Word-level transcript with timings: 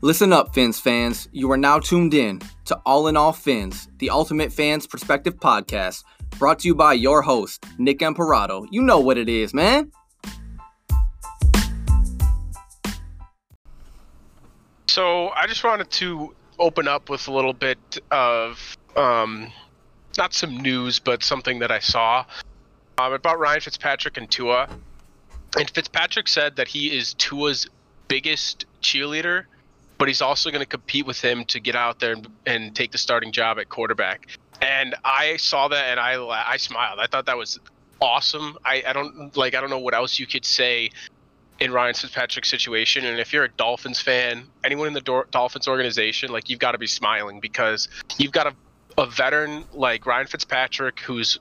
Listen 0.00 0.32
up, 0.32 0.54
Fins 0.54 0.78
fans. 0.78 1.28
You 1.32 1.50
are 1.50 1.56
now 1.56 1.80
tuned 1.80 2.14
in 2.14 2.40
to 2.66 2.76
All 2.86 3.08
in 3.08 3.16
All 3.16 3.32
Fins, 3.32 3.88
the 3.98 4.10
ultimate 4.10 4.52
fans 4.52 4.86
perspective 4.86 5.38
podcast, 5.40 6.04
brought 6.38 6.60
to 6.60 6.68
you 6.68 6.74
by 6.76 6.92
your 6.92 7.20
host, 7.20 7.66
Nick 7.78 8.00
Imperato. 8.00 8.64
You 8.70 8.80
know 8.82 9.00
what 9.00 9.18
it 9.18 9.28
is, 9.28 9.52
man. 9.52 9.90
So 14.86 15.30
I 15.30 15.48
just 15.48 15.64
wanted 15.64 15.90
to 15.90 16.32
open 16.60 16.86
up 16.86 17.10
with 17.10 17.26
a 17.26 17.32
little 17.32 17.52
bit 17.52 17.98
of 18.12 18.76
um, 18.94 19.50
not 20.16 20.32
some 20.32 20.58
news, 20.58 21.00
but 21.00 21.24
something 21.24 21.58
that 21.58 21.72
I 21.72 21.80
saw 21.80 22.24
um, 22.98 23.12
about 23.12 23.40
Ryan 23.40 23.62
Fitzpatrick 23.62 24.16
and 24.16 24.30
Tua. 24.30 24.68
And 25.56 25.68
Fitzpatrick 25.68 26.28
said 26.28 26.54
that 26.54 26.68
he 26.68 26.96
is 26.96 27.14
Tua's 27.14 27.66
biggest 28.06 28.64
cheerleader 28.80 29.46
but 29.98 30.08
he's 30.08 30.22
also 30.22 30.50
going 30.50 30.62
to 30.62 30.66
compete 30.66 31.06
with 31.06 31.20
him 31.20 31.44
to 31.46 31.60
get 31.60 31.74
out 31.74 32.00
there 32.00 32.12
and, 32.12 32.28
and 32.46 32.74
take 32.74 32.92
the 32.92 32.98
starting 32.98 33.32
job 33.32 33.58
at 33.58 33.68
quarterback. 33.68 34.28
And 34.62 34.94
I 35.04 35.36
saw 35.36 35.68
that 35.68 35.86
and 35.86 36.00
I 36.00 36.14
I 36.24 36.56
smiled. 36.56 36.98
I 37.00 37.06
thought 37.06 37.26
that 37.26 37.36
was 37.36 37.58
awesome. 38.00 38.56
I, 38.64 38.82
I 38.86 38.92
don't 38.92 39.36
like 39.36 39.54
I 39.54 39.60
don't 39.60 39.70
know 39.70 39.78
what 39.78 39.94
else 39.94 40.18
you 40.18 40.26
could 40.26 40.44
say 40.44 40.90
in 41.60 41.72
Ryan 41.72 41.94
Fitzpatrick's 41.94 42.48
situation. 42.48 43.04
And 43.04 43.18
if 43.18 43.32
you're 43.32 43.44
a 43.44 43.48
Dolphins 43.48 44.00
fan, 44.00 44.44
anyone 44.64 44.86
in 44.86 44.92
the 44.92 45.24
Dolphins 45.30 45.66
organization, 45.66 46.30
like 46.30 46.48
you've 46.48 46.60
got 46.60 46.72
to 46.72 46.78
be 46.78 46.86
smiling 46.86 47.40
because 47.40 47.88
you've 48.16 48.32
got 48.32 48.46
a, 48.46 48.54
a 48.96 49.06
veteran 49.06 49.64
like 49.72 50.06
Ryan 50.06 50.26
Fitzpatrick 50.26 51.00
who's 51.00 51.38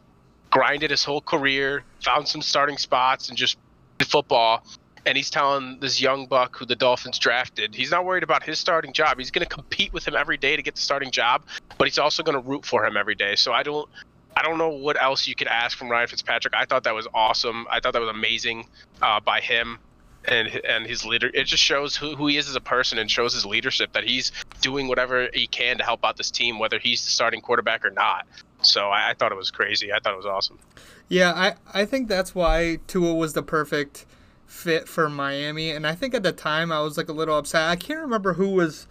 grinded 0.50 0.92
his 0.92 1.04
whole 1.04 1.22
career, 1.22 1.84
found 2.04 2.28
some 2.28 2.42
starting 2.42 2.78
spots, 2.78 3.30
and 3.30 3.38
just 3.38 3.58
football 4.06 4.64
and 5.08 5.16
he's 5.16 5.30
telling 5.30 5.80
this 5.80 6.02
young 6.02 6.26
buck 6.26 6.58
who 6.58 6.66
the 6.66 6.76
Dolphins 6.76 7.18
drafted, 7.18 7.74
he's 7.74 7.92
not 7.92 8.04
worried 8.04 8.24
about 8.24 8.44
his 8.44 8.60
starting 8.60 8.92
job. 8.92 9.18
He's 9.18 9.32
going 9.32 9.48
to 9.48 9.50
compete 9.50 9.94
with 9.94 10.06
him 10.06 10.16
every 10.18 10.36
day 10.36 10.58
to 10.58 10.62
get 10.62 10.76
the 10.76 10.82
starting 10.82 11.12
job, 11.12 11.44
but 11.78 11.88
he's 11.88 11.98
also 11.98 12.24
going 12.24 12.40
to 12.40 12.46
root 12.46 12.66
for 12.66 12.86
him 12.86 12.98
every 12.98 13.16
day. 13.16 13.38
So 13.38 13.54
I 13.54 13.64
don't 13.64 13.90
I 14.36 14.44
don't 14.44 14.58
know 14.58 14.70
what 14.70 15.02
else 15.02 15.26
you 15.26 15.34
could 15.34 15.48
ask 15.48 15.78
from 15.78 15.90
Ryan 15.90 16.10
Fitzpatrick. 16.10 16.54
I 16.54 16.66
thought 16.66 16.84
that 16.84 16.94
was 16.94 17.08
awesome. 17.14 17.66
I 17.72 17.80
thought 17.80 17.94
that 17.94 18.02
was 18.02 18.10
amazing 18.10 18.68
uh, 19.02 19.22
by 19.22 19.40
him 19.40 19.80
and 20.26 20.50
and 20.66 20.86
his 20.86 21.06
leader. 21.06 21.32
It 21.34 21.46
just 21.46 21.64
shows 21.64 21.96
who, 21.96 22.18
who 22.18 22.28
he 22.28 22.36
is 22.36 22.50
as 22.50 22.58
a 22.58 22.62
person 22.62 22.98
and 23.00 23.10
shows 23.10 23.34
his 23.34 23.46
leadership 23.46 23.94
that 23.94 24.04
he's 24.04 24.34
doing 24.60 24.90
whatever 24.90 25.30
he 25.34 25.48
can 25.48 25.78
to 25.78 25.86
help 25.86 26.04
out 26.04 26.18
this 26.18 26.32
team, 26.32 26.60
whether 26.60 26.80
he's 26.80 27.06
the 27.06 27.12
starting 27.12 27.40
quarterback 27.40 27.86
or 27.86 27.92
not. 27.92 28.28
So 28.62 28.90
I, 28.90 29.12
I 29.12 29.14
thought 29.14 29.32
it 29.32 29.38
was 29.38 29.52
crazy. 29.52 29.94
I 29.94 30.00
thought 30.00 30.14
it 30.14 30.18
was 30.18 30.26
awesome. 30.26 30.60
Yeah, 31.08 31.32
I, 31.32 31.54
I 31.74 31.86
think 31.86 32.10
that's 32.10 32.36
why 32.36 32.80
Tua 32.88 33.14
was 33.14 33.32
the 33.32 33.44
perfect– 33.44 34.06
fit 34.48 34.88
for 34.88 35.10
Miami. 35.10 35.70
And 35.70 35.86
I 35.86 35.94
think 35.94 36.16
at 36.16 36.24
the 36.24 36.32
time 36.32 36.72
I 36.72 36.80
was 36.80 36.98
like 36.98 37.10
a 37.10 37.14
little 37.14 37.38
upset. 37.38 37.70
I 37.70 37.76
can't 37.76 38.00
remember 38.00 38.34
who 38.34 38.48
was 38.48 38.88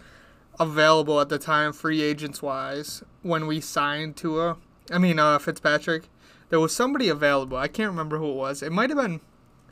available 0.59 1.19
at 1.19 1.29
the 1.29 1.39
time, 1.39 1.73
free 1.73 2.01
agents 2.01 2.41
wise, 2.41 3.03
when 3.23 3.47
we 3.47 3.59
signed 3.59 4.15
Tua. 4.15 4.57
I 4.91 4.99
mean, 4.99 5.19
uh, 5.19 5.39
Fitzpatrick. 5.39 6.07
There 6.49 6.59
was 6.59 6.73
somebody 6.73 7.09
available. 7.09 7.57
I 7.57 7.67
can't 7.67 7.89
remember 7.89 8.19
who 8.19 8.29
it 8.29 8.35
was. 8.35 8.63
It 8.63 8.71
might 8.71 8.89
have 8.89 8.97
been 8.97 9.19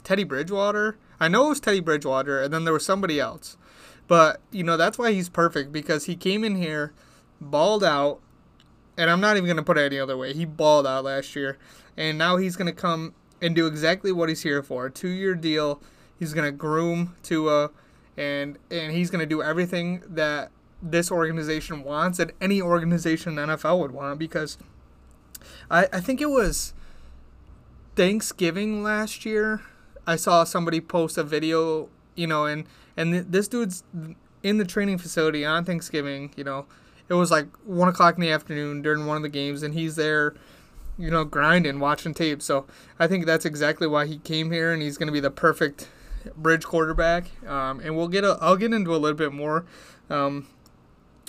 Teddy 0.03 0.25
Bridgewater. 0.25 0.97
I 1.19 1.30
know 1.30 1.45
it 1.45 1.50
was 1.50 1.59
Teddy 1.61 1.80
Bridgewater, 1.80 2.42
and 2.42 2.53
then 2.53 2.66
there 2.66 2.73
was 2.73 2.86
somebody 2.86 3.20
else. 3.20 3.55
But, 4.08 4.42
you 4.52 4.64
know, 4.64 4.75
that's 4.75 4.97
why 4.97 5.14
he's 5.14 5.30
perfect 5.30 5.72
because 5.72 6.05
he 6.05 6.16
came 6.16 6.44
in 6.44 6.55
here, 6.55 6.94
balled 7.39 7.83
out, 7.83 8.20
and 8.97 9.09
I'm 9.09 9.22
not 9.22 9.38
even 9.38 9.47
going 9.47 9.58
to 9.58 9.64
put 9.64 9.77
it 9.77 9.86
any 9.86 9.99
other 9.99 10.17
way. 10.17 10.33
He 10.33 10.45
balled 10.45 10.86
out 10.86 11.05
last 11.05 11.36
year, 11.36 11.58
and 11.95 12.17
now 12.17 12.38
he's 12.38 12.55
going 12.55 12.67
to 12.67 12.73
come 12.73 13.14
and 13.41 13.55
do 13.55 13.67
exactly 13.67 14.11
what 14.11 14.30
he's 14.30 14.44
here 14.44 14.64
for. 14.64 14.88
A 14.88 14.91
two-year 14.91 15.36
deal. 15.36 15.81
He's 16.17 16.33
gonna 16.33 16.52
groom 16.52 17.16
Tua, 17.23 17.72
and 18.17 18.58
and 18.72 18.92
he's 18.94 19.09
gonna 19.09 19.25
do 19.25 19.42
everything 19.42 20.02
that 20.08 20.52
this 20.82 21.11
organization 21.11 21.83
wants 21.83 22.20
and 22.20 22.32
any 22.39 22.61
organization 22.61 23.37
in 23.37 23.48
the 23.48 23.55
NFL 23.55 23.80
would 23.80 23.92
want 23.92 24.20
because 24.20 24.58
I 25.70 25.87
I 25.92 25.99
think 25.99 26.21
it 26.21 26.30
was 26.30 26.73
Thanksgiving 27.95 28.83
last 28.83 29.26
year. 29.26 29.61
I 30.08 30.15
saw 30.15 30.43
somebody 30.43 30.81
post 30.81 31.17
a 31.17 31.23
video, 31.23 31.89
you 32.15 32.27
know, 32.27 32.45
and 32.45 32.65
and 32.95 33.14
this 33.14 33.48
dude's 33.48 33.83
in 34.43 34.58
the 34.58 34.65
training 34.65 34.98
facility 34.98 35.43
on 35.43 35.65
Thanksgiving. 35.65 36.31
You 36.36 36.43
know, 36.43 36.65
it 37.10 37.15
was 37.15 37.31
like 37.31 37.48
one 37.65 37.89
o'clock 37.89 38.15
in 38.15 38.21
the 38.21 38.31
afternoon 38.31 38.81
during 38.81 39.05
one 39.05 39.17
of 39.17 39.23
the 39.23 39.30
games, 39.30 39.64
and 39.64 39.73
he's 39.73 39.95
there 39.95 40.36
you 40.98 41.10
know, 41.11 41.23
grinding, 41.26 41.80
watching 41.80 42.14
tape. 42.14 42.42
So 42.42 42.66
I 43.00 43.08
think 43.08 43.26
that's 43.26 43.45
exactly 43.45 43.88
why 43.88 44.06
he 44.06 44.17
came 44.20 44.52
here, 44.52 44.72
and 44.72 44.82
he's 44.82 44.98
going 44.98 45.08
to 45.08 45.14
be 45.14 45.20
the 45.20 45.32
perfect 45.32 45.89
bridge 46.36 46.64
quarterback. 46.64 47.26
Um, 47.48 47.80
and 47.80 47.95
we'll 47.95 48.08
get 48.08 48.23
a, 48.23 48.38
I'll 48.42 48.58
get 48.58 48.73
into 48.73 48.95
a 48.95 48.98
little 48.98 49.17
bit 49.17 49.34
more 49.34 49.66
um, 50.10 50.48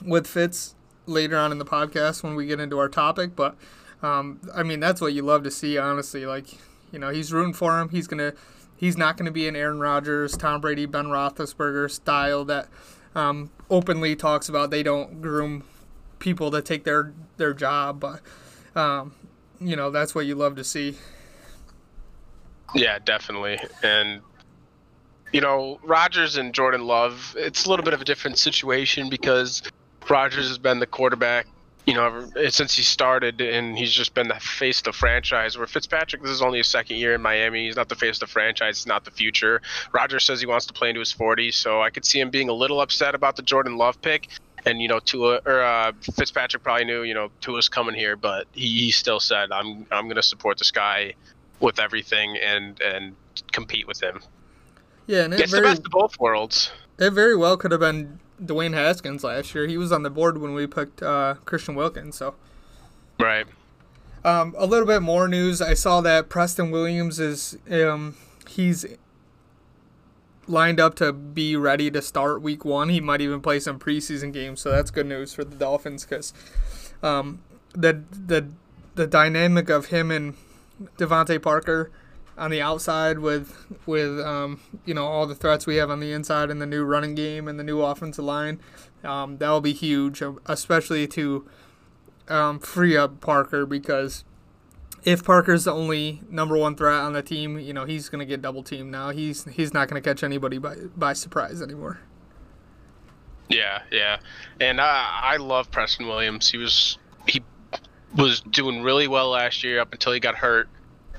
with 0.04 0.26
Fitz 0.26 0.74
later 1.06 1.36
on 1.36 1.52
in 1.52 1.58
the 1.58 1.64
podcast 1.64 2.22
when 2.22 2.34
we 2.34 2.46
get 2.46 2.60
into 2.60 2.78
our 2.78 2.88
topic. 2.88 3.34
But 3.34 3.56
um, 4.02 4.40
I 4.54 4.62
mean, 4.62 4.80
that's 4.80 5.00
what 5.00 5.12
you 5.12 5.22
love 5.22 5.42
to 5.44 5.50
see, 5.50 5.78
honestly. 5.78 6.26
Like, 6.26 6.46
you 6.92 6.98
know, 6.98 7.10
he's 7.10 7.32
rooting 7.32 7.54
for 7.54 7.80
him. 7.80 7.88
He's 7.88 8.06
gonna, 8.06 8.34
he's 8.76 8.96
not 8.96 9.16
gonna 9.16 9.32
be 9.32 9.48
an 9.48 9.56
Aaron 9.56 9.80
Rodgers, 9.80 10.36
Tom 10.36 10.60
Brady, 10.60 10.86
Ben 10.86 11.06
Roethlisberger 11.06 11.90
style 11.90 12.44
that 12.44 12.68
um, 13.14 13.50
openly 13.68 14.14
talks 14.14 14.48
about 14.48 14.70
they 14.70 14.82
don't 14.82 15.20
groom 15.20 15.64
people 16.18 16.50
to 16.52 16.62
take 16.62 16.84
their 16.84 17.12
their 17.36 17.52
job, 17.52 17.98
but. 17.98 18.20
Um, 18.74 19.14
you 19.60 19.76
know 19.76 19.90
that's 19.90 20.14
what 20.14 20.26
you 20.26 20.34
love 20.34 20.56
to 20.56 20.64
see. 20.64 20.96
Yeah, 22.74 22.98
definitely. 22.98 23.58
And 23.82 24.20
you 25.32 25.40
know, 25.40 25.78
Rodgers 25.82 26.36
and 26.36 26.54
Jordan 26.54 26.86
Love, 26.86 27.34
it's 27.38 27.66
a 27.66 27.70
little 27.70 27.84
bit 27.84 27.94
of 27.94 28.00
a 28.00 28.04
different 28.04 28.38
situation 28.38 29.10
because 29.10 29.62
Rodgers 30.08 30.48
has 30.48 30.58
been 30.58 30.78
the 30.78 30.86
quarterback, 30.86 31.46
you 31.84 31.94
know, 31.94 32.28
eh, 32.36 32.48
since 32.48 32.74
he 32.74 32.82
started, 32.82 33.40
and 33.40 33.76
he's 33.76 33.92
just 33.92 34.14
been 34.14 34.28
the 34.28 34.36
face 34.36 34.78
of 34.78 34.84
the 34.84 34.92
franchise. 34.92 35.58
Where 35.58 35.66
Fitzpatrick, 35.66 36.22
this 36.22 36.30
is 36.30 36.42
only 36.42 36.58
his 36.58 36.68
second 36.68 36.96
year 36.96 37.14
in 37.14 37.22
Miami. 37.22 37.66
He's 37.66 37.76
not 37.76 37.88
the 37.88 37.96
face 37.96 38.16
of 38.16 38.20
the 38.20 38.26
franchise. 38.32 38.78
He's 38.78 38.86
not 38.86 39.04
the 39.04 39.10
future. 39.10 39.60
Rodgers 39.92 40.24
says 40.24 40.40
he 40.40 40.46
wants 40.46 40.66
to 40.66 40.72
play 40.72 40.88
into 40.90 41.00
his 41.00 41.12
40s, 41.12 41.54
so 41.54 41.82
I 41.82 41.90
could 41.90 42.04
see 42.04 42.20
him 42.20 42.30
being 42.30 42.48
a 42.48 42.54
little 42.54 42.80
upset 42.80 43.14
about 43.14 43.36
the 43.36 43.42
Jordan 43.42 43.76
Love 43.76 44.00
pick 44.00 44.28
and 44.66 44.82
you 44.82 44.88
know 44.88 44.98
Tua 44.98 45.40
or 45.46 45.62
uh, 45.62 45.92
Fitzpatrick 46.00 46.62
probably 46.62 46.84
knew 46.84 47.02
you 47.02 47.14
know 47.14 47.30
Tua's 47.40 47.68
coming 47.68 47.94
here, 47.94 48.16
but 48.16 48.46
he, 48.52 48.66
he 48.66 48.90
still 48.90 49.20
said 49.20 49.50
I'm 49.52 49.86
I'm 49.90 50.04
going 50.04 50.16
to 50.16 50.22
support 50.22 50.58
this 50.58 50.72
guy 50.72 51.14
with 51.60 51.78
everything 51.78 52.36
and 52.36 52.78
and 52.82 53.16
compete 53.52 53.86
with 53.86 54.02
him. 54.02 54.20
Yeah, 55.06 55.22
and 55.22 55.34
it's 55.34 55.50
very, 55.50 55.62
the 55.62 55.68
best 55.68 55.86
of 55.86 55.92
both 55.92 56.18
worlds. 56.18 56.72
It 56.98 57.10
very 57.10 57.36
well 57.36 57.56
could 57.56 57.70
have 57.70 57.80
been 57.80 58.18
Dwayne 58.42 58.74
Haskins 58.74 59.22
last 59.22 59.54
year. 59.54 59.66
He 59.66 59.78
was 59.78 59.92
on 59.92 60.02
the 60.02 60.10
board 60.10 60.38
when 60.38 60.52
we 60.52 60.66
picked 60.66 61.02
uh, 61.02 61.36
Christian 61.44 61.76
Wilkins, 61.76 62.16
so 62.16 62.34
right. 63.20 63.46
Um, 64.24 64.56
a 64.58 64.66
little 64.66 64.86
bit 64.86 65.02
more 65.02 65.28
news. 65.28 65.62
I 65.62 65.74
saw 65.74 66.00
that 66.00 66.28
Preston 66.28 66.72
Williams 66.72 67.20
is 67.20 67.56
um, 67.70 68.16
he's 68.48 68.84
lined 70.48 70.80
up 70.80 70.94
to 70.96 71.12
be 71.12 71.56
ready 71.56 71.90
to 71.90 72.02
start 72.02 72.42
week 72.42 72.64
one. 72.64 72.88
He 72.88 73.00
might 73.00 73.20
even 73.20 73.40
play 73.40 73.60
some 73.60 73.78
preseason 73.78 74.32
games, 74.32 74.60
so 74.60 74.70
that's 74.70 74.90
good 74.90 75.06
news 75.06 75.34
for 75.34 75.44
the 75.44 75.56
Dolphins 75.56 76.04
because 76.04 76.32
um, 77.02 77.40
the 77.72 78.02
the 78.10 78.48
the 78.94 79.06
dynamic 79.06 79.68
of 79.68 79.86
him 79.86 80.10
and 80.10 80.34
DeVante 80.98 81.40
Parker 81.40 81.90
on 82.38 82.50
the 82.50 82.60
outside 82.60 83.18
with 83.18 83.66
with 83.86 84.18
um, 84.20 84.60
you 84.84 84.94
know 84.94 85.06
all 85.06 85.26
the 85.26 85.34
threats 85.34 85.66
we 85.66 85.76
have 85.76 85.90
on 85.90 86.00
the 86.00 86.12
inside 86.12 86.50
and 86.50 86.60
the 86.60 86.66
new 86.66 86.84
running 86.84 87.14
game 87.14 87.48
and 87.48 87.58
the 87.58 87.64
new 87.64 87.82
offensive 87.82 88.24
line, 88.24 88.60
um, 89.04 89.38
that 89.38 89.48
will 89.48 89.60
be 89.60 89.72
huge, 89.72 90.22
especially 90.46 91.06
to 91.08 91.46
um, 92.28 92.58
free 92.58 92.96
up 92.96 93.20
Parker 93.20 93.66
because 93.66 94.24
if 95.06 95.24
Parker's 95.24 95.64
the 95.64 95.72
only 95.72 96.20
number 96.28 96.58
one 96.58 96.74
threat 96.74 97.00
on 97.00 97.12
the 97.12 97.22
team, 97.22 97.58
you 97.60 97.72
know 97.72 97.84
he's 97.84 98.08
going 98.10 98.18
to 98.18 98.26
get 98.26 98.42
double 98.42 98.62
teamed 98.62 98.90
now. 98.90 99.10
He's 99.10 99.44
he's 99.44 99.72
not 99.72 99.88
going 99.88 100.02
to 100.02 100.06
catch 100.06 100.22
anybody 100.22 100.58
by 100.58 100.74
by 100.96 101.14
surprise 101.14 101.62
anymore. 101.62 102.00
Yeah, 103.48 103.82
yeah, 103.92 104.18
and 104.60 104.80
I 104.80 105.20
I 105.22 105.36
love 105.36 105.70
Preston 105.70 106.08
Williams. 106.08 106.50
He 106.50 106.58
was 106.58 106.98
he 107.28 107.42
was 108.16 108.40
doing 108.40 108.82
really 108.82 109.06
well 109.06 109.30
last 109.30 109.62
year 109.62 109.80
up 109.80 109.92
until 109.92 110.12
he 110.12 110.20
got 110.20 110.34
hurt. 110.34 110.68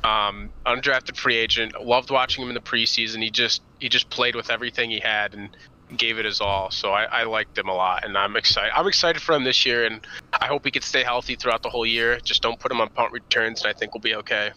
Um, 0.03 0.51
undrafted 0.65 1.17
free 1.17 1.37
agent. 1.37 1.81
Loved 1.81 2.11
watching 2.11 2.43
him 2.43 2.49
in 2.49 2.55
the 2.55 2.61
preseason. 2.61 3.23
He 3.23 3.31
just 3.31 3.61
he 3.79 3.87
just 3.87 4.09
played 4.09 4.35
with 4.35 4.51
everything 4.51 4.89
he 4.89 4.99
had, 4.99 5.33
and 5.33 5.49
gave 5.95 6.19
it 6.19 6.25
his 6.25 6.41
all. 6.41 6.71
So 6.71 6.91
I, 6.91 7.03
I 7.03 7.23
liked 7.23 7.57
him 7.57 7.69
a 7.69 7.73
lot, 7.73 8.03
and 8.03 8.17
I'm 8.17 8.35
excited. 8.35 8.71
I'm 8.75 8.87
excited 8.87 9.21
for 9.21 9.35
him 9.35 9.43
this 9.43 9.65
year, 9.65 9.85
and 9.85 10.05
I 10.39 10.47
hope 10.47 10.65
he 10.65 10.71
can 10.71 10.81
stay 10.81 11.03
healthy 11.03 11.35
throughout 11.35 11.63
the 11.63 11.69
whole 11.69 11.85
year. 11.85 12.19
Just 12.19 12.41
don't 12.41 12.59
put 12.59 12.71
him 12.71 12.81
on 12.81 12.89
punt 12.89 13.11
returns, 13.11 13.63
and 13.63 13.69
I 13.69 13.77
think 13.77 13.93
we'll 13.93 14.01
be 14.01 14.15
okay. 14.15 14.51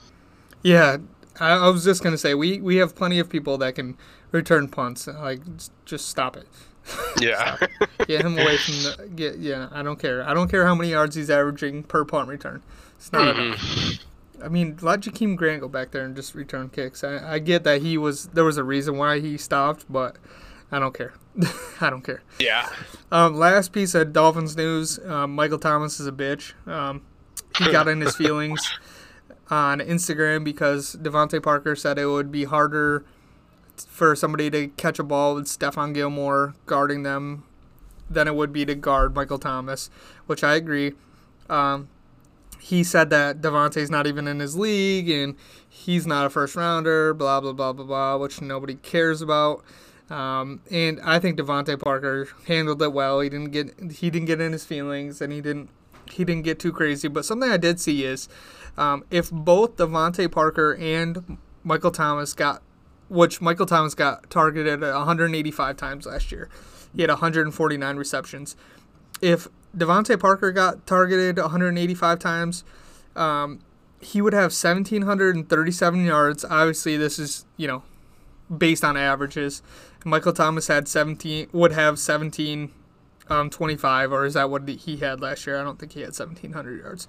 Yeah, 0.63 0.99
I, 1.39 1.53
I 1.53 1.69
was 1.69 1.85
just 1.85 2.03
gonna 2.03 2.19
say 2.19 2.35
we 2.35 2.61
we 2.61 2.77
have 2.77 2.95
plenty 2.95 3.19
of 3.19 3.29
people 3.29 3.59
that 3.59 3.75
can 3.75 3.97
return 4.33 4.69
punts. 4.69 5.07
Like, 5.07 5.41
just 5.85 6.09
stop 6.09 6.37
it. 6.37 6.47
Yeah. 7.21 7.57
get 8.07 8.23
him 8.23 8.39
away 8.39 8.57
from 8.57 8.75
the. 8.75 9.09
Get 9.15 9.39
yeah. 9.39 9.69
I 9.71 9.83
don't 9.83 9.99
care. 9.99 10.27
I 10.27 10.35
don't 10.35 10.51
care 10.51 10.67
how 10.67 10.75
many 10.75 10.91
yards 10.91 11.15
he's 11.15 11.31
averaging 11.31 11.85
per 11.85 12.05
punt 12.05 12.29
return. 12.29 12.63
It's 12.97 13.13
not 13.13 13.35
mm-hmm. 13.35 13.41
enough. 13.41 13.99
I 14.43 14.49
mean, 14.49 14.79
let 14.81 15.01
Jakeem 15.01 15.37
Grant 15.37 15.61
go 15.61 15.69
back 15.69 15.91
there 15.91 16.05
and 16.05 16.17
just 16.17 16.35
return 16.35 16.71
kicks. 16.71 17.05
I, 17.05 17.35
I 17.35 17.39
get 17.39 17.65
that 17.65 17.83
he 17.83 17.99
was 17.99 18.27
there 18.29 18.45
was 18.45 18.57
a 18.57 18.65
reason 18.65 18.97
why 18.97 19.21
he 19.21 19.37
stopped, 19.37 19.85
but 19.89 20.17
I 20.73 20.79
don't 20.79 20.95
care. 20.95 21.15
I 21.81 21.91
don't 21.91 22.03
care. 22.03 22.23
Yeah. 22.39 22.69
Um, 23.11 23.35
last 23.35 23.73
piece 23.73 23.95
of 23.95 24.13
Dolphins 24.13 24.57
news: 24.57 24.99
um, 25.05 25.35
Michael 25.35 25.59
Thomas 25.59 26.01
is 26.01 26.07
a 26.07 26.13
bitch. 26.13 26.53
Um, 26.67 27.03
he 27.59 27.71
got 27.73 27.89
in 27.89 28.01
his 28.01 28.17
feelings 28.17 28.79
on 29.51 29.81
Instagram 29.81 30.45
because 30.45 30.97
DeVante 30.97 31.43
Parker 31.43 31.75
said 31.75 31.99
it 31.99 32.07
would 32.07 32.31
be 32.31 32.45
harder 32.45 33.05
for 33.89 34.15
somebody 34.15 34.51
to 34.51 34.69
catch 34.69 34.99
a 34.99 35.03
ball 35.03 35.35
with 35.35 35.47
Stephon 35.47 35.93
Gilmore 35.95 36.55
guarding 36.67 37.03
them 37.03 37.45
than 38.09 38.29
it 38.29 38.35
would 38.35 38.53
be 38.53 38.65
to 38.65 38.75
guard 38.75 39.15
Michael 39.15 39.39
Thomas, 39.39 39.91
which 40.27 40.45
I 40.45 40.55
agree. 40.55 40.93
Um, 41.49 41.89
he 42.61 42.85
said 42.85 43.11
that 43.11 43.41
DeVante's 43.41 43.91
not 43.91 44.07
even 44.07 44.29
in 44.29 44.39
his 44.39 44.57
league 44.57 45.09
and 45.09 45.35
he's 45.69 46.07
not 46.07 46.27
a 46.27 46.31
first 46.31 46.55
rounder, 46.55 47.15
blah 47.15 47.41
blah 47.41 47.53
blah 47.53 47.73
blah 47.73 47.87
blah, 47.87 48.17
which 48.17 48.41
nobody 48.41 48.75
cares 48.77 49.23
about. 49.23 49.65
Um, 50.11 50.61
and 50.71 51.01
I 51.03 51.21
think 51.21 51.39
DeVante 51.39 51.79
Parker 51.79 52.29
handled 52.47 52.83
it 52.83 52.93
well. 52.93 53.21
He 53.21 53.29
didn't 53.29 53.53
get 53.53 53.93
he 53.93 54.11
didn't 54.11 54.27
get 54.27 54.41
in 54.41 54.53
his 54.53 54.65
feelings 54.65 55.21
and 55.21 55.33
he 55.33 55.41
didn't 55.41 55.71
he 56.11 56.25
didn't 56.25 56.43
get 56.43 56.59
too 56.59 56.73
crazy. 56.73 57.09
But 57.09 57.25
something 57.25 57.51
I 57.51 57.57
did 57.57 57.81
see 57.81 58.05
is 58.05 58.29
um, 58.77 59.05
if 59.11 59.31
both 59.31 59.77
DeVante 59.77 60.31
Parker 60.31 60.75
and 60.75 61.39
Michael 61.63 61.91
Thomas 61.91 62.33
got, 62.33 62.63
which 63.09 63.41
Michael 63.41 63.67
Thomas 63.67 63.95
got 63.95 64.29
targeted 64.31 64.81
185 64.81 65.77
times 65.77 66.07
last 66.07 66.33
year, 66.33 66.49
he 66.95 67.03
had 67.03 67.11
149 67.11 67.97
receptions. 67.97 68.57
If 69.21 69.49
DeVante 69.77 70.19
Parker 70.19 70.51
got 70.51 70.87
targeted 70.87 71.39
185 71.39 72.19
times, 72.19 72.65
um, 73.15 73.61
he 74.01 74.23
would 74.23 74.33
have 74.33 74.53
1,737 74.53 76.05
yards. 76.05 76.45
Obviously, 76.45 76.97
this 76.97 77.19
is 77.19 77.45
you 77.57 77.69
know 77.69 77.83
based 78.57 78.85
on 78.85 78.97
averages. 78.97 79.63
Michael 80.05 80.33
Thomas 80.33 80.69
had 80.69 80.89
17 80.89 81.49
would 81.53 81.73
have 81.73 81.99
17 81.99 82.71
um, 83.29 83.49
25 83.49 84.13
or 84.13 84.25
is 84.25 84.35
that 84.35 84.51
what 84.51 84.69
he 84.69 84.97
had 84.97 85.21
last 85.21 85.47
year? 85.47 85.61
I 85.61 85.65
don't 85.65 85.79
think 85.79 85.93
he 85.93 86.01
had 86.01 86.09
1700 86.09 86.81
yards. 86.81 87.07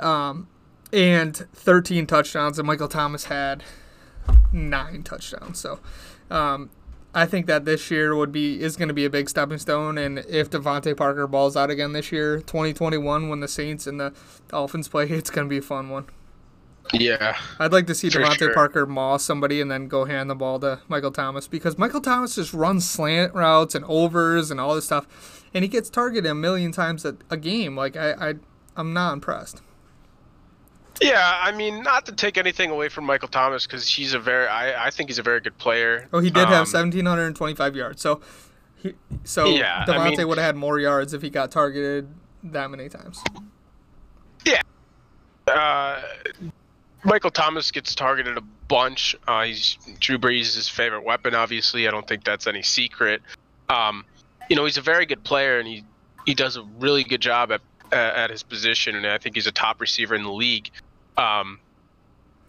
Um, 0.00 0.48
and 0.92 1.36
13 1.36 2.06
touchdowns 2.06 2.58
and 2.58 2.66
Michael 2.66 2.88
Thomas 2.88 3.24
had 3.24 3.62
9 4.52 5.02
touchdowns. 5.02 5.58
So 5.58 5.80
um, 6.30 6.70
I 7.14 7.26
think 7.26 7.46
that 7.46 7.64
this 7.64 7.90
year 7.90 8.16
would 8.16 8.32
be 8.32 8.62
is 8.62 8.76
going 8.76 8.88
to 8.88 8.94
be 8.94 9.04
a 9.04 9.10
big 9.10 9.28
stepping 9.28 9.58
stone 9.58 9.98
and 9.98 10.20
if 10.20 10.48
DeVante 10.48 10.96
Parker 10.96 11.26
balls 11.26 11.56
out 11.56 11.70
again 11.70 11.92
this 11.92 12.10
year, 12.12 12.38
2021 12.38 13.28
when 13.28 13.40
the 13.40 13.48
Saints 13.48 13.86
and 13.86 14.00
the 14.00 14.14
Dolphins 14.48 14.88
play, 14.88 15.04
it's 15.10 15.30
going 15.30 15.46
to 15.46 15.50
be 15.50 15.58
a 15.58 15.62
fun 15.62 15.90
one. 15.90 16.06
Yeah. 16.92 17.38
I'd 17.58 17.72
like 17.72 17.86
to 17.86 17.94
see 17.94 18.08
DeVante 18.08 18.38
sure. 18.38 18.54
Parker 18.54 18.86
maul 18.86 19.18
somebody 19.18 19.60
and 19.60 19.70
then 19.70 19.88
go 19.88 20.04
hand 20.04 20.28
the 20.28 20.34
ball 20.34 20.58
to 20.60 20.80
Michael 20.88 21.10
Thomas 21.12 21.48
because 21.48 21.78
Michael 21.78 22.00
Thomas 22.00 22.34
just 22.34 22.52
runs 22.52 22.88
slant 22.88 23.34
routes 23.34 23.74
and 23.74 23.84
overs 23.86 24.50
and 24.50 24.60
all 24.60 24.74
this 24.74 24.84
stuff, 24.86 25.42
and 25.54 25.64
he 25.64 25.68
gets 25.68 25.88
targeted 25.88 26.30
a 26.30 26.34
million 26.34 26.72
times 26.72 27.04
a, 27.04 27.16
a 27.30 27.36
game. 27.36 27.76
Like 27.76 27.96
I, 27.96 28.12
I, 28.30 28.34
I'm 28.76 28.92
not 28.92 29.12
impressed. 29.14 29.62
Yeah, 31.00 31.40
I 31.42 31.52
mean, 31.52 31.82
not 31.82 32.04
to 32.06 32.12
take 32.12 32.36
anything 32.36 32.70
away 32.70 32.88
from 32.88 33.04
Michael 33.04 33.28
Thomas 33.28 33.66
because 33.66 33.88
he's 33.88 34.12
a 34.12 34.18
very, 34.20 34.46
I, 34.46 34.86
I 34.86 34.90
think 34.90 35.08
he's 35.08 35.18
a 35.18 35.22
very 35.22 35.40
good 35.40 35.56
player. 35.58 36.06
Oh, 36.12 36.20
he 36.20 36.28
did 36.30 36.46
have 36.48 36.68
Um, 36.74 36.82
1,725 36.92 37.74
yards. 37.74 38.02
So, 38.02 38.20
he, 38.76 38.92
so 39.24 39.46
Yeah, 39.46 39.84
I 39.88 39.90
DeVante 39.90 40.18
mean- 40.18 40.28
would 40.28 40.38
have 40.38 40.44
had 40.46 40.56
more 40.56 40.78
yards 40.78 41.14
if 41.14 41.22
he 41.22 41.30
got 41.30 41.50
targeted 41.50 42.08
that 42.44 42.70
many 42.70 42.88
times. 42.90 43.20
Yeah. 44.44 44.60
Uh, 45.48 46.02
Michael 47.04 47.30
Thomas 47.30 47.70
gets 47.70 47.94
targeted 47.94 48.36
a 48.36 48.40
bunch. 48.40 49.16
Uh, 49.26 49.44
he's 49.44 49.76
Drew 49.98 50.18
Brees' 50.18 50.54
his 50.54 50.68
favorite 50.68 51.02
weapon. 51.02 51.34
Obviously, 51.34 51.88
I 51.88 51.90
don't 51.90 52.06
think 52.06 52.24
that's 52.24 52.46
any 52.46 52.62
secret. 52.62 53.22
Um, 53.68 54.04
you 54.48 54.56
know, 54.56 54.64
he's 54.64 54.76
a 54.76 54.82
very 54.82 55.06
good 55.06 55.24
player, 55.24 55.58
and 55.58 55.66
he 55.66 55.84
he 56.26 56.34
does 56.34 56.56
a 56.56 56.62
really 56.78 57.04
good 57.04 57.20
job 57.20 57.50
at 57.50 57.60
at 57.92 58.30
his 58.30 58.42
position, 58.42 58.96
and 58.96 59.06
I 59.06 59.18
think 59.18 59.34
he's 59.34 59.46
a 59.46 59.52
top 59.52 59.80
receiver 59.80 60.14
in 60.14 60.22
the 60.22 60.32
league. 60.32 60.70
Um, 61.16 61.58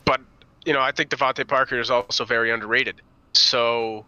but 0.06 0.22
you 0.66 0.74
know, 0.74 0.82
I 0.82 0.92
think 0.92 1.10
DeVante 1.10 1.48
Parker 1.48 1.80
is 1.80 1.90
also 1.90 2.24
very 2.26 2.52
underrated. 2.52 3.02
So, 3.34 4.06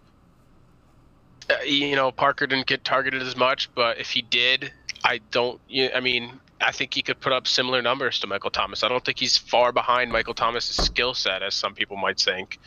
uh, 1.49 1.55
you 1.65 1.95
know, 1.95 2.11
Parker 2.11 2.47
didn't 2.47 2.67
get 2.67 2.83
targeted 2.85 3.21
as 3.21 3.35
much, 3.35 3.73
but 3.73 3.99
if 3.99 4.11
he 4.11 4.21
did, 4.21 4.71
I 5.03 5.19
don't. 5.31 5.59
I 5.93 5.99
mean, 5.99 6.39
I 6.61 6.71
think 6.71 6.93
he 6.93 7.01
could 7.01 7.19
put 7.19 7.33
up 7.33 7.47
similar 7.47 7.81
numbers 7.81 8.19
to 8.19 8.27
Michael 8.27 8.49
Thomas. 8.49 8.83
I 8.83 8.87
don't 8.87 9.03
think 9.03 9.19
he's 9.19 9.37
far 9.37 9.71
behind 9.71 10.11
Michael 10.11 10.33
Thomas's 10.33 10.83
skill 10.85 11.13
set, 11.13 11.43
as 11.43 11.53
some 11.53 11.73
people 11.73 11.97
might 11.97 12.19
think. 12.19 12.59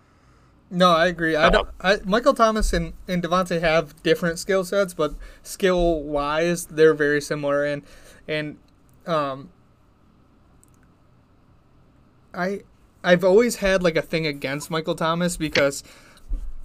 No, 0.70 0.90
I 0.90 1.06
agree. 1.06 1.34
I 1.34 1.48
don't. 1.48 1.68
I, 1.80 1.98
Michael 2.04 2.34
Thomas 2.34 2.74
and, 2.74 2.92
and 3.06 3.22
DeVante 3.22 3.60
have 3.60 4.02
different 4.02 4.38
skill 4.38 4.64
sets, 4.64 4.92
but 4.92 5.14
skill 5.42 6.02
wise, 6.02 6.66
they're 6.66 6.92
very 6.92 7.22
similar. 7.22 7.64
And 7.64 7.82
and 8.26 8.58
um, 9.06 9.48
I 12.34 12.60
I've 13.02 13.24
always 13.24 13.56
had 13.56 13.82
like 13.82 13.96
a 13.96 14.02
thing 14.02 14.26
against 14.26 14.70
Michael 14.70 14.94
Thomas 14.94 15.38
because 15.38 15.82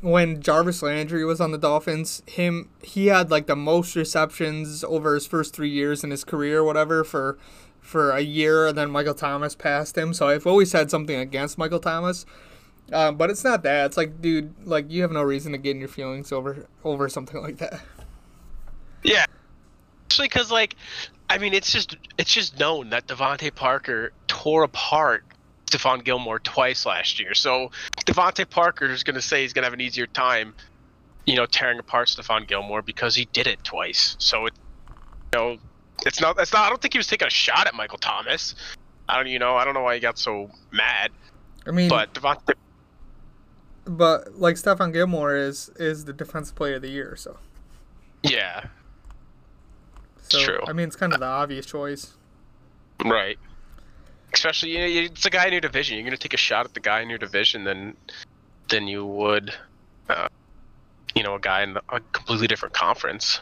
when 0.03 0.41
Jarvis 0.41 0.81
Landry 0.81 1.23
was 1.23 1.39
on 1.39 1.51
the 1.51 1.57
Dolphins, 1.57 2.21
him 2.27 2.69
he 2.81 3.07
had 3.07 3.31
like 3.31 3.47
the 3.47 3.55
most 3.55 3.95
receptions 3.95 4.83
over 4.83 5.13
his 5.13 5.25
first 5.25 5.55
three 5.55 5.69
years 5.69 6.03
in 6.03 6.11
his 6.11 6.25
career, 6.25 6.61
whatever 6.61 7.05
for 7.05 7.37
for 7.79 8.11
a 8.11 8.19
year, 8.19 8.67
and 8.67 8.77
then 8.77 8.91
Michael 8.91 9.13
Thomas 9.13 9.55
passed 9.55 9.97
him. 9.97 10.13
So 10.13 10.27
I've 10.27 10.45
always 10.45 10.73
had 10.73 10.91
something 10.91 11.15
against 11.15 11.57
Michael 11.57 11.79
Thomas. 11.79 12.25
Um, 12.91 13.15
but 13.15 13.29
it's 13.29 13.45
not 13.45 13.63
that. 13.63 13.85
It's 13.85 13.97
like, 13.97 14.21
dude, 14.21 14.53
like 14.67 14.91
you 14.91 15.01
have 15.03 15.11
no 15.11 15.23
reason 15.23 15.53
to 15.53 15.57
get 15.57 15.71
in 15.71 15.79
your 15.79 15.87
feelings 15.87 16.33
over 16.33 16.67
over 16.83 17.07
something 17.07 17.41
like 17.41 17.57
that. 17.57 17.81
Yeah, 19.03 19.25
especially 20.09 20.27
because 20.27 20.51
like, 20.51 20.75
I 21.29 21.37
mean, 21.37 21.53
it's 21.53 21.71
just 21.71 21.95
it's 22.17 22.33
just 22.33 22.59
known 22.59 22.89
that 22.89 23.07
DeVante 23.07 23.55
Parker 23.55 24.11
tore 24.27 24.63
apart 24.63 25.23
Stephon 25.73 26.03
Gilmore 26.03 26.39
twice 26.39 26.85
last 26.85 27.19
year. 27.19 27.33
So 27.33 27.71
DeVante 28.05 28.49
Parker 28.49 28.85
is 28.85 29.03
going 29.03 29.15
to 29.15 29.21
say 29.21 29.41
he's 29.41 29.53
going 29.53 29.63
to 29.63 29.65
have 29.65 29.73
an 29.73 29.81
easier 29.81 30.07
time, 30.07 30.53
you 31.25 31.35
know, 31.35 31.45
tearing 31.45 31.79
apart 31.79 32.07
Stephon 32.07 32.47
Gilmore 32.47 32.81
because 32.81 33.15
he 33.15 33.25
did 33.33 33.47
it 33.47 33.63
twice. 33.63 34.15
So 34.19 34.45
it, 34.45 34.53
you 35.33 35.39
know, 35.39 35.57
it's 36.05 36.21
not. 36.21 36.39
It's 36.39 36.53
not. 36.53 36.65
I 36.65 36.69
don't 36.69 36.81
think 36.81 36.93
he 36.93 36.99
was 36.99 37.07
taking 37.07 37.27
a 37.27 37.31
shot 37.31 37.67
at 37.67 37.73
Michael 37.73 37.97
Thomas. 37.97 38.55
I 39.09 39.17
don't. 39.17 39.27
You 39.27 39.39
know. 39.39 39.55
I 39.55 39.65
don't 39.65 39.73
know 39.73 39.81
why 39.81 39.95
he 39.95 39.99
got 39.99 40.17
so 40.17 40.49
mad. 40.71 41.11
I 41.65 41.71
mean, 41.71 41.89
but, 41.89 42.13
But 42.13 42.45
DeVante. 42.45 42.53
but 43.85 44.35
like 44.39 44.55
Stephon 44.55 44.91
Gilmore 44.91 45.35
is 45.35 45.69
is 45.77 46.05
the 46.05 46.13
defensive 46.13 46.55
player 46.55 46.75
of 46.75 46.81
the 46.81 46.89
year, 46.89 47.15
so 47.15 47.37
Yeah. 48.21 48.65
so 50.27 50.39
True. 50.39 50.59
I 50.67 50.73
mean, 50.73 50.87
it's 50.87 50.95
kind 50.95 51.13
of 51.13 51.19
the 51.19 51.25
obvious 51.25 51.65
choice. 51.65 52.13
Right. 53.05 53.37
Especially, 54.33 54.71
you 54.71 54.79
know, 54.79 55.07
it's 55.11 55.25
a 55.25 55.29
guy 55.29 55.45
in 55.45 55.51
your 55.51 55.61
division. 55.61 55.95
You're 55.95 56.03
going 56.03 56.17
to 56.17 56.21
take 56.21 56.33
a 56.33 56.37
shot 56.37 56.65
at 56.65 56.73
the 56.73 56.79
guy 56.79 57.01
in 57.01 57.09
your 57.09 57.19
division 57.19 57.63
than 57.63 57.95
than 58.69 58.87
you 58.87 59.05
would, 59.05 59.53
uh, 60.09 60.27
you 61.15 61.21
know, 61.23 61.35
a 61.35 61.39
guy 61.39 61.63
in 61.63 61.77
a 61.89 61.99
completely 62.11 62.47
different 62.47 62.73
conference. 62.73 63.39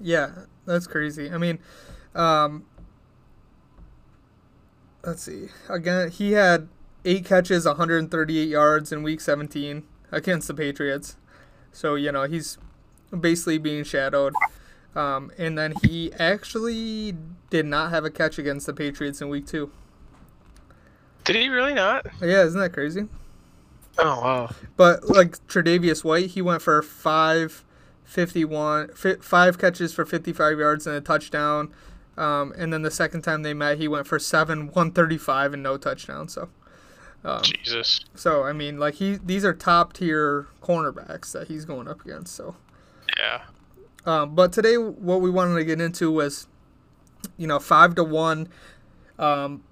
Yeah, 0.00 0.30
that's 0.66 0.86
crazy. 0.86 1.30
I 1.30 1.38
mean, 1.38 1.58
um, 2.14 2.64
let's 5.04 5.22
see. 5.22 5.48
Again, 5.68 6.10
he 6.10 6.32
had 6.32 6.68
eight 7.04 7.24
catches, 7.24 7.66
138 7.66 8.48
yards 8.48 8.92
in 8.92 9.02
Week 9.02 9.20
17 9.20 9.82
against 10.12 10.48
the 10.48 10.54
Patriots. 10.54 11.16
So 11.72 11.94
you 11.94 12.12
know 12.12 12.24
he's 12.24 12.58
basically 13.18 13.58
being 13.58 13.84
shadowed. 13.84 14.34
Um, 14.94 15.30
and 15.38 15.56
then 15.56 15.74
he 15.84 16.12
actually 16.18 17.14
did 17.48 17.66
not 17.66 17.90
have 17.90 18.04
a 18.04 18.10
catch 18.10 18.38
against 18.38 18.66
the 18.66 18.72
Patriots 18.72 19.20
in 19.20 19.28
Week 19.28 19.46
Two. 19.46 19.70
Did 21.24 21.36
he 21.36 21.48
really 21.48 21.74
not? 21.74 22.06
Yeah, 22.20 22.42
isn't 22.44 22.58
that 22.60 22.72
crazy? 22.72 23.06
Oh 23.98 24.20
wow. 24.20 24.50
But 24.76 25.08
like 25.08 25.32
Tre'Davious 25.46 26.02
White, 26.02 26.30
he 26.30 26.42
went 26.42 26.62
for 26.62 26.82
five, 26.82 27.64
fifty-one, 28.04 28.88
fi- 28.94 29.16
five 29.16 29.58
catches 29.58 29.92
for 29.92 30.04
fifty-five 30.04 30.58
yards 30.58 30.86
and 30.86 30.96
a 30.96 31.00
touchdown. 31.00 31.72
Um, 32.16 32.52
and 32.58 32.72
then 32.72 32.82
the 32.82 32.90
second 32.90 33.22
time 33.22 33.42
they 33.42 33.54
met, 33.54 33.78
he 33.78 33.88
went 33.88 34.06
for 34.06 34.18
seven, 34.18 34.68
one 34.72 34.90
thirty-five 34.92 35.54
and 35.54 35.62
no 35.62 35.76
touchdown. 35.76 36.28
So, 36.28 36.48
um, 37.24 37.42
Jesus. 37.42 38.00
so 38.14 38.42
I 38.42 38.52
mean, 38.52 38.78
like 38.78 38.94
he, 38.94 39.16
these 39.24 39.44
are 39.44 39.54
top 39.54 39.92
tier 39.92 40.48
cornerbacks 40.62 41.32
that 41.32 41.48
he's 41.48 41.64
going 41.64 41.86
up 41.86 42.04
against. 42.04 42.34
So, 42.34 42.56
Yeah. 43.18 43.42
Um, 44.06 44.34
but 44.34 44.52
today 44.52 44.76
what 44.76 45.20
we 45.20 45.30
wanted 45.30 45.56
to 45.56 45.64
get 45.64 45.80
into 45.80 46.10
was, 46.10 46.46
you 47.36 47.46
know, 47.46 47.58
five 47.58 47.94
to 47.96 48.04
one. 48.04 48.48
Um, 49.18 49.62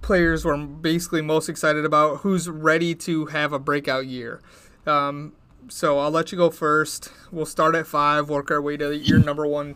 players 0.00 0.44
we're 0.44 0.56
basically 0.56 1.22
most 1.22 1.48
excited 1.48 1.84
about 1.84 2.18
who's 2.18 2.48
ready 2.48 2.94
to 2.94 3.26
have 3.26 3.52
a 3.52 3.58
breakout 3.58 4.06
year. 4.06 4.40
Um, 4.86 5.32
so 5.68 5.98
I'll 5.98 6.10
let 6.10 6.32
you 6.32 6.38
go 6.38 6.50
first. 6.50 7.12
We'll 7.30 7.46
start 7.46 7.74
at 7.74 7.86
five, 7.86 8.28
work 8.28 8.50
our 8.50 8.62
way 8.62 8.76
to 8.76 8.96
your 8.96 9.18
number 9.18 9.46
one 9.46 9.74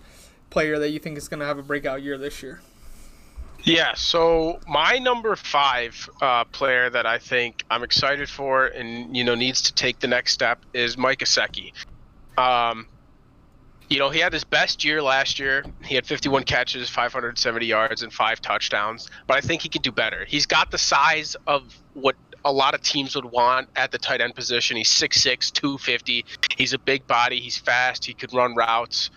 player 0.50 0.78
that 0.78 0.90
you 0.90 0.98
think 0.98 1.18
is 1.18 1.28
going 1.28 1.40
to 1.40 1.46
have 1.46 1.58
a 1.58 1.62
breakout 1.62 2.02
year 2.02 2.18
this 2.18 2.42
year. 2.42 2.60
Yeah, 3.64 3.94
so 3.94 4.58
my 4.66 4.98
number 4.98 5.36
five 5.36 6.08
uh, 6.20 6.44
player 6.44 6.90
that 6.90 7.06
I 7.06 7.18
think 7.18 7.64
I'm 7.70 7.84
excited 7.84 8.28
for 8.28 8.66
and 8.66 9.16
you 9.16 9.22
know 9.22 9.36
needs 9.36 9.62
to 9.62 9.74
take 9.74 10.00
the 10.00 10.08
next 10.08 10.32
step 10.32 10.64
is 10.74 10.98
Mike 10.98 11.20
Gesicki. 11.20 11.72
Um, 12.36 12.86
you 13.92 13.98
know, 13.98 14.08
he 14.08 14.20
had 14.20 14.32
his 14.32 14.42
best 14.42 14.84
year 14.84 15.02
last 15.02 15.38
year. 15.38 15.62
He 15.84 15.94
had 15.94 16.06
51 16.06 16.44
catches, 16.44 16.88
570 16.88 17.66
yards, 17.66 18.02
and 18.02 18.10
five 18.10 18.40
touchdowns. 18.40 19.10
But 19.26 19.36
I 19.36 19.42
think 19.42 19.60
he 19.60 19.68
could 19.68 19.82
do 19.82 19.92
better. 19.92 20.24
He's 20.24 20.46
got 20.46 20.70
the 20.70 20.78
size 20.78 21.36
of 21.46 21.62
what 21.92 22.16
a 22.42 22.50
lot 22.50 22.74
of 22.74 22.80
teams 22.80 23.14
would 23.14 23.26
want 23.26 23.68
at 23.76 23.92
the 23.92 23.98
tight 23.98 24.22
end 24.22 24.34
position. 24.34 24.78
He's 24.78 24.88
6'6", 24.88 25.52
250. 25.52 26.24
He's 26.56 26.72
a 26.72 26.78
big 26.78 27.06
body. 27.06 27.38
He's 27.38 27.58
fast. 27.58 28.06
He 28.06 28.14
could 28.14 28.32
run 28.32 28.54
routes. 28.54 29.10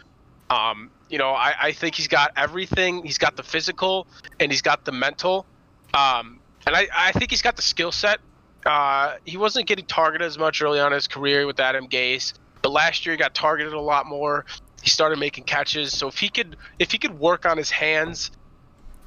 Um, 0.50 0.92
you 1.10 1.20
know, 1.20 1.30
I, 1.30 1.54
I 1.60 1.72
think 1.72 1.96
he's 1.96 2.10
got 2.10 2.32
everything. 2.36 3.02
He's 3.06 3.18
got 3.18 3.38
the 3.38 3.44
physical 3.44 4.08
and 4.42 4.52
he's 4.52 4.62
got 4.62 4.84
the 4.84 4.92
mental. 4.92 5.46
Um, 5.94 6.42
and 6.68 6.76
I, 6.76 6.90
I 6.96 7.12
think 7.14 7.32
he's 7.32 7.42
got 7.42 7.56
the 7.56 7.62
skill 7.62 7.94
set. 7.94 8.20
Uh, 8.66 9.16
he 9.24 9.38
wasn't 9.38 9.68
getting 9.68 9.86
targeted 9.86 10.26
as 10.26 10.38
much 10.38 10.62
early 10.62 10.82
on 10.82 10.88
in 10.88 10.96
his 10.96 11.08
career 11.08 11.46
with 11.46 11.60
Adam 11.62 11.88
Gase, 11.88 12.34
but 12.62 12.72
last 12.72 13.06
year 13.06 13.14
he 13.14 13.18
got 13.18 13.36
targeted 13.36 13.74
a 13.74 13.80
lot 13.80 14.08
more 14.08 14.44
he 14.86 14.92
started 14.92 15.18
making 15.18 15.44
catches. 15.46 15.98
So 15.98 16.08
if 16.08 16.20
he 16.20 16.30
could 16.30 16.56
if 16.78 16.92
he 16.92 17.00
could 17.00 17.18
work 17.20 17.46
on 17.46 17.58
his 17.58 17.72
hands 17.72 18.30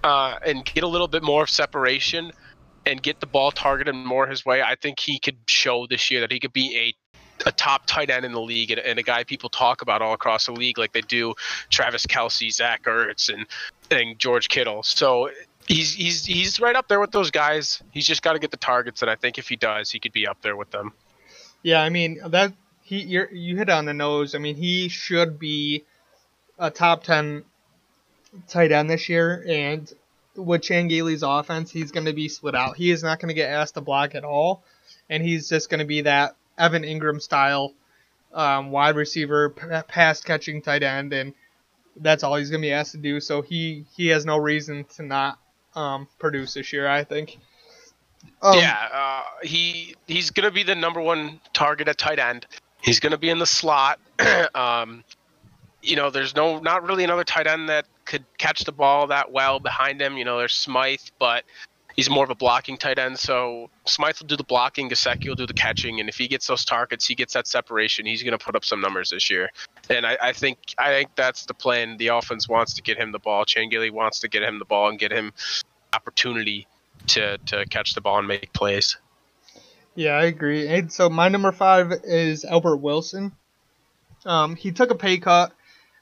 uh, 0.02 0.38
and 0.44 0.64
get 0.64 0.82
a 0.82 0.88
little 0.88 1.06
bit 1.06 1.22
more 1.22 1.46
separation 1.46 2.32
and 2.84 3.00
get 3.00 3.20
the 3.20 3.26
ball 3.26 3.52
targeted 3.52 3.94
more 3.94 4.26
his 4.26 4.44
way, 4.44 4.60
I 4.60 4.74
think 4.74 4.98
he 4.98 5.20
could 5.20 5.36
show 5.46 5.86
this 5.86 6.10
year 6.10 6.20
that 6.22 6.32
he 6.32 6.40
could 6.40 6.52
be 6.52 6.76
a 6.76 6.94
a 7.46 7.52
top 7.52 7.86
tight 7.86 8.10
end 8.10 8.24
in 8.24 8.32
the 8.32 8.40
league 8.40 8.72
and, 8.72 8.80
and, 8.80 8.98
a 8.98 9.02
guy 9.04 9.22
people 9.22 9.48
talk 9.48 9.80
about 9.80 10.02
all 10.02 10.12
across 10.12 10.46
the 10.46 10.52
league, 10.52 10.76
like 10.76 10.92
they 10.92 11.02
do 11.02 11.34
Travis 11.70 12.04
Kelce, 12.04 12.52
Zach 12.52 12.82
Ertz, 12.82 13.32
and 13.32 13.46
and 13.92 14.18
George 14.18 14.48
Kittle. 14.48 14.82
So 14.82 15.30
he's 15.68 15.94
he's 15.94 16.24
he's 16.24 16.58
right 16.58 16.74
up 16.74 16.88
there 16.88 16.98
with 16.98 17.12
those 17.12 17.30
guys. 17.30 17.80
He's 17.92 18.08
just 18.08 18.22
got 18.22 18.32
to 18.32 18.40
get 18.40 18.50
the 18.50 18.56
targets, 18.56 19.02
and 19.02 19.10
I 19.10 19.14
think 19.14 19.38
if 19.38 19.48
he 19.48 19.54
does, 19.54 19.88
he 19.88 20.00
could 20.00 20.12
be 20.12 20.26
up 20.26 20.42
there 20.42 20.56
with 20.56 20.72
them. 20.72 20.92
Yeah, 21.62 21.80
I 21.80 21.90
mean 21.90 22.18
that 22.26 22.52
he 22.88 23.02
you 23.02 23.26
you 23.30 23.56
hit 23.56 23.68
on 23.68 23.84
the 23.84 23.92
nose. 23.92 24.34
I 24.34 24.38
mean, 24.38 24.56
he 24.56 24.88
should 24.88 25.38
be 25.38 25.84
a 26.58 26.70
top 26.70 27.04
ten 27.04 27.44
tight 28.48 28.72
end 28.72 28.88
this 28.88 29.10
year, 29.10 29.44
and 29.46 29.92
with 30.34 30.62
Chan 30.62 30.88
Gailey's 30.88 31.22
offense, 31.22 31.70
he's 31.70 31.92
going 31.92 32.06
to 32.06 32.14
be 32.14 32.30
split 32.30 32.54
out. 32.54 32.76
He 32.78 32.90
is 32.90 33.02
not 33.02 33.20
going 33.20 33.28
to 33.28 33.34
get 33.34 33.50
asked 33.50 33.74
to 33.74 33.82
block 33.82 34.14
at 34.14 34.24
all, 34.24 34.62
and 35.10 35.22
he's 35.22 35.50
just 35.50 35.68
going 35.68 35.80
to 35.80 35.84
be 35.84 36.02
that 36.02 36.34
Evan 36.56 36.82
Engram 36.82 37.20
style 37.20 37.74
um, 38.32 38.70
wide 38.70 38.96
receiver, 38.96 39.50
pass 39.50 40.22
catching 40.22 40.62
tight 40.62 40.82
end, 40.82 41.12
and 41.12 41.34
that's 41.96 42.22
all 42.22 42.36
he's 42.36 42.48
going 42.48 42.62
to 42.62 42.66
be 42.66 42.72
asked 42.72 42.92
to 42.92 42.98
do. 42.98 43.20
So 43.20 43.42
he 43.42 43.84
he 43.94 44.06
has 44.08 44.24
no 44.24 44.38
reason 44.38 44.84
to 44.96 45.02
not 45.02 45.38
um, 45.74 46.08
produce 46.18 46.54
this 46.54 46.72
year. 46.72 46.88
I 46.88 47.04
think. 47.04 47.36
Um, 48.40 48.58
yeah, 48.58 48.88
uh, 48.92 49.22
he 49.42 49.94
he's 50.06 50.30
going 50.30 50.48
to 50.48 50.50
be 50.50 50.62
the 50.62 50.74
number 50.74 51.02
one 51.02 51.38
target 51.52 51.86
at 51.88 51.98
tight 51.98 52.18
end. 52.18 52.46
He's 52.82 53.00
going 53.00 53.12
to 53.12 53.18
be 53.18 53.30
in 53.30 53.38
the 53.38 53.46
slot. 53.46 53.98
um, 54.54 55.04
you 55.82 55.96
know, 55.96 56.10
there's 56.10 56.34
no 56.34 56.58
not 56.58 56.82
really 56.82 57.04
another 57.04 57.24
tight 57.24 57.46
end 57.46 57.68
that 57.68 57.86
could 58.04 58.24
catch 58.38 58.64
the 58.64 58.72
ball 58.72 59.06
that 59.08 59.30
well 59.30 59.60
behind 59.60 60.00
him. 60.00 60.16
You 60.16 60.24
know, 60.24 60.38
there's 60.38 60.54
Smythe, 60.54 61.00
but 61.18 61.44
he's 61.94 62.08
more 62.08 62.24
of 62.24 62.30
a 62.30 62.34
blocking 62.34 62.76
tight 62.76 62.98
end. 62.98 63.18
So 63.18 63.70
Smythe 63.84 64.18
will 64.20 64.26
do 64.26 64.36
the 64.36 64.44
blocking, 64.44 64.88
Gesicki 64.88 65.28
will 65.28 65.34
do 65.34 65.46
the 65.46 65.54
catching, 65.54 66.00
and 66.00 66.08
if 66.08 66.16
he 66.16 66.28
gets 66.28 66.46
those 66.46 66.64
targets, 66.64 67.06
he 67.06 67.14
gets 67.14 67.34
that 67.34 67.46
separation. 67.46 68.06
He's 68.06 68.22
going 68.22 68.36
to 68.36 68.44
put 68.44 68.56
up 68.56 68.64
some 68.64 68.80
numbers 68.80 69.10
this 69.10 69.30
year, 69.30 69.50
and 69.90 70.06
I, 70.06 70.16
I, 70.22 70.32
think 70.32 70.58
I 70.78 70.90
think 70.90 71.10
that's 71.16 71.46
the 71.46 71.54
plan. 71.54 71.96
The 71.96 72.08
offense 72.08 72.48
wants 72.48 72.74
to 72.74 72.82
get 72.82 72.98
him 72.98 73.12
the 73.12 73.18
ball. 73.18 73.44
Chan 73.44 73.68
Gailey 73.68 73.90
wants 73.90 74.20
to 74.20 74.28
get 74.28 74.42
him 74.42 74.58
the 74.58 74.64
ball 74.64 74.88
and 74.88 74.98
get 74.98 75.12
him 75.12 75.32
opportunity 75.92 76.66
to 77.08 77.38
to 77.38 77.66
catch 77.66 77.94
the 77.94 78.00
ball 78.00 78.18
and 78.18 78.28
make 78.28 78.52
plays. 78.52 78.96
Yeah, 79.98 80.12
I 80.12 80.26
agree. 80.26 80.68
And 80.68 80.92
so 80.92 81.10
my 81.10 81.28
number 81.28 81.50
five 81.50 81.92
is 82.04 82.44
Albert 82.44 82.76
Wilson. 82.76 83.32
Um, 84.24 84.54
he 84.54 84.70
took 84.70 84.92
a 84.92 84.94
pay 84.94 85.18
cut. 85.18 85.50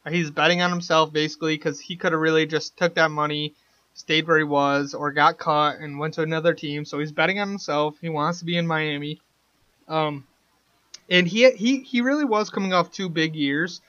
He's 0.07 0.31
betting 0.31 0.61
on 0.61 0.69
himself 0.69 1.15
basically 1.15 1.57
because 1.57 1.81
he 1.81 1.97
could 1.97 2.13
have 2.13 2.21
really 2.21 2.45
just 2.45 2.77
took 2.77 2.97
that 2.97 3.11
money, 3.11 3.55
stayed 3.95 4.29
where 4.29 4.37
he 4.37 4.45
was, 4.45 4.93
or 4.93 5.13
got 5.13 5.39
caught 5.39 5.77
and 5.77 5.99
went 5.99 6.13
to 6.15 6.23
another 6.23 6.53
team. 6.53 6.85
So 6.85 6.99
he's 6.99 7.11
betting 7.11 7.41
on 7.41 7.49
himself. 7.49 7.97
He 8.03 8.11
wants 8.11 8.41
to 8.41 8.45
be 8.45 8.59
in 8.59 8.67
Miami. 8.67 9.19
Um, 9.89 10.27
and 11.09 11.27
he 11.27 11.51
he 11.53 11.81
he 11.81 12.03
really 12.03 12.27
was 12.27 12.51
coming 12.51 12.75
off 12.75 12.93
two 12.93 13.09
big 13.09 13.35
years. 13.35 13.81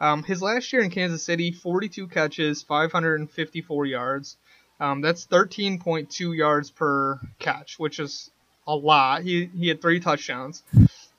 Um, 0.00 0.24
his 0.24 0.42
last 0.42 0.72
year 0.72 0.82
in 0.82 0.90
Kansas 0.90 1.22
City, 1.22 1.52
42 1.52 2.08
catches, 2.08 2.64
554 2.64 3.86
yards. 3.86 4.36
Um, 4.80 5.02
that's 5.02 5.24
13.2 5.28 6.36
yards 6.36 6.72
per 6.72 7.20
catch, 7.38 7.78
which 7.78 8.00
is 8.00 8.32
a 8.66 8.74
lot. 8.74 9.22
He 9.22 9.50
he 9.56 9.68
had 9.68 9.80
three 9.80 10.00
touchdowns. 10.00 10.62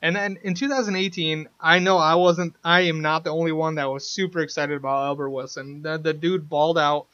And 0.04 0.14
then 0.14 0.38
in 0.44 0.54
2018, 0.54 1.48
I 1.62 1.80
know 1.80 1.98
I 1.98 2.16
wasn't, 2.16 2.56
I 2.62 2.82
am 2.82 3.02
not 3.02 3.24
the 3.24 3.30
only 3.30 3.54
one 3.54 3.76
that 3.76 3.90
was 3.90 4.06
super 4.06 4.40
excited 4.40 4.76
about 4.76 5.06
Albert 5.06 5.30
Wilson. 5.30 5.82
The, 5.82 5.98
the 5.98 6.14
dude 6.14 6.50
balled 6.50 6.78
out 6.78 7.08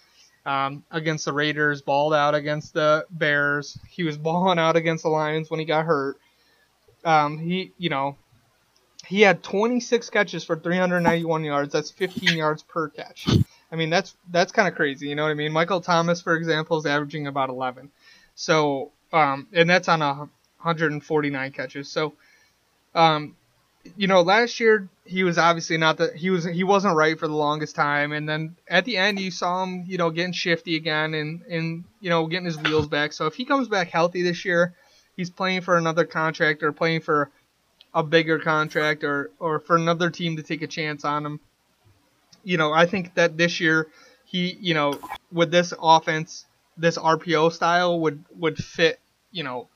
um, 0.43 0.83
against 0.89 1.25
the 1.25 1.31
Raiders, 1.31 1.83
balled 1.83 2.15
out 2.15 2.33
against 2.33 2.73
the 2.73 3.05
Bears. 3.11 3.77
He 3.87 4.01
was 4.01 4.17
balling 4.27 4.57
out 4.57 4.75
against 4.75 5.03
the 5.03 5.09
Lions 5.09 5.51
when 5.51 5.59
he 5.59 5.67
got 5.67 5.85
hurt. 5.85 6.17
Um, 7.05 7.37
he, 7.37 7.73
you 7.77 7.89
know, 7.89 8.17
he 9.05 9.21
had 9.21 9.43
26 9.43 10.09
catches 10.09 10.43
for 10.43 10.55
391 10.57 11.43
yards. 11.43 11.71
That's 11.71 11.91
15 11.91 12.37
yards 12.37 12.63
per 12.63 12.89
catch. 12.89 13.27
I 13.71 13.75
mean, 13.75 13.91
that's 13.91 14.15
that's 14.31 14.51
kind 14.51 14.67
of 14.67 14.73
crazy. 14.73 15.07
You 15.07 15.15
know 15.15 15.23
what 15.23 15.31
I 15.31 15.35
mean? 15.35 15.51
Michael 15.51 15.79
Thomas, 15.79 16.21
for 16.21 16.35
example, 16.35 16.79
is 16.79 16.87
averaging 16.87 17.27
about 17.27 17.49
11. 17.49 17.91
So 18.33 18.91
um, 19.11 19.47
and 19.53 19.69
that's 19.69 19.87
on 19.89 20.01
a 20.01 20.13
149 20.13 21.51
catches. 21.51 21.89
So, 21.89 22.13
um, 22.93 23.35
you 23.95 24.07
know, 24.07 24.21
last 24.21 24.59
year 24.59 24.89
he 25.05 25.23
was 25.23 25.37
obviously 25.37 25.77
not 25.77 25.97
the 25.97 26.11
he 26.15 26.29
was 26.29 26.43
he 26.43 26.63
wasn't 26.63 26.95
right 26.95 27.17
for 27.17 27.27
the 27.27 27.35
longest 27.35 27.75
time, 27.75 28.11
and 28.11 28.27
then 28.27 28.55
at 28.67 28.85
the 28.85 28.97
end 28.97 29.19
you 29.19 29.31
saw 29.31 29.63
him, 29.63 29.85
you 29.87 29.97
know, 29.97 30.09
getting 30.09 30.33
shifty 30.33 30.75
again 30.75 31.13
and 31.13 31.41
and 31.43 31.83
you 31.99 32.09
know 32.09 32.27
getting 32.27 32.45
his 32.45 32.59
wheels 32.59 32.87
back. 32.87 33.13
So 33.13 33.25
if 33.25 33.35
he 33.35 33.45
comes 33.45 33.67
back 33.67 33.89
healthy 33.89 34.21
this 34.21 34.43
year, 34.45 34.73
he's 35.15 35.29
playing 35.29 35.61
for 35.61 35.77
another 35.77 36.05
contract 36.05 36.61
or 36.61 36.71
playing 36.71 37.01
for 37.01 37.31
a 37.93 38.03
bigger 38.03 38.37
contract 38.37 39.03
or 39.03 39.31
or 39.39 39.59
for 39.59 39.75
another 39.75 40.09
team 40.09 40.35
to 40.37 40.43
take 40.43 40.61
a 40.61 40.67
chance 40.67 41.05
on 41.05 41.25
him. 41.25 41.39
You 42.43 42.57
know, 42.57 42.71
I 42.71 42.85
think 42.85 43.15
that 43.15 43.37
this 43.37 43.59
year 43.59 43.87
he, 44.25 44.57
you 44.59 44.73
know, 44.73 44.99
with 45.31 45.51
this 45.51 45.73
offense, 45.81 46.45
this 46.79 46.97
RPO 46.97 47.51
style 47.51 47.99
would 47.99 48.23
would 48.37 48.57
fit, 48.57 48.99
you 49.31 49.43
know, 49.43 49.67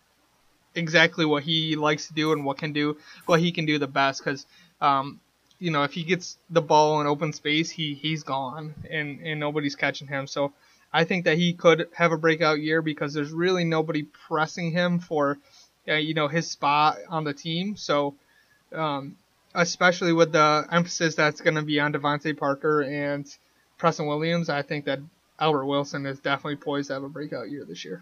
exactly 0.75 1.25
what 1.25 1.43
he 1.43 1.75
likes 1.75 2.07
to 2.07 2.13
do 2.13 2.31
and 2.31 2.45
what 2.45 2.57
can 2.57 2.73
do 2.73 2.97
what 3.25 3.39
he 3.39 3.51
can 3.51 3.65
do 3.65 3.77
the 3.77 3.87
best. 3.87 4.23
Because 4.23 4.45
um, 4.81 5.19
you 5.59 5.71
know 5.71 5.83
if 5.83 5.93
he 5.93 6.03
gets 6.03 6.37
the 6.49 6.61
ball 6.61 7.01
in 7.01 7.07
open 7.07 7.33
space 7.33 7.69
he 7.69 7.93
he's 7.93 8.23
gone 8.23 8.73
and 8.89 9.19
and 9.21 9.39
nobody's 9.39 9.75
catching 9.75 10.07
him. 10.07 10.27
So 10.27 10.53
I 10.91 11.03
think 11.03 11.25
that 11.25 11.37
he 11.37 11.53
could 11.53 11.89
have 11.93 12.11
a 12.11 12.17
breakout 12.17 12.59
year 12.59 12.81
because 12.81 13.13
there's 13.13 13.31
really 13.31 13.63
nobody 13.63 14.03
pressing 14.03 14.71
him 14.71 14.99
for 14.99 15.37
uh, 15.87 15.95
you 15.95 16.13
know 16.13 16.27
his 16.27 16.49
spot 16.49 16.97
on 17.09 17.23
the 17.23 17.33
team. 17.33 17.75
So 17.75 18.15
um, 18.73 19.17
especially 19.53 20.13
with 20.13 20.31
the 20.31 20.65
emphasis 20.71 21.15
that's 21.15 21.41
going 21.41 21.55
to 21.55 21.61
be 21.61 21.79
on 21.79 21.93
DeVante 21.93 22.37
Parker 22.37 22.81
and 22.81 23.25
Preston 23.77 24.07
Williams 24.07 24.49
I 24.49 24.61
think 24.61 24.85
that 24.85 24.99
Albert 25.43 25.65
Wilson 25.65 26.05
is 26.05 26.19
definitely 26.19 26.55
poised 26.55 26.87
to 26.87 26.93
have 26.93 27.03
a 27.03 27.09
breakout 27.09 27.51
year 27.51 27.65
this 27.65 27.83
year. 27.83 28.01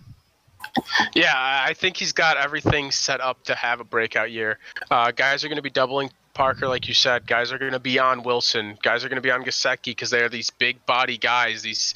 Yeah, 1.16 1.34
I 1.36 1.74
think 1.74 1.98
he's 1.98 2.12
got 2.12 2.38
everything 2.38 2.92
set 2.92 3.20
up 3.20 3.44
to 3.46 3.56
have 3.56 3.80
a 3.80 3.84
breakout 3.84 4.30
year. 4.30 4.60
Uh, 4.92 5.10
guys 5.10 5.44
are 5.44 5.48
going 5.48 5.56
to 5.56 5.64
be 5.64 5.72
doubling 5.72 6.12
Parker, 6.36 6.68
like 6.68 6.88
you 6.88 6.94
said. 6.94 7.26
Guys 7.26 7.52
are 7.52 7.58
going 7.58 7.72
to 7.72 7.80
be 7.80 7.98
on 7.98 8.22
Wilson. 8.22 8.78
Guys 8.84 9.04
are 9.04 9.10
going 9.10 9.16
to 9.16 9.24
be 9.24 9.32
on 9.32 9.44
Gesicki 9.44 9.86
because 9.86 10.12
they 10.12 10.22
are 10.22 10.30
these 10.30 10.52
big 10.52 10.86
body 10.86 11.18
guys, 11.18 11.64
these 11.64 11.96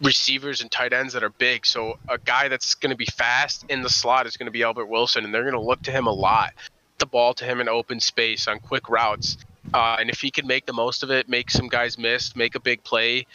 receivers 0.00 0.62
and 0.62 0.70
tight 0.70 0.94
ends 0.94 1.12
that 1.12 1.22
are 1.22 1.28
big. 1.28 1.66
So 1.66 1.98
a 2.08 2.16
guy 2.16 2.48
that's 2.48 2.74
going 2.74 2.90
to 2.90 2.96
be 2.96 3.04
fast 3.04 3.66
in 3.68 3.82
the 3.82 3.90
slot 3.90 4.26
is 4.26 4.38
going 4.38 4.46
to 4.46 4.52
be 4.52 4.62
Albert 4.62 4.86
Wilson, 4.86 5.26
and 5.26 5.34
they're 5.34 5.42
going 5.42 5.52
to 5.52 5.60
look 5.60 5.82
to 5.82 5.90
him 5.90 6.06
a 6.06 6.12
lot. 6.12 6.54
The 6.96 7.06
ball 7.06 7.34
to 7.34 7.44
him 7.44 7.60
in 7.60 7.68
open 7.68 8.00
space 8.00 8.48
on 8.48 8.58
quick 8.58 8.88
routes. 8.88 9.36
Uh, 9.72 9.96
and 9.98 10.08
if 10.08 10.20
he 10.20 10.30
can 10.30 10.46
make 10.46 10.66
the 10.66 10.72
most 10.72 11.02
of 11.02 11.10
it, 11.10 11.28
make 11.28 11.50
some 11.50 11.68
guys 11.68 11.98
miss, 11.98 12.36
make 12.36 12.54
a 12.54 12.60
big 12.60 12.82
play, 12.84 13.26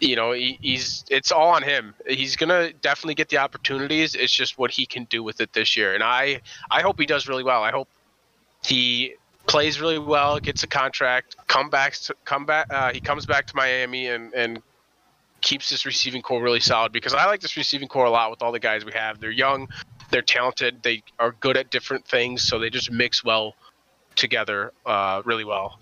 you 0.00 0.16
know, 0.16 0.32
he, 0.32 0.58
he's 0.62 1.04
it's 1.10 1.30
all 1.30 1.48
on 1.48 1.62
him. 1.62 1.94
He's 2.06 2.36
gonna 2.36 2.72
definitely 2.72 3.14
get 3.14 3.28
the 3.28 3.38
opportunities. 3.38 4.14
It's 4.14 4.32
just 4.32 4.58
what 4.58 4.70
he 4.70 4.86
can 4.86 5.04
do 5.04 5.22
with 5.22 5.40
it 5.40 5.52
this 5.52 5.76
year, 5.76 5.94
and 5.94 6.02
I 6.02 6.40
I 6.70 6.80
hope 6.82 6.98
he 6.98 7.06
does 7.06 7.28
really 7.28 7.44
well. 7.44 7.62
I 7.62 7.70
hope 7.70 7.88
he 8.64 9.14
plays 9.46 9.80
really 9.80 9.98
well, 9.98 10.38
gets 10.38 10.62
a 10.62 10.66
contract, 10.66 11.36
come 11.46 11.70
back 11.70 11.94
to 11.94 12.14
come 12.24 12.46
back. 12.46 12.66
Uh, 12.70 12.92
he 12.92 13.00
comes 13.00 13.26
back 13.26 13.46
to 13.48 13.56
Miami 13.56 14.08
and 14.08 14.32
and 14.32 14.62
keeps 15.40 15.70
this 15.70 15.86
receiving 15.86 16.22
corps 16.22 16.42
really 16.42 16.60
solid 16.60 16.92
because 16.92 17.14
I 17.14 17.26
like 17.26 17.40
this 17.40 17.56
receiving 17.56 17.88
corps 17.88 18.06
a 18.06 18.10
lot 18.10 18.30
with 18.30 18.42
all 18.42 18.52
the 18.52 18.60
guys 18.60 18.84
we 18.84 18.92
have. 18.92 19.20
They're 19.20 19.30
young, 19.30 19.68
they're 20.10 20.22
talented, 20.22 20.82
they 20.82 21.02
are 21.18 21.32
good 21.32 21.56
at 21.56 21.70
different 21.70 22.06
things, 22.06 22.42
so 22.42 22.58
they 22.58 22.70
just 22.70 22.90
mix 22.90 23.24
well 23.24 23.54
together, 24.16 24.72
uh, 24.84 25.22
really 25.24 25.44
well. 25.44 25.78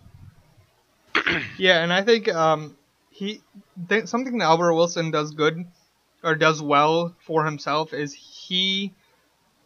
yeah, 1.58 1.82
and 1.82 1.92
I 1.92 2.02
think 2.02 2.28
um, 2.32 2.76
he 3.18 3.42
th- 3.88 4.06
something 4.06 4.38
that 4.38 4.44
Albert 4.44 4.74
Wilson 4.74 5.10
does 5.10 5.32
good 5.32 5.66
or 6.22 6.36
does 6.36 6.62
well 6.62 7.16
for 7.18 7.44
himself 7.44 7.92
is 7.92 8.14
he 8.14 8.94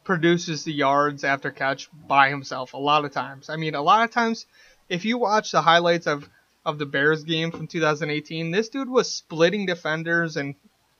produces 0.05 0.65
the 0.65 0.73
yards 0.73 1.23
after 1.23 1.51
catch 1.51 1.91
by 2.09 2.31
himself 2.31 2.73
a 2.73 2.79
lot 2.79 3.05
of 3.05 3.13
times. 3.13 3.51
I 3.51 3.57
mean, 3.57 3.75
a 3.75 3.83
lot 3.83 4.05
of 4.05 4.11
times 4.11 4.47
if 4.89 5.05
you 5.05 5.19
watch 5.19 5.53
the 5.53 5.61
highlights 5.61 6.07
of 6.07 6.29
of 6.65 6.79
the 6.79 6.87
Bears 6.87 7.25
game 7.25 7.51
from 7.51 7.67
2018, 7.67 8.53
this 8.53 8.71
dude 8.71 8.89
was 8.89 9.11
splitting 9.11 9.67
defenders 9.67 10.39
and 10.39 10.55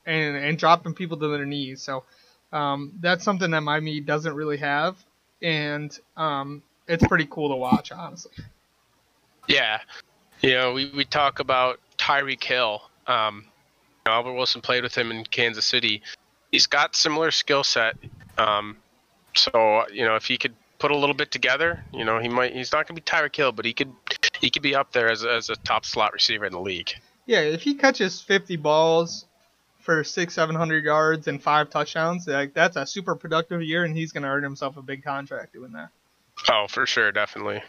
and, 0.05 0.35
and 0.35 0.57
dropping 0.57 0.93
people 0.93 1.17
to 1.17 1.27
their 1.29 1.45
knees. 1.45 1.81
So 1.81 2.03
um, 2.51 2.93
that's 2.99 3.23
something 3.23 3.49
that 3.49 3.61
Miami 3.61 3.99
doesn't 3.99 4.35
really 4.35 4.57
have, 4.57 4.95
and 5.41 5.97
um, 6.15 6.61
it's 6.87 7.07
pretty 7.07 7.27
cool 7.29 7.49
to 7.49 7.55
watch, 7.55 7.91
honestly. 7.91 8.31
Yeah, 9.47 9.79
you 10.41 10.51
know, 10.51 10.73
we, 10.73 10.91
we 10.91 11.05
talk 11.05 11.39
about 11.39 11.79
Tyreek 12.03 12.43
Hill. 12.43 12.81
Um, 13.07 13.45
you 13.45 14.11
know, 14.11 14.11
Albert 14.11 14.33
Wilson 14.33 14.61
played 14.61 14.83
with 14.83 14.95
him 14.95 15.11
in 15.11 15.23
Kansas 15.23 15.65
City. 15.65 16.01
He's 16.51 16.67
got 16.67 16.95
similar 16.95 17.31
skill 17.31 17.63
set. 17.63 17.95
Um, 18.37 18.77
so 19.35 19.85
you 19.91 20.05
know, 20.05 20.15
if 20.15 20.25
he 20.25 20.37
could 20.37 20.53
put 20.79 20.91
a 20.91 20.97
little 20.97 21.15
bit 21.15 21.31
together, 21.31 21.83
you 21.93 22.03
know, 22.03 22.19
he 22.19 22.27
might. 22.27 22.53
He's 22.53 22.71
not 22.71 22.87
going 22.87 22.95
to 22.95 23.01
be 23.01 23.05
Tyreek 23.05 23.35
Hill, 23.35 23.51
but 23.51 23.65
he 23.65 23.73
could 23.73 23.93
he 24.39 24.49
could 24.49 24.61
be 24.61 24.75
up 24.75 24.91
there 24.91 25.09
as 25.09 25.23
a, 25.23 25.31
as 25.31 25.49
a 25.49 25.55
top 25.57 25.85
slot 25.85 26.13
receiver 26.13 26.45
in 26.45 26.51
the 26.51 26.59
league. 26.59 26.91
Yeah, 27.25 27.39
if 27.39 27.61
he 27.61 27.75
catches 27.75 28.19
50 28.21 28.57
balls 28.57 29.25
for 29.79 30.03
six, 30.03 30.33
seven 30.33 30.55
hundred 30.55 30.83
yards 30.83 31.27
and 31.27 31.41
five 31.41 31.69
touchdowns, 31.69 32.27
like 32.27 32.53
that's 32.53 32.75
a 32.75 32.85
super 32.85 33.15
productive 33.15 33.61
year, 33.61 33.85
and 33.85 33.95
he's 33.95 34.11
going 34.11 34.23
to 34.23 34.29
earn 34.29 34.43
himself 34.43 34.75
a 34.75 34.81
big 34.81 35.03
contract 35.03 35.53
doing 35.53 35.71
that. 35.71 35.89
Oh, 36.51 36.65
for 36.67 36.85
sure, 36.85 37.11
definitely. 37.11 37.63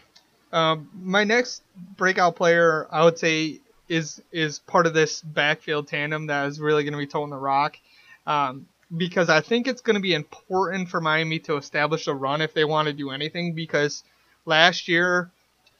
Um, 0.51 0.89
my 0.93 1.23
next 1.23 1.63
breakout 1.97 2.35
player, 2.35 2.87
I 2.91 3.03
would 3.03 3.17
say, 3.17 3.59
is 3.87 4.21
is 4.31 4.59
part 4.59 4.87
of 4.87 4.93
this 4.93 5.21
backfield 5.21 5.87
tandem 5.87 6.27
that 6.27 6.47
is 6.47 6.59
really 6.59 6.83
going 6.83 6.93
to 6.93 6.99
be 6.99 7.07
toting 7.07 7.29
the 7.29 7.37
rock. 7.37 7.77
Um, 8.25 8.67
because 8.95 9.29
I 9.29 9.41
think 9.41 9.67
it's 9.67 9.81
going 9.81 9.95
to 9.95 10.01
be 10.01 10.13
important 10.13 10.89
for 10.89 11.01
Miami 11.01 11.39
to 11.39 11.57
establish 11.57 12.07
a 12.07 12.13
run 12.13 12.41
if 12.41 12.53
they 12.53 12.65
want 12.65 12.87
to 12.87 12.93
do 12.93 13.11
anything. 13.11 13.53
Because 13.53 14.03
last 14.45 14.87
year, 14.87 15.31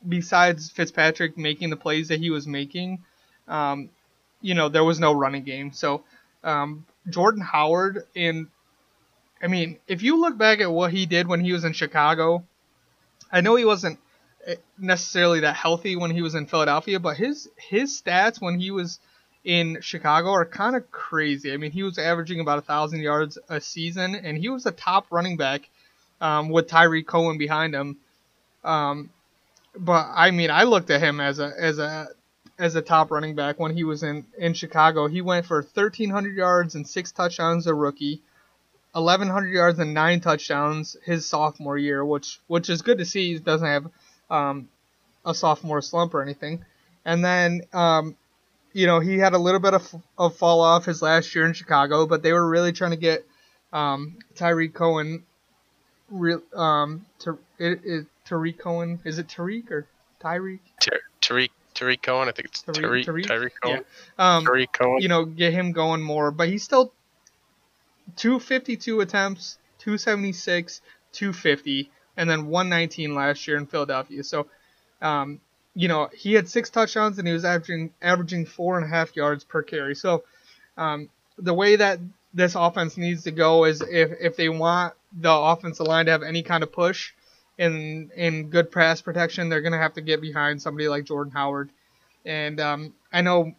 besides 0.08 0.70
Fitzpatrick 0.72 1.38
making 1.38 1.70
the 1.70 1.78
plays 1.78 2.08
that 2.10 2.20
he 2.20 2.30
was 2.30 2.48
making, 2.48 3.04
um, 3.48 3.90
you 4.42 4.54
know, 4.54 4.70
there 4.70 4.84
was 4.84 5.00
no 5.00 5.14
running 5.14 5.44
game. 5.44 5.72
So 5.72 6.04
um, 6.44 6.86
Jordan 7.10 7.42
Howard, 7.42 8.04
and 8.16 8.48
I 9.42 9.48
mean, 9.48 9.78
if 9.88 10.02
you 10.04 10.20
look 10.20 10.38
back 10.38 10.60
at 10.60 10.72
what 10.72 10.92
he 10.92 11.06
did 11.06 11.28
when 11.28 11.40
he 11.44 11.54
was 11.54 11.64
in 11.64 11.74
Chicago, 11.74 12.44
I 13.32 13.42
know 13.42 13.56
he 13.56 13.66
wasn't 13.66 14.00
necessarily 14.78 15.42
that 15.42 15.56
healthy 15.56 15.96
when 15.96 16.12
he 16.12 16.22
was 16.22 16.36
in 16.36 16.46
Philadelphia, 16.46 17.00
but 17.00 17.18
his 17.18 17.50
his 17.58 18.02
stats 18.02 18.42
when 18.42 18.60
he 18.60 18.72
was 18.72 19.00
in 19.44 19.80
Chicago 19.82 20.32
are 20.32 20.46
kind 20.46 20.76
of 20.76 20.92
crazy. 20.92 21.54
I 21.54 21.58
mean, 21.58 21.72
he 21.72 21.84
was 21.84 21.98
averaging 21.98 22.40
about 22.40 22.58
a 22.58 22.62
thousand 22.64 23.02
yards 23.02 23.38
a 23.50 23.62
season, 23.62 24.16
and 24.16 24.38
he 24.38 24.50
was 24.50 24.66
a 24.66 24.72
top 24.72 25.08
running 25.12 25.38
back 25.38 25.70
um, 26.20 26.50
with 26.50 26.68
Tyree 26.68 27.04
Cohen 27.04 27.38
behind 27.38 27.74
him. 27.74 27.98
Um, 28.64 29.10
but 29.78 30.08
I 30.14 30.32
mean, 30.32 30.52
I 30.52 30.64
looked 30.64 30.90
at 30.90 31.02
him 31.02 31.20
as 31.20 31.40
a 31.40 31.52
as 31.58 31.80
a 31.80 32.08
as 32.58 32.76
a 32.76 32.82
top 32.82 33.12
running 33.12 33.36
back 33.36 33.60
when 33.60 33.76
he 33.76 33.84
was 33.84 34.04
in 34.04 34.26
in 34.38 34.54
Chicago. 34.54 35.08
He 35.08 35.22
went 35.22 35.46
for 35.46 35.58
1,300 35.58 36.36
yards 36.36 36.76
and 36.76 36.88
six 36.88 37.12
touchdowns 37.12 37.68
a 37.68 37.74
rookie, 37.74 38.22
1,100 38.94 39.50
yards 39.50 39.80
and 39.80 39.94
nine 39.94 40.22
touchdowns 40.22 40.96
his 41.04 41.28
sophomore 41.28 41.78
year, 41.78 42.04
which 42.04 42.40
which 42.48 42.70
is 42.70 42.82
good 42.82 42.98
to 42.98 43.06
see. 43.06 43.34
He 43.34 43.40
doesn't 43.40 43.68
have 43.68 43.88
um, 44.30 44.70
a 45.26 45.34
sophomore 45.34 45.82
slump 45.82 46.14
or 46.14 46.22
anything. 46.22 46.66
And 47.04 47.24
then 47.24 47.62
um, 47.74 48.16
you 48.74 48.88
know 48.88 49.00
he 49.00 49.18
had 49.18 49.34
a 49.34 49.38
little 49.38 49.60
bit 49.60 49.74
of, 49.74 49.96
of 50.18 50.36
fall 50.36 50.62
off 50.62 50.86
his 50.86 51.02
last 51.02 51.34
year 51.36 51.46
in 51.46 51.54
Chicago, 51.54 52.06
but 52.06 52.24
they 52.24 52.34
were 52.34 52.48
really 52.48 52.72
trying 52.72 52.92
to 52.92 52.98
get 52.98 53.26
um, 53.74 54.18
Tarik 54.36 54.74
Cohen. 54.74 55.24
Real 56.12 56.42
um, 56.54 57.06
to, 57.20 57.40
it, 57.58 57.80
it, 57.84 58.06
Tarik 58.26 58.60
Cohen 58.60 59.00
is 59.06 59.18
it 59.18 59.28
Tariq 59.28 59.72
or 59.72 59.88
Tyreek? 60.22 60.60
Tariq 61.22 61.50
Tarik 61.74 62.02
Cohen. 62.02 62.30
I 62.30 62.32
think 62.32 62.50
it's 62.50 62.64
Tariq. 62.64 63.06
Tariq, 63.06 63.26
Tariq 63.26 63.52
Cohen. 63.62 63.86
Yeah. 64.18 64.36
Um, 64.38 64.46
Tarik 64.46 64.72
Cohen. 64.72 65.02
You 65.02 65.08
know, 65.08 65.26
get 65.26 65.54
him 65.54 65.72
going 65.72 66.02
more, 66.02 66.32
but 66.32 66.48
he's 66.48 66.64
still 66.64 66.94
252 68.16 69.02
attempts, 69.02 69.58
276, 69.80 70.82
250, 71.12 71.92
and 72.18 72.30
then 72.30 72.48
119 72.48 73.16
last 73.16 73.48
year 73.48 73.58
in 73.58 73.66
Philadelphia. 73.66 74.24
So, 74.24 74.48
um, 75.02 75.40
you 75.74 75.88
know, 75.88 76.10
he 76.16 76.34
had 76.34 76.48
six 76.48 76.70
touchdowns 76.70 77.20
and 77.20 77.28
he 77.28 77.34
was 77.34 77.46
averaging 77.46 77.92
averaging 78.02 78.46
four 78.46 78.78
and 78.78 78.86
a 78.86 78.90
half 78.90 79.16
yards 79.16 79.44
per 79.44 79.62
carry. 79.62 79.96
So, 79.96 80.24
um, 80.78 81.10
the 81.38 81.54
way 81.54 81.76
that 81.76 82.00
this 82.34 82.56
offense 82.56 82.98
needs 82.98 83.24
to 83.24 83.32
go 83.32 83.66
is 83.66 83.82
if 83.82 84.12
if 84.20 84.36
they 84.38 84.50
want 84.50 84.94
the 85.18 85.32
offensive 85.34 85.88
line 85.88 86.06
to 86.06 86.12
have 86.12 86.24
any 86.24 86.44
kind 86.44 86.64
of 86.64 86.72
push, 86.72 87.12
in 87.58 88.12
in 88.16 88.50
good 88.50 88.72
pass 88.72 89.02
protection, 89.02 89.50
they're 89.50 89.62
gonna 89.62 89.78
have 89.78 89.94
to 89.94 90.02
get 90.02 90.22
behind 90.22 90.62
somebody 90.62 90.88
like 90.88 91.06
Jordan 91.06 91.32
Howard. 91.32 91.70
And 92.26 92.60
um, 92.60 92.94
I 93.14 93.22
know, 93.22 93.54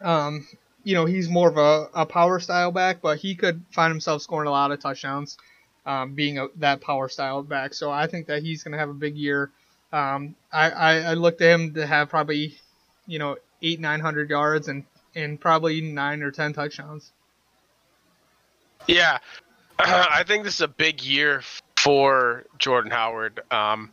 um, 0.00 0.46
you 0.84 0.94
know, 0.94 1.04
he's 1.04 1.28
more 1.28 1.48
of 1.48 1.56
a, 1.56 1.88
a 1.94 2.06
power 2.06 2.38
style 2.38 2.70
back, 2.70 3.00
but 3.00 3.18
he 3.18 3.34
could 3.34 3.64
find 3.70 3.90
himself 3.90 4.22
scoring 4.22 4.48
a 4.48 4.50
lot 4.50 4.70
of 4.72 4.80
touchdowns, 4.80 5.38
um, 5.86 6.14
being 6.14 6.38
a, 6.38 6.48
that 6.56 6.80
power 6.80 7.08
style 7.08 7.42
back. 7.42 7.74
So 7.74 7.90
I 7.90 8.06
think 8.06 8.26
that 8.26 8.42
he's 8.42 8.62
gonna 8.62 8.78
have 8.78 8.90
a 8.90 8.94
big 8.94 9.16
year. 9.16 9.50
Um, 9.92 10.34
I, 10.52 10.70
I 10.70 10.94
I 11.00 11.14
looked 11.14 11.40
at 11.40 11.50
him 11.52 11.74
to 11.74 11.86
have 11.86 12.08
probably, 12.08 12.56
you 13.06 13.18
know, 13.18 13.36
eight 13.62 13.80
nine 13.80 14.00
hundred 14.00 14.30
yards 14.30 14.68
and 14.68 14.84
and 15.14 15.40
probably 15.40 15.80
nine 15.80 16.22
or 16.22 16.30
ten 16.30 16.52
touchdowns. 16.52 17.12
Yeah, 18.86 19.18
I 19.78 20.24
think 20.26 20.44
this 20.44 20.54
is 20.54 20.60
a 20.60 20.68
big 20.68 21.02
year 21.02 21.42
for 21.76 22.44
Jordan 22.58 22.90
Howard 22.90 23.36
because 23.36 23.74
um, 23.74 23.90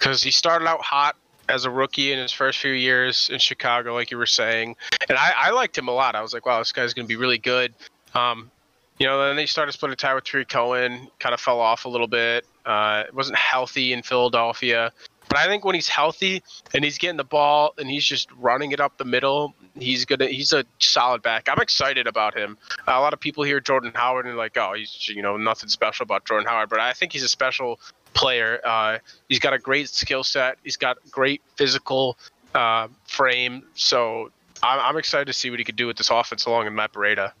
he 0.00 0.30
started 0.30 0.66
out 0.66 0.80
hot 0.80 1.16
as 1.48 1.64
a 1.64 1.70
rookie 1.70 2.12
in 2.12 2.18
his 2.18 2.32
first 2.32 2.58
few 2.58 2.72
years 2.72 3.30
in 3.32 3.38
Chicago, 3.38 3.94
like 3.94 4.10
you 4.10 4.18
were 4.18 4.26
saying, 4.26 4.76
and 5.08 5.16
I, 5.18 5.32
I 5.36 5.50
liked 5.50 5.76
him 5.76 5.88
a 5.88 5.92
lot. 5.92 6.14
I 6.14 6.20
was 6.20 6.34
like, 6.34 6.46
wow, 6.46 6.58
this 6.58 6.72
guy's 6.72 6.94
going 6.94 7.06
to 7.06 7.08
be 7.08 7.16
really 7.16 7.38
good. 7.38 7.72
Um, 8.14 8.50
you 8.98 9.06
know, 9.06 9.26
then 9.26 9.36
they 9.36 9.46
started 9.46 9.72
splitting 9.72 9.96
time 9.96 10.14
with 10.14 10.24
Tarik 10.24 10.48
Cohen, 10.48 11.08
kind 11.18 11.34
of 11.34 11.40
fell 11.40 11.60
off 11.60 11.84
a 11.84 11.88
little 11.88 12.06
bit. 12.06 12.44
Uh, 12.66 13.04
wasn't 13.12 13.38
healthy 13.38 13.92
in 13.92 14.02
Philadelphia. 14.02 14.92
But 15.28 15.38
I 15.38 15.46
think 15.46 15.64
when 15.64 15.74
he's 15.74 15.88
healthy 15.88 16.42
and 16.72 16.82
he's 16.82 16.96
getting 16.96 17.18
the 17.18 17.24
ball 17.24 17.74
and 17.76 17.90
he's 17.90 18.04
just 18.04 18.30
running 18.38 18.72
it 18.72 18.80
up 18.80 18.96
the 18.96 19.04
middle, 19.04 19.54
he's 19.78 20.06
gonna 20.06 20.26
he's 20.26 20.52
a 20.52 20.64
solid 20.78 21.20
back. 21.22 21.48
I'm 21.50 21.60
excited 21.60 22.06
about 22.06 22.36
him. 22.36 22.56
A 22.86 22.98
lot 23.00 23.12
of 23.12 23.20
people 23.20 23.44
hear 23.44 23.60
Jordan 23.60 23.92
Howard 23.94 24.26
and 24.26 24.36
like, 24.36 24.56
oh, 24.56 24.72
he's 24.74 25.08
you 25.08 25.22
know 25.22 25.36
nothing 25.36 25.68
special 25.68 26.04
about 26.04 26.24
Jordan 26.24 26.48
Howard, 26.48 26.70
but 26.70 26.80
I 26.80 26.94
think 26.94 27.12
he's 27.12 27.22
a 27.22 27.28
special 27.28 27.78
player. 28.14 28.60
Uh, 28.64 28.98
he's 29.28 29.38
got 29.38 29.52
a 29.52 29.58
great 29.58 29.88
skill 29.90 30.24
set. 30.24 30.58
He's 30.64 30.78
got 30.78 30.96
great 31.10 31.42
physical 31.56 32.18
uh, 32.54 32.88
frame. 33.06 33.64
So 33.74 34.30
I'm, 34.62 34.80
I'm, 34.80 34.96
excited 34.96 35.26
to 35.26 35.32
see 35.32 35.50
what 35.50 35.58
he 35.58 35.64
could 35.64 35.76
do 35.76 35.86
with 35.86 35.98
this 35.98 36.10
offense 36.10 36.46
along 36.46 36.64
with 36.64 36.72
Matt 36.72 36.92
Breida. 36.92 37.32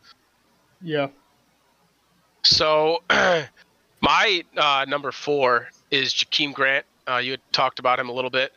Yeah. 0.82 1.08
So 2.48 3.02
my 4.00 4.44
uh, 4.56 4.86
number 4.88 5.12
four 5.12 5.68
is 5.90 6.12
Jakeem 6.12 6.52
Grant 6.52 6.84
uh, 7.08 7.16
you 7.16 7.32
had 7.32 7.40
talked 7.52 7.78
about 7.78 7.98
him 7.98 8.08
a 8.08 8.12
little 8.12 8.30
bit. 8.30 8.52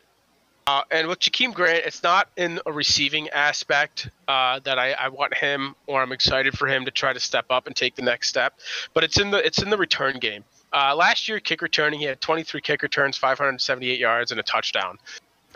Uh, 0.66 0.82
and 0.92 1.08
with 1.08 1.18
Jakeem 1.18 1.52
Grant, 1.52 1.84
it's 1.84 2.04
not 2.04 2.28
in 2.36 2.60
a 2.66 2.72
receiving 2.72 3.28
aspect 3.30 4.08
uh, 4.28 4.60
that 4.60 4.78
I, 4.78 4.92
I, 4.92 5.08
want 5.08 5.34
him 5.34 5.74
or 5.88 6.00
I'm 6.00 6.12
excited 6.12 6.56
for 6.56 6.68
him 6.68 6.84
to 6.84 6.92
try 6.92 7.12
to 7.12 7.18
step 7.18 7.46
up 7.50 7.66
and 7.66 7.74
take 7.74 7.96
the 7.96 8.02
next 8.02 8.28
step, 8.28 8.54
but 8.94 9.02
it's 9.02 9.18
in 9.18 9.32
the 9.32 9.44
it's 9.44 9.60
in 9.60 9.70
the 9.70 9.76
return 9.76 10.20
game. 10.20 10.44
Uh, 10.72 10.94
last 10.94 11.28
year, 11.28 11.40
kick 11.40 11.62
returning, 11.62 11.98
he 11.98 12.06
had 12.06 12.20
23 12.20 12.60
kick 12.60 12.82
returns, 12.82 13.16
578 13.16 13.98
yards, 13.98 14.30
and 14.30 14.38
a 14.38 14.42
touchdown. 14.44 14.98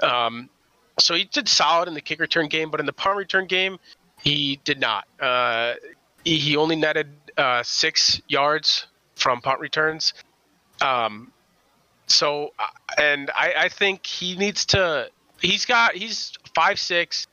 Um, 0.02 0.50
so 0.98 1.14
he 1.14 1.24
did 1.24 1.48
solid 1.48 1.86
in 1.86 1.94
the 1.94 2.00
kick 2.00 2.18
return 2.18 2.48
game, 2.48 2.70
but 2.70 2.80
in 2.80 2.86
the 2.86 2.92
punt 2.92 3.16
return 3.16 3.46
game, 3.46 3.78
he 4.20 4.58
did 4.64 4.80
not. 4.80 5.06
Uh, 5.20 5.74
he, 6.24 6.36
he, 6.36 6.56
only 6.56 6.74
netted 6.74 7.08
uh, 7.36 7.62
six 7.62 8.20
yards 8.28 8.86
from 9.14 9.40
punt 9.40 9.60
returns. 9.60 10.14
Um, 10.80 11.32
so, 12.06 12.52
uh, 12.58 12.66
and 12.98 13.30
I, 13.30 13.54
I 13.58 13.68
think 13.68 14.06
he 14.06 14.36
needs 14.36 14.64
to. 14.66 15.10
He's 15.40 15.64
got. 15.64 15.94
He's 15.94 16.32
five 16.54 16.78
six. 16.78 17.26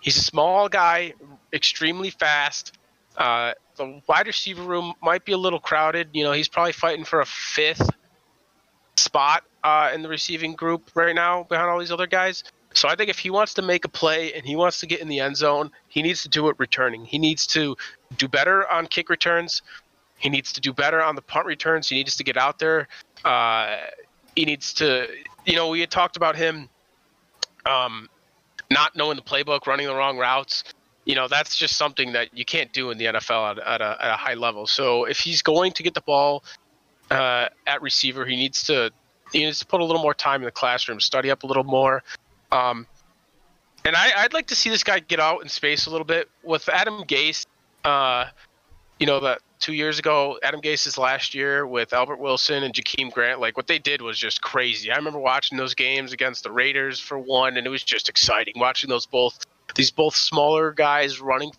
He's 0.00 0.16
a 0.16 0.22
small 0.22 0.68
guy, 0.68 1.14
extremely 1.52 2.10
fast. 2.10 2.78
Uh, 3.16 3.52
the 3.76 4.00
wide 4.06 4.26
receiver 4.26 4.62
room 4.62 4.94
might 5.02 5.24
be 5.24 5.32
a 5.32 5.38
little 5.38 5.58
crowded. 5.58 6.10
You 6.12 6.24
know, 6.24 6.32
he's 6.32 6.48
probably 6.48 6.72
fighting 6.72 7.04
for 7.04 7.20
a 7.20 7.26
fifth 7.26 7.90
spot 8.96 9.44
uh, 9.64 9.90
in 9.94 10.02
the 10.02 10.08
receiving 10.08 10.54
group 10.54 10.90
right 10.94 11.14
now 11.14 11.42
behind 11.44 11.68
all 11.68 11.78
these 11.78 11.92
other 11.92 12.06
guys. 12.06 12.44
So 12.76 12.88
I 12.88 12.94
think 12.94 13.08
if 13.08 13.18
he 13.18 13.30
wants 13.30 13.54
to 13.54 13.62
make 13.62 13.84
a 13.84 13.88
play 13.88 14.34
and 14.34 14.44
he 14.44 14.54
wants 14.54 14.80
to 14.80 14.86
get 14.86 15.00
in 15.00 15.08
the 15.08 15.20
end 15.20 15.36
zone, 15.36 15.70
he 15.88 16.02
needs 16.02 16.22
to 16.24 16.28
do 16.28 16.48
it 16.48 16.56
returning. 16.58 17.04
He 17.06 17.18
needs 17.18 17.46
to 17.48 17.74
do 18.18 18.28
better 18.28 18.68
on 18.70 18.86
kick 18.86 19.08
returns. 19.08 19.62
He 20.18 20.28
needs 20.28 20.52
to 20.52 20.60
do 20.60 20.72
better 20.72 21.02
on 21.02 21.14
the 21.14 21.22
punt 21.22 21.46
returns. 21.46 21.88
He 21.88 21.96
needs 21.96 22.16
to 22.16 22.24
get 22.24 22.36
out 22.36 22.58
there. 22.58 22.88
Uh, 23.24 23.76
he 24.34 24.44
needs 24.44 24.74
to, 24.74 25.08
you 25.46 25.56
know, 25.56 25.68
we 25.68 25.80
had 25.80 25.90
talked 25.90 26.16
about 26.16 26.36
him 26.36 26.68
um, 27.64 28.08
not 28.70 28.94
knowing 28.96 29.16
the 29.16 29.22
playbook, 29.22 29.66
running 29.66 29.86
the 29.86 29.94
wrong 29.94 30.18
routes. 30.18 30.64
you 31.04 31.14
know 31.14 31.28
that's 31.28 31.56
just 31.56 31.76
something 31.76 32.12
that 32.12 32.36
you 32.36 32.44
can't 32.44 32.72
do 32.72 32.90
in 32.90 32.98
the 32.98 33.06
NFL 33.06 33.52
at, 33.52 33.58
at, 33.58 33.80
a, 33.80 34.04
at 34.04 34.10
a 34.12 34.16
high 34.16 34.34
level. 34.34 34.66
So 34.66 35.04
if 35.04 35.18
he's 35.18 35.42
going 35.42 35.72
to 35.72 35.82
get 35.82 35.94
the 35.94 36.00
ball 36.00 36.44
uh, 37.10 37.48
at 37.66 37.80
receiver, 37.82 38.26
he 38.26 38.36
needs 38.36 38.64
to 38.64 38.90
he 39.32 39.44
needs 39.44 39.58
to 39.60 39.66
put 39.66 39.80
a 39.80 39.84
little 39.84 40.02
more 40.02 40.14
time 40.14 40.40
in 40.42 40.44
the 40.44 40.52
classroom, 40.52 41.00
study 41.00 41.30
up 41.30 41.42
a 41.42 41.46
little 41.46 41.64
more. 41.64 42.02
Um, 42.52 42.86
and 43.84 43.94
I, 43.94 44.22
would 44.22 44.34
like 44.34 44.48
to 44.48 44.56
see 44.56 44.70
this 44.70 44.82
guy 44.82 44.98
get 44.98 45.20
out 45.20 45.42
in 45.42 45.48
space 45.48 45.86
a 45.86 45.90
little 45.90 46.04
bit 46.04 46.28
with 46.42 46.68
Adam 46.68 47.04
Gase. 47.04 47.46
Uh, 47.84 48.26
you 48.98 49.06
know 49.06 49.20
that 49.20 49.40
two 49.58 49.74
years 49.74 49.98
ago, 49.98 50.38
Adam 50.42 50.60
Gase's 50.60 50.98
last 50.98 51.34
year 51.34 51.66
with 51.66 51.92
Albert 51.92 52.18
Wilson 52.18 52.62
and 52.62 52.74
Jakeem 52.74 53.12
Grant, 53.12 53.40
like 53.40 53.56
what 53.56 53.66
they 53.66 53.78
did 53.78 54.02
was 54.02 54.18
just 54.18 54.40
crazy. 54.40 54.90
I 54.90 54.96
remember 54.96 55.18
watching 55.18 55.56
those 55.58 55.74
games 55.74 56.12
against 56.12 56.42
the 56.44 56.50
Raiders 56.50 56.98
for 56.98 57.18
one, 57.18 57.56
and 57.56 57.66
it 57.66 57.70
was 57.70 57.82
just 57.82 58.08
exciting 58.08 58.54
watching 58.56 58.90
those 58.90 59.06
both 59.06 59.38
these 59.74 59.90
both 59.90 60.16
smaller 60.16 60.72
guys 60.72 61.20
running 61.20 61.52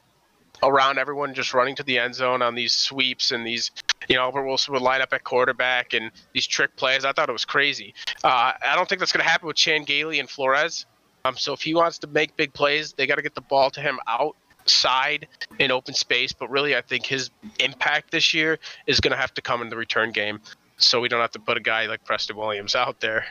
around 0.64 0.98
everyone, 0.98 1.34
just 1.34 1.54
running 1.54 1.76
to 1.76 1.84
the 1.84 2.00
end 2.00 2.16
zone 2.16 2.42
on 2.42 2.56
these 2.56 2.74
sweeps 2.74 3.32
and 3.32 3.46
these, 3.46 3.72
you 4.08 4.16
know, 4.16 4.22
Albert 4.22 4.46
Wilson 4.46 4.74
would 4.74 4.82
line 4.82 5.02
up 5.02 5.14
at 5.14 5.24
quarterback 5.24 5.94
and 5.94 6.12
these 6.34 6.48
trick 6.48 6.76
plays. 6.76 7.06
I 7.06 7.12
thought 7.12 7.30
it 7.30 7.34
was 7.34 7.46
crazy. 7.46 7.94
Uh, 8.24 8.54
I 8.66 8.76
don't 8.76 8.88
think 8.88 9.00
that's 9.00 9.12
going 9.12 9.24
to 9.24 9.30
happen 9.30 9.48
with 9.48 9.58
Chan 9.58 9.84
Gailey 9.84 10.20
and 10.20 10.30
Flores. 10.30 10.86
Um, 11.26 11.36
so 11.36 11.54
if 11.54 11.62
he 11.62 11.74
wants 11.74 12.00
to 12.00 12.08
make 12.08 12.36
big 12.38 12.54
plays, 12.54 12.94
they 12.94 13.08
got 13.08 13.16
to 13.16 13.22
get 13.22 13.36
the 13.36 13.42
ball 13.42 13.70
to 13.72 13.82
him 13.82 14.00
outside 14.08 15.28
in 15.60 15.72
open 15.72 15.94
space. 15.94 16.32
But 16.32 16.50
really, 16.50 16.76
I 16.76 16.82
think 16.82 17.06
his 17.06 17.32
impact 17.60 18.12
this 18.12 18.34
year 18.34 18.60
is 18.86 19.00
going 19.00 19.12
to 19.12 19.18
have 19.18 19.34
to 19.34 19.42
come 19.42 19.62
in 19.62 19.70
the 19.70 19.76
return 19.78 20.12
game. 20.12 20.40
So 20.78 21.02
we 21.02 21.10
don't 21.10 21.22
have 21.22 21.32
to 21.32 21.40
put 21.40 21.58
a 21.58 21.62
guy 21.62 21.88
like 21.88 22.06
Preston 22.06 22.38
Williams 22.38 22.76
out 22.76 23.00
there. 23.00 23.26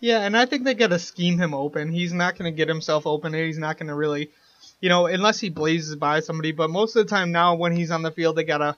Yeah, 0.00 0.20
and 0.20 0.36
I 0.36 0.46
think 0.46 0.64
they 0.64 0.74
got 0.74 0.90
to 0.90 0.98
scheme 0.98 1.38
him 1.38 1.52
open. 1.52 1.90
He's 1.90 2.12
not 2.12 2.38
going 2.38 2.50
to 2.50 2.56
get 2.56 2.68
himself 2.68 3.06
open. 3.06 3.34
He's 3.34 3.58
not 3.58 3.78
going 3.78 3.88
to 3.88 3.94
really, 3.94 4.30
you 4.80 4.88
know, 4.88 5.06
unless 5.06 5.40
he 5.40 5.48
blazes 5.48 5.96
by 5.96 6.20
somebody. 6.20 6.52
But 6.52 6.70
most 6.70 6.94
of 6.96 7.06
the 7.06 7.10
time 7.10 7.32
now, 7.32 7.54
when 7.54 7.74
he's 7.74 7.90
on 7.90 8.02
the 8.02 8.12
field, 8.12 8.36
they 8.36 8.44
got 8.44 8.62
a 8.62 8.76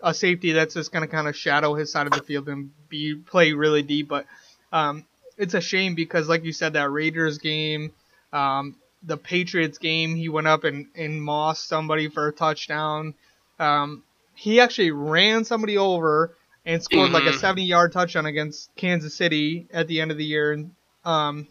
a 0.00 0.14
safety 0.14 0.52
that's 0.52 0.74
just 0.74 0.92
going 0.92 1.02
to 1.02 1.08
kind 1.08 1.28
of 1.28 1.36
shadow 1.36 1.74
his 1.74 1.90
side 1.90 2.06
of 2.06 2.12
the 2.12 2.22
field 2.22 2.48
and 2.48 2.70
be 2.88 3.14
play 3.14 3.52
really 3.52 3.82
deep. 3.82 4.08
But 4.08 4.26
um, 4.72 5.04
it's 5.36 5.54
a 5.54 5.60
shame 5.60 5.94
because, 5.94 6.28
like 6.28 6.44
you 6.44 6.52
said, 6.52 6.74
that 6.74 6.90
Raiders 6.90 7.38
game, 7.38 7.92
um, 8.32 8.76
the 9.02 9.16
Patriots 9.16 9.78
game, 9.78 10.16
he 10.16 10.28
went 10.28 10.46
up 10.46 10.64
and 10.64 10.86
and 10.94 11.22
mossed 11.22 11.66
somebody 11.66 12.08
for 12.08 12.28
a 12.28 12.32
touchdown. 12.32 13.14
Um, 13.58 14.02
he 14.34 14.60
actually 14.60 14.90
ran 14.90 15.44
somebody 15.44 15.78
over 15.78 16.34
and 16.66 16.82
scored 16.82 17.06
mm-hmm. 17.06 17.14
like 17.14 17.24
a 17.24 17.30
mm-hmm. 17.30 17.38
70 17.38 17.64
yard 17.64 17.92
touchdown 17.92 18.26
against 18.26 18.74
Kansas 18.76 19.14
City 19.14 19.66
at 19.72 19.86
the 19.86 20.00
end 20.00 20.10
of 20.10 20.18
the 20.18 20.24
year 20.24 20.52
in 20.52 20.72
um, 21.04 21.46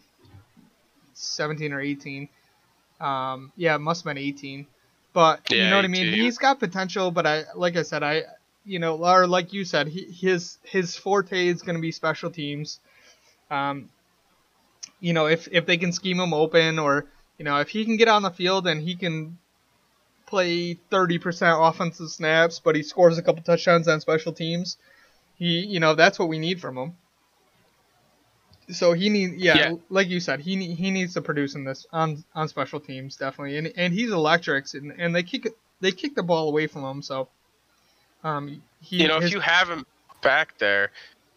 17 1.14 1.72
or 1.72 1.80
18. 1.80 2.28
Um, 3.00 3.52
yeah, 3.56 3.74
it 3.74 3.80
must 3.80 4.04
have 4.04 4.14
been 4.14 4.22
18. 4.22 4.66
But 5.12 5.40
yeah, 5.50 5.64
you 5.64 5.70
know 5.70 5.76
what 5.76 5.84
I 5.86 5.88
mean? 5.88 6.12
He's 6.12 6.36
got 6.36 6.60
potential, 6.60 7.10
but 7.10 7.26
I 7.26 7.44
like 7.54 7.76
I 7.76 7.82
said, 7.82 8.02
I 8.02 8.24
you 8.66 8.80
know, 8.80 8.96
or 8.96 9.26
like 9.26 9.52
you 9.52 9.64
said, 9.64 9.86
he, 9.86 10.04
his 10.04 10.58
his 10.64 10.96
forte 10.96 11.46
is 11.46 11.62
going 11.62 11.76
to 11.76 11.82
be 11.82 11.92
special 11.92 12.30
teams. 12.30 12.80
Um, 13.50 13.88
you 15.00 15.12
know, 15.12 15.26
if 15.26 15.48
if 15.52 15.66
they 15.66 15.76
can 15.76 15.92
scheme 15.92 16.18
him 16.18 16.34
open, 16.34 16.78
or 16.78 17.06
you 17.38 17.44
know, 17.44 17.58
if 17.60 17.68
he 17.68 17.84
can 17.84 17.96
get 17.96 18.08
on 18.08 18.22
the 18.22 18.30
field 18.30 18.66
and 18.66 18.82
he 18.82 18.96
can 18.96 19.38
play 20.26 20.74
30% 20.90 21.68
offensive 21.68 22.10
snaps, 22.10 22.58
but 22.58 22.74
he 22.74 22.82
scores 22.82 23.16
a 23.16 23.22
couple 23.22 23.42
touchdowns 23.42 23.86
on 23.86 24.00
special 24.00 24.32
teams, 24.32 24.76
he, 25.36 25.60
you 25.60 25.78
know, 25.78 25.94
that's 25.94 26.18
what 26.18 26.28
we 26.28 26.40
need 26.40 26.60
from 26.60 26.76
him. 26.76 26.96
So 28.70 28.92
he 28.92 29.08
need, 29.10 29.34
yeah, 29.38 29.56
yeah, 29.56 29.72
like 29.88 30.08
you 30.08 30.18
said, 30.18 30.40
he 30.40 30.74
he 30.74 30.90
needs 30.90 31.14
to 31.14 31.22
produce 31.22 31.54
in 31.54 31.62
this 31.62 31.86
on 31.92 32.24
on 32.34 32.48
special 32.48 32.80
teams 32.80 33.16
definitely, 33.16 33.58
and 33.58 33.72
and 33.76 33.94
he's 33.94 34.10
electric, 34.10 34.74
and, 34.74 34.92
and 34.98 35.14
they 35.14 35.22
kick 35.22 35.46
they 35.80 35.92
kick 35.92 36.16
the 36.16 36.24
ball 36.24 36.48
away 36.48 36.66
from 36.66 36.82
him, 36.82 37.00
so. 37.00 37.28
Um, 38.26 38.62
he, 38.80 39.02
you 39.02 39.08
know, 39.08 39.20
his, 39.20 39.26
if 39.26 39.34
you 39.34 39.40
have 39.40 39.68
him 39.68 39.86
back 40.20 40.58
there, 40.58 40.90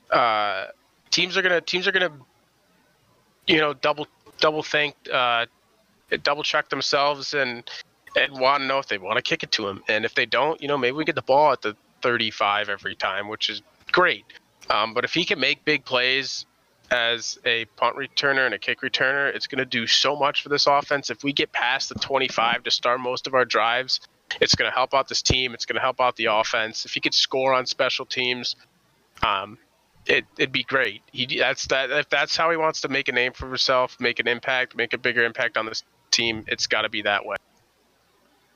uh, 0.10 0.66
teams 1.12 1.38
are 1.38 1.44
gonna 1.44 1.62
teams 1.62 1.88
are 1.88 1.92
gonna, 1.92 2.12
you 3.46 3.58
know, 3.60 3.74
double 3.74 4.08
double 4.40 4.64
think, 4.64 4.96
uh, 5.14 5.46
double 6.24 6.42
check 6.42 6.70
themselves, 6.70 7.36
and 7.36 7.70
and 8.16 8.40
want 8.40 8.62
to 8.62 8.68
know 8.68 8.80
if 8.80 8.88
they 8.88 8.98
want 8.98 9.18
to 9.18 9.22
kick 9.22 9.44
it 9.44 9.52
to 9.52 9.68
him, 9.68 9.84
and 9.88 10.04
if 10.04 10.16
they 10.16 10.26
don't, 10.26 10.60
you 10.62 10.68
know, 10.68 10.80
maybe 10.80 10.98
we 10.98 11.06
get 11.06 11.14
the 11.14 11.22
ball 11.22 11.52
at 11.52 11.62
the 11.62 11.76
35 12.02 12.70
every 12.70 12.96
time, 12.96 13.28
which 13.28 13.50
is 13.50 13.62
great. 13.92 14.26
Um, 14.70 14.96
but 14.96 15.04
if 15.04 15.14
he 15.14 15.26
can 15.26 15.40
make 15.40 15.64
big 15.66 15.86
plays 15.86 16.48
as 16.90 17.38
a 17.46 17.66
punt 17.78 17.98
returner 17.98 18.46
and 18.46 18.56
a 18.56 18.58
kick 18.58 18.82
returner, 18.82 19.34
it's 19.34 19.46
going 19.46 19.60
to 19.60 19.66
do 19.66 19.86
so 19.86 20.16
much 20.16 20.42
for 20.42 20.50
this 20.50 20.66
offense. 20.66 21.12
If 21.12 21.24
we 21.24 21.34
get 21.34 21.52
past 21.52 21.90
the 21.90 21.96
25 21.96 22.64
to 22.64 22.72
start 22.72 23.00
most 23.00 23.28
of 23.28 23.36
our 23.36 23.46
drives, 23.46 24.00
it's 24.42 24.56
going 24.56 24.70
to 24.70 24.76
help 24.76 24.94
out 24.94 25.08
this 25.08 25.22
team. 25.22 25.54
It's 25.54 25.66
going 25.66 25.76
to 25.76 25.82
help 25.82 26.00
out 26.00 26.16
the 26.16 26.26
offense. 26.26 26.86
If 26.86 26.94
he 26.94 27.00
could 27.00 27.14
score 27.14 27.54
on 27.54 27.66
special 27.66 28.06
teams, 28.06 28.56
um, 29.24 29.58
it, 30.06 30.26
would 30.40 30.52
be 30.52 30.64
great. 30.64 31.02
He 31.12 31.38
that's 31.40 31.68
that. 31.68 31.92
If 31.92 32.10
that's 32.10 32.36
how 32.36 32.52
he 32.52 32.58
wants 32.58 32.82
to 32.82 32.90
make 32.90 33.10
a 33.10 33.12
name 33.12 33.34
for 33.34 33.48
himself, 33.48 33.98
make 34.00 34.20
an 34.20 34.28
impact, 34.28 34.76
make 34.76 34.94
a 34.94 34.98
bigger 34.98 35.24
impact 35.24 35.58
on 35.58 35.66
this 35.66 35.84
team, 36.12 36.46
it's 36.48 36.68
got 36.68 36.82
to 36.84 36.90
be 36.90 37.04
that 37.04 37.26
way. 37.26 37.38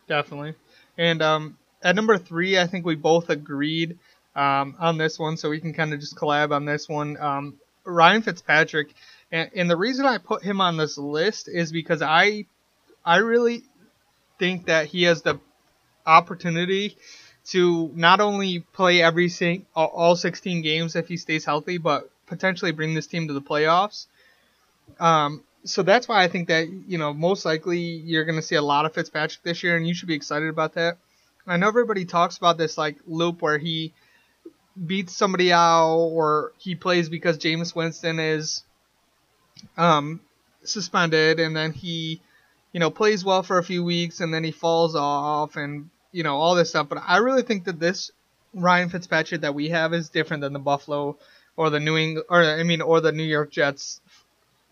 Definitely. 0.07 0.55
And 0.97 1.21
um, 1.21 1.57
at 1.81 1.95
number 1.95 2.17
three, 2.17 2.57
I 2.57 2.67
think 2.67 2.85
we 2.85 2.95
both 2.95 3.29
agreed 3.29 3.97
um, 4.35 4.75
on 4.79 4.97
this 4.97 5.19
one, 5.19 5.37
so 5.37 5.49
we 5.49 5.59
can 5.59 5.73
kind 5.73 5.93
of 5.93 5.99
just 5.99 6.15
collab 6.15 6.51
on 6.51 6.65
this 6.65 6.89
one. 6.89 7.17
Um, 7.17 7.55
Ryan 7.85 8.21
Fitzpatrick, 8.21 8.93
and, 9.31 9.49
and 9.55 9.69
the 9.69 9.77
reason 9.77 10.05
I 10.05 10.17
put 10.17 10.43
him 10.43 10.61
on 10.61 10.77
this 10.77 10.97
list 10.97 11.47
is 11.47 11.71
because 11.71 12.01
I, 12.01 12.45
I 13.05 13.17
really 13.17 13.63
think 14.39 14.67
that 14.67 14.87
he 14.87 15.03
has 15.03 15.21
the 15.21 15.39
opportunity 16.05 16.97
to 17.45 17.91
not 17.95 18.21
only 18.21 18.59
play 18.59 19.01
every 19.01 19.29
sing, 19.29 19.65
all 19.75 20.15
16 20.15 20.61
games 20.61 20.95
if 20.95 21.07
he 21.07 21.17
stays 21.17 21.45
healthy, 21.45 21.77
but 21.77 22.09
potentially 22.27 22.71
bring 22.71 22.93
this 22.93 23.07
team 23.07 23.27
to 23.27 23.33
the 23.33 23.41
playoffs. 23.41 24.07
Um, 24.99 25.43
so 25.65 25.83
that's 25.83 26.07
why 26.07 26.23
I 26.23 26.27
think 26.27 26.49
that 26.49 26.67
you 26.69 26.97
know 26.97 27.13
most 27.13 27.45
likely 27.45 27.79
you're 27.79 28.25
going 28.25 28.37
to 28.37 28.41
see 28.41 28.55
a 28.55 28.61
lot 28.61 28.85
of 28.85 28.93
Fitzpatrick 28.93 29.43
this 29.43 29.63
year, 29.63 29.75
and 29.75 29.87
you 29.87 29.93
should 29.93 30.07
be 30.07 30.15
excited 30.15 30.49
about 30.49 30.73
that. 30.73 30.97
I 31.45 31.57
know 31.57 31.67
everybody 31.67 32.05
talks 32.05 32.37
about 32.37 32.57
this 32.57 32.77
like 32.77 32.97
loop 33.05 33.41
where 33.41 33.57
he 33.57 33.93
beats 34.85 35.15
somebody 35.15 35.51
out 35.51 35.95
or 35.95 36.53
he 36.57 36.75
plays 36.75 37.09
because 37.09 37.37
Jameis 37.37 37.75
Winston 37.75 38.19
is 38.19 38.63
um, 39.77 40.19
suspended 40.63 41.39
and 41.39 41.55
then 41.55 41.73
he 41.73 42.21
you 42.71 42.79
know 42.79 42.89
plays 42.89 43.23
well 43.23 43.43
for 43.43 43.57
a 43.57 43.63
few 43.63 43.83
weeks 43.83 44.19
and 44.19 44.33
then 44.33 44.43
he 44.43 44.51
falls 44.51 44.95
off 44.95 45.57
and 45.57 45.89
you 46.13 46.23
know 46.23 46.37
all 46.37 46.55
this 46.55 46.69
stuff 46.69 46.87
but 46.87 46.99
I 47.05 47.17
really 47.17 47.43
think 47.43 47.65
that 47.65 47.79
this 47.79 48.11
Ryan 48.53 48.89
Fitzpatrick 48.89 49.41
that 49.41 49.53
we 49.53 49.69
have 49.69 49.93
is 49.93 50.09
different 50.09 50.41
than 50.41 50.53
the 50.53 50.59
Buffalo 50.59 51.17
or 51.57 51.69
the 51.69 51.79
New 51.81 51.97
England 51.97 52.25
or 52.29 52.41
I 52.41 52.63
mean 52.63 52.81
or 52.81 53.01
the 53.01 53.11
New 53.11 53.23
York 53.23 53.51
Jets 53.51 53.99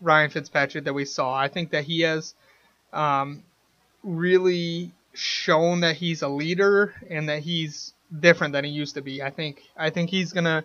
Ryan 0.00 0.30
Fitzpatrick 0.30 0.84
that 0.84 0.94
we 0.94 1.04
saw 1.04 1.34
I 1.34 1.48
think 1.48 1.72
that 1.72 1.84
he 1.84 2.00
has 2.00 2.34
um, 2.92 3.42
really 4.02 4.92
shown 5.14 5.80
that 5.80 5.96
he's 5.96 6.22
a 6.22 6.28
leader 6.28 6.94
and 7.10 7.28
that 7.28 7.40
he's 7.40 7.92
different 8.20 8.52
than 8.52 8.64
he 8.64 8.70
used 8.70 8.94
to 8.94 9.02
be. 9.02 9.22
I 9.22 9.30
think 9.30 9.62
I 9.76 9.90
think 9.90 10.10
he's 10.10 10.32
gonna 10.32 10.64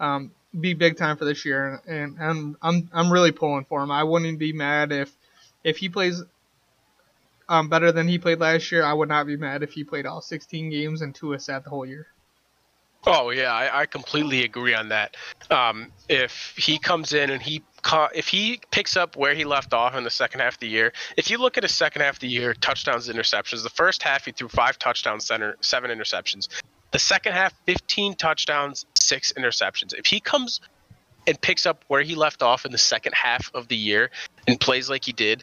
um, 0.00 0.30
be 0.58 0.74
big 0.74 0.96
time 0.96 1.16
for 1.16 1.24
this 1.24 1.44
year, 1.44 1.80
and, 1.86 2.16
and 2.18 2.20
I'm 2.20 2.56
I'm 2.62 2.90
I'm 2.92 3.12
really 3.12 3.32
pulling 3.32 3.64
for 3.64 3.82
him. 3.82 3.90
I 3.90 4.04
wouldn't 4.04 4.38
be 4.38 4.52
mad 4.52 4.92
if 4.92 5.10
if 5.64 5.78
he 5.78 5.88
plays 5.88 6.22
um, 7.48 7.68
better 7.68 7.92
than 7.92 8.08
he 8.08 8.18
played 8.18 8.40
last 8.40 8.70
year. 8.72 8.84
I 8.84 8.92
would 8.92 9.08
not 9.08 9.26
be 9.26 9.36
mad 9.36 9.62
if 9.62 9.72
he 9.72 9.84
played 9.84 10.06
all 10.06 10.20
16 10.20 10.70
games 10.70 11.02
and 11.02 11.14
Tua 11.14 11.38
sat 11.38 11.64
the 11.64 11.70
whole 11.70 11.86
year. 11.86 12.06
Oh 13.04 13.30
yeah, 13.30 13.52
I, 13.52 13.80
I 13.80 13.86
completely 13.86 14.44
agree 14.44 14.74
on 14.74 14.90
that. 14.90 15.16
Um, 15.50 15.90
if 16.08 16.54
he 16.56 16.78
comes 16.78 17.12
in 17.12 17.30
and 17.30 17.42
he 17.42 17.62
if 18.14 18.28
he 18.28 18.60
picks 18.70 18.96
up 18.96 19.16
where 19.16 19.34
he 19.34 19.44
left 19.44 19.74
off 19.74 19.96
in 19.96 20.04
the 20.04 20.10
second 20.10 20.38
half 20.38 20.54
of 20.54 20.60
the 20.60 20.68
year, 20.68 20.92
if 21.16 21.28
you 21.28 21.38
look 21.38 21.56
at 21.56 21.64
his 21.64 21.74
second 21.74 22.02
half 22.02 22.14
of 22.14 22.20
the 22.20 22.28
year, 22.28 22.54
touchdowns, 22.54 23.08
interceptions, 23.08 23.64
the 23.64 23.70
first 23.70 24.04
half 24.04 24.24
he 24.24 24.30
threw 24.30 24.48
five 24.48 24.78
touchdowns, 24.78 25.26
center, 25.26 25.56
seven 25.60 25.90
interceptions. 25.90 26.46
The 26.92 27.00
second 27.00 27.32
half, 27.32 27.54
15 27.66 28.14
touchdowns, 28.14 28.86
six 28.94 29.32
interceptions. 29.32 29.94
If 29.94 30.06
he 30.06 30.20
comes 30.20 30.60
and 31.26 31.40
picks 31.40 31.66
up 31.66 31.84
where 31.88 32.02
he 32.02 32.14
left 32.14 32.42
off 32.42 32.64
in 32.64 32.70
the 32.70 32.78
second 32.78 33.14
half 33.14 33.50
of 33.54 33.66
the 33.66 33.76
year 33.76 34.10
and 34.46 34.60
plays 34.60 34.88
like 34.88 35.04
he 35.04 35.12
did, 35.12 35.42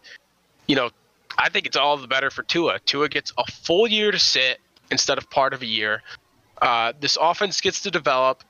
you 0.67 0.75
know, 0.75 0.91
I 1.39 1.47
think 1.47 1.65
it's 1.65 1.77
all 1.77 1.95
the 1.95 2.07
better 2.07 2.29
for 2.29 2.43
Tua. 2.43 2.79
Tua 2.79 3.07
gets 3.07 3.31
a 3.37 3.49
full 3.49 3.87
year 3.87 4.11
to 4.11 4.19
sit 4.19 4.59
instead 4.91 5.17
of 5.17 5.29
part 5.29 5.53
of 5.53 5.61
a 5.61 5.65
year. 5.65 6.03
Uh, 6.61 6.91
this 6.99 7.17
offense 7.19 7.61
gets 7.61 7.81
to 7.83 7.91
develop. 7.91 8.43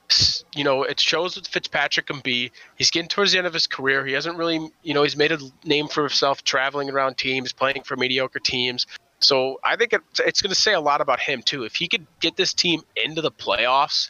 You 0.55 0.63
know, 0.63 0.81
it 0.81 0.99
shows 0.99 1.35
what 1.35 1.45
Fitzpatrick 1.45 2.07
can 2.07 2.21
be. 2.21 2.51
He's 2.75 2.89
getting 2.89 3.07
towards 3.07 3.31
the 3.31 3.37
end 3.37 3.45
of 3.45 3.53
his 3.53 3.67
career. 3.67 4.03
He 4.07 4.13
hasn't 4.13 4.37
really, 4.37 4.71
you 4.81 4.95
know, 4.95 5.03
he's 5.03 5.15
made 5.15 5.31
a 5.31 5.37
name 5.63 5.87
for 5.87 6.01
himself 6.01 6.43
traveling 6.43 6.89
around 6.89 7.17
teams, 7.17 7.53
playing 7.53 7.83
for 7.83 7.95
mediocre 7.95 8.39
teams. 8.39 8.87
So 9.19 9.59
I 9.63 9.75
think 9.75 9.93
it, 9.93 10.01
it's 10.25 10.41
going 10.41 10.49
to 10.49 10.59
say 10.59 10.73
a 10.73 10.81
lot 10.81 10.99
about 10.99 11.19
him 11.19 11.43
too. 11.43 11.65
If 11.65 11.75
he 11.75 11.87
could 11.87 12.07
get 12.19 12.37
this 12.37 12.55
team 12.55 12.81
into 12.95 13.21
the 13.21 13.31
playoffs, 13.31 14.09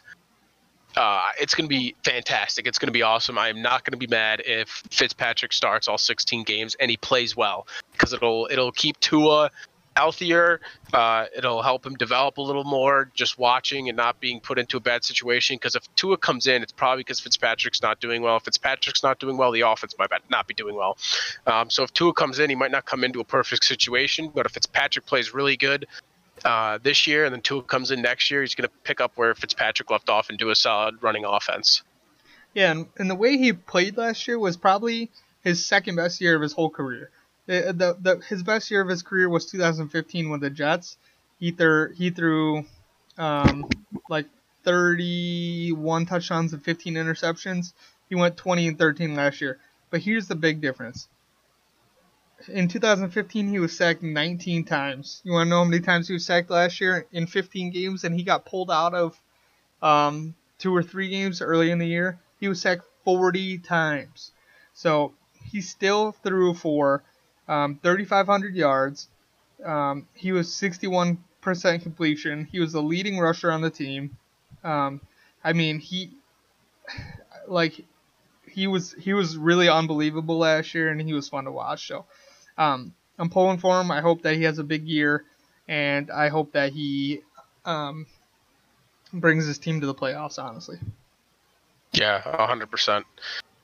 uh, 0.96 1.28
it's 1.40 1.54
going 1.54 1.68
to 1.68 1.74
be 1.74 1.94
fantastic. 2.04 2.66
It's 2.66 2.78
going 2.78 2.88
to 2.88 2.92
be 2.92 3.02
awesome. 3.02 3.38
I'm 3.38 3.62
not 3.62 3.84
going 3.84 3.92
to 3.92 3.98
be 3.98 4.06
mad 4.06 4.42
if 4.44 4.68
Fitzpatrick 4.90 5.52
starts 5.52 5.88
all 5.88 5.98
16 5.98 6.44
games 6.44 6.76
and 6.80 6.90
he 6.90 6.96
plays 6.96 7.36
well 7.36 7.66
because 7.92 8.12
it'll 8.12 8.48
it'll 8.50 8.72
keep 8.72 8.98
Tua 9.00 9.50
healthier. 9.96 10.60
Uh, 10.92 11.26
it'll 11.36 11.62
help 11.62 11.84
him 11.84 11.94
develop 11.94 12.38
a 12.38 12.42
little 12.42 12.64
more, 12.64 13.10
just 13.14 13.38
watching 13.38 13.88
and 13.88 13.96
not 13.96 14.20
being 14.20 14.40
put 14.40 14.58
into 14.58 14.76
a 14.76 14.80
bad 14.80 15.04
situation. 15.04 15.56
Because 15.56 15.76
if 15.76 15.82
Tua 15.94 16.16
comes 16.16 16.46
in, 16.46 16.62
it's 16.62 16.72
probably 16.72 17.00
because 17.00 17.20
Fitzpatrick's 17.20 17.82
not 17.82 18.00
doing 18.00 18.22
well. 18.22 18.36
If 18.36 18.44
Fitzpatrick's 18.44 19.02
not 19.02 19.18
doing 19.18 19.36
well, 19.36 19.52
the 19.52 19.62
offense 19.62 19.94
might 19.98 20.10
not 20.30 20.46
be 20.46 20.54
doing 20.54 20.74
well. 20.74 20.96
Um, 21.46 21.70
so 21.70 21.82
if 21.82 21.92
Tua 21.92 22.12
comes 22.12 22.38
in, 22.38 22.50
he 22.50 22.56
might 22.56 22.70
not 22.70 22.86
come 22.86 23.04
into 23.04 23.20
a 23.20 23.24
perfect 23.24 23.64
situation. 23.64 24.30
But 24.34 24.46
if 24.46 24.52
Fitzpatrick 24.52 25.06
plays 25.06 25.34
really 25.34 25.56
good 25.56 25.86
uh, 26.44 26.78
this 26.82 27.06
year 27.06 27.24
and 27.24 27.34
then 27.34 27.42
Tua 27.42 27.62
comes 27.62 27.90
in 27.90 28.02
next 28.02 28.30
year, 28.30 28.40
he's 28.40 28.54
going 28.54 28.68
to 28.68 28.74
pick 28.84 29.00
up 29.00 29.12
where 29.16 29.34
Fitzpatrick 29.34 29.90
left 29.90 30.08
off 30.08 30.28
and 30.28 30.38
do 30.38 30.50
a 30.50 30.54
solid 30.54 31.02
running 31.02 31.24
offense. 31.24 31.82
Yeah, 32.54 32.72
and, 32.72 32.86
and 32.98 33.10
the 33.10 33.14
way 33.14 33.36
he 33.36 33.52
played 33.52 33.96
last 33.96 34.26
year 34.26 34.38
was 34.38 34.56
probably 34.56 35.10
his 35.42 35.66
second 35.66 35.96
best 35.96 36.20
year 36.20 36.36
of 36.36 36.42
his 36.42 36.52
whole 36.52 36.70
career. 36.70 37.10
The, 37.46 37.72
the, 37.76 37.96
the, 38.00 38.24
his 38.24 38.42
best 38.42 38.70
year 38.70 38.80
of 38.80 38.88
his 38.88 39.02
career 39.02 39.28
was 39.28 39.50
2015 39.50 40.30
with 40.30 40.40
the 40.40 40.50
Jets. 40.50 40.96
He 41.38 41.52
threw 41.52 41.92
he 41.94 42.10
threw 42.10 42.64
um, 43.16 43.68
like 44.08 44.26
31 44.64 46.06
touchdowns 46.06 46.52
and 46.52 46.62
15 46.62 46.94
interceptions. 46.94 47.72
He 48.08 48.14
went 48.14 48.36
20 48.36 48.68
and 48.68 48.78
13 48.78 49.14
last 49.14 49.40
year. 49.40 49.58
But 49.90 50.00
here's 50.00 50.28
the 50.28 50.34
big 50.34 50.60
difference. 50.60 51.08
In 52.48 52.68
2015, 52.68 53.48
he 53.48 53.58
was 53.58 53.76
sacked 53.76 54.02
19 54.02 54.64
times. 54.64 55.20
You 55.24 55.32
want 55.32 55.46
to 55.46 55.50
know 55.50 55.58
how 55.58 55.64
many 55.64 55.82
times 55.82 56.08
he 56.08 56.14
was 56.14 56.24
sacked 56.24 56.50
last 56.50 56.80
year? 56.80 57.06
In 57.12 57.26
15 57.26 57.70
games, 57.70 58.04
and 58.04 58.14
he 58.14 58.22
got 58.22 58.46
pulled 58.46 58.70
out 58.70 58.94
of 58.94 59.20
um, 59.82 60.34
two 60.58 60.74
or 60.74 60.82
three 60.82 61.08
games 61.08 61.42
early 61.42 61.70
in 61.70 61.78
the 61.78 61.86
year. 61.86 62.18
He 62.38 62.48
was 62.48 62.60
sacked 62.60 62.84
40 63.04 63.58
times. 63.58 64.32
So 64.72 65.12
he 65.50 65.60
still 65.60 66.12
threw 66.12 66.54
for 66.54 67.02
um, 67.48 67.78
3,500 67.82 68.54
yards. 68.54 69.08
Um, 69.64 70.06
he 70.14 70.32
was 70.32 70.48
61% 70.48 71.18
completion. 71.82 72.48
He 72.50 72.60
was 72.60 72.72
the 72.72 72.82
leading 72.82 73.18
rusher 73.18 73.50
on 73.50 73.60
the 73.60 73.70
team. 73.70 74.16
Um, 74.64 75.00
I 75.44 75.52
mean, 75.52 75.78
he 75.78 76.10
like 77.46 77.84
he 78.46 78.66
was 78.66 78.94
he 78.98 79.12
was 79.12 79.36
really 79.36 79.68
unbelievable 79.68 80.38
last 80.38 80.74
year, 80.74 80.88
and 80.88 81.00
he 81.00 81.12
was 81.12 81.28
fun 81.28 81.44
to 81.44 81.52
watch. 81.52 81.86
So 81.86 82.04
um, 82.60 82.94
I'm 83.18 83.30
pulling 83.30 83.58
for 83.58 83.80
him. 83.80 83.90
I 83.90 84.00
hope 84.00 84.22
that 84.22 84.36
he 84.36 84.44
has 84.44 84.58
a 84.58 84.64
big 84.64 84.86
year, 84.86 85.24
and 85.66 86.10
I 86.10 86.28
hope 86.28 86.52
that 86.52 86.72
he 86.72 87.22
um, 87.64 88.06
brings 89.12 89.46
his 89.46 89.58
team 89.58 89.80
to 89.80 89.86
the 89.86 89.94
playoffs. 89.94 90.38
Honestly. 90.38 90.78
Yeah, 91.92 92.20
hundred 92.46 92.70
percent. 92.70 93.06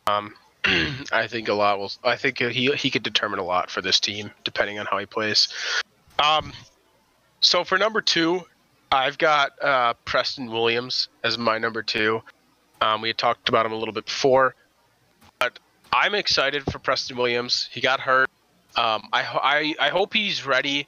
Um, 0.07 0.35
I 1.13 1.27
think 1.29 1.49
a 1.49 1.55
lot 1.55 1.79
will. 1.79 1.93
I 2.03 2.17
think 2.17 2.39
he 2.39 2.73
he 2.73 2.91
could 2.91 3.03
determine 3.03 3.39
a 3.39 3.45
lot 3.45 3.71
for 3.71 3.83
this 3.83 4.01
team 4.01 4.31
depending 4.45 4.79
on 4.79 4.87
how 4.87 4.99
he 4.99 5.07
plays. 5.07 5.49
Um, 6.19 6.53
so 7.41 7.65
for 7.65 7.77
number 7.77 8.01
two, 8.01 8.43
I've 8.91 9.19
got 9.19 9.63
uh, 9.63 9.95
Preston 10.07 10.51
Williams 10.51 11.09
as 11.23 11.37
my 11.37 11.59
number 11.59 11.83
two. 11.83 12.23
Um, 12.81 13.03
we 13.03 13.09
had 13.09 13.19
talked 13.19 13.49
about 13.49 13.67
him 13.67 13.73
a 13.73 13.77
little 13.77 13.95
bit 13.95 14.07
before, 14.07 14.55
but 15.39 15.59
I'm 15.93 16.15
excited 16.15 16.65
for 16.71 16.79
Preston 16.79 17.17
Williams. 17.17 17.69
He 17.71 17.81
got 17.81 18.01
hurt. 18.01 18.26
Um, 18.77 19.09
I, 19.13 19.75
I 19.81 19.87
I 19.87 19.89
hope 19.91 20.13
he's 20.13 20.45
ready 20.45 20.87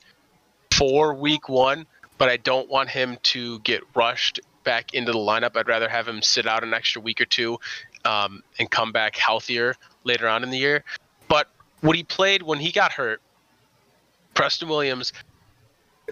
for 0.72 1.14
Week 1.14 1.48
One, 1.48 1.87
but 2.18 2.29
I 2.29 2.37
don't 2.37 2.68
want 2.68 2.90
him 2.90 3.18
to 3.24 3.59
get 3.61 3.83
rushed 3.94 4.40
back 4.64 4.92
into 4.92 5.12
the 5.12 5.18
lineup. 5.18 5.57
I'd 5.57 5.68
rather 5.68 5.88
have 5.88 6.07
him 6.07 6.20
sit 6.20 6.46
out 6.46 6.62
an 6.62 6.74
extra 6.74 7.01
week 7.01 7.20
or 7.20 7.24
two 7.24 7.59
um, 8.05 8.42
and 8.59 8.70
come 8.70 8.92
back 8.92 9.16
healthier 9.16 9.74
later 10.05 10.29
on 10.29 10.42
in 10.42 10.51
the 10.51 10.59
year. 10.59 10.85
But 11.29 11.48
what 11.81 11.96
he 11.96 12.03
played 12.03 12.42
when 12.42 12.59
he 12.59 12.72
got 12.72 12.92
hurt, 12.92 13.22
Preston 14.35 14.68
Williams, 14.68 15.12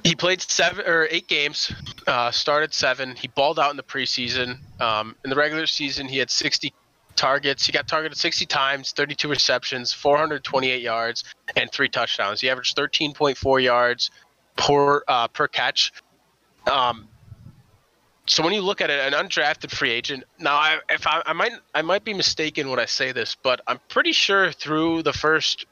he 0.04 0.14
played 0.14 0.40
seven 0.40 0.86
or 0.86 1.06
eight 1.10 1.28
games, 1.28 1.72
uh, 2.06 2.30
started 2.30 2.72
seven. 2.72 3.16
He 3.16 3.28
balled 3.28 3.58
out 3.58 3.70
in 3.70 3.76
the 3.76 3.82
preseason. 3.82 4.58
Um, 4.80 5.16
in 5.24 5.30
the 5.30 5.36
regular 5.36 5.66
season, 5.66 6.08
he 6.08 6.18
had 6.18 6.30
60 6.30 6.72
targets. 7.16 7.66
He 7.66 7.72
got 7.72 7.88
targeted 7.88 8.16
60 8.16 8.46
times, 8.46 8.92
32 8.92 9.28
receptions, 9.28 9.92
428 9.92 10.80
yards, 10.82 11.24
and 11.56 11.70
three 11.72 11.88
touchdowns. 11.88 12.40
He 12.40 12.50
averaged 12.50 12.76
13.4 12.76 13.62
yards 13.62 14.10
per 14.56 15.02
uh, 15.08 15.28
per 15.28 15.48
catch. 15.48 15.92
Um, 16.70 17.08
so 18.26 18.42
when 18.42 18.52
you 18.52 18.60
look 18.60 18.80
at 18.80 18.90
it, 18.90 19.12
an 19.12 19.12
undrafted 19.12 19.70
free 19.70 19.90
agent. 19.90 20.24
Now, 20.38 20.56
I, 20.56 20.78
if 20.90 21.06
I, 21.06 21.22
I 21.26 21.32
might, 21.32 21.52
I 21.74 21.82
might 21.82 22.04
be 22.04 22.12
mistaken 22.12 22.68
when 22.68 22.80
I 22.80 22.84
say 22.84 23.12
this, 23.12 23.36
but 23.40 23.60
I'm 23.66 23.78
pretty 23.88 24.12
sure 24.12 24.50
through 24.50 25.04
the 25.04 25.12
first 25.12 25.66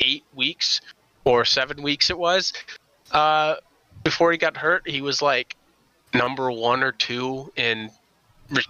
eight 0.00 0.24
weeks 0.34 0.80
or 1.24 1.44
seven 1.44 1.82
weeks 1.82 2.08
it 2.08 2.18
was, 2.18 2.54
uh, 3.12 3.56
before 4.04 4.32
he 4.32 4.38
got 4.38 4.56
hurt, 4.56 4.88
he 4.88 5.02
was 5.02 5.20
like 5.20 5.56
number 6.14 6.50
one 6.50 6.82
or 6.82 6.92
two 6.92 7.52
in 7.56 7.90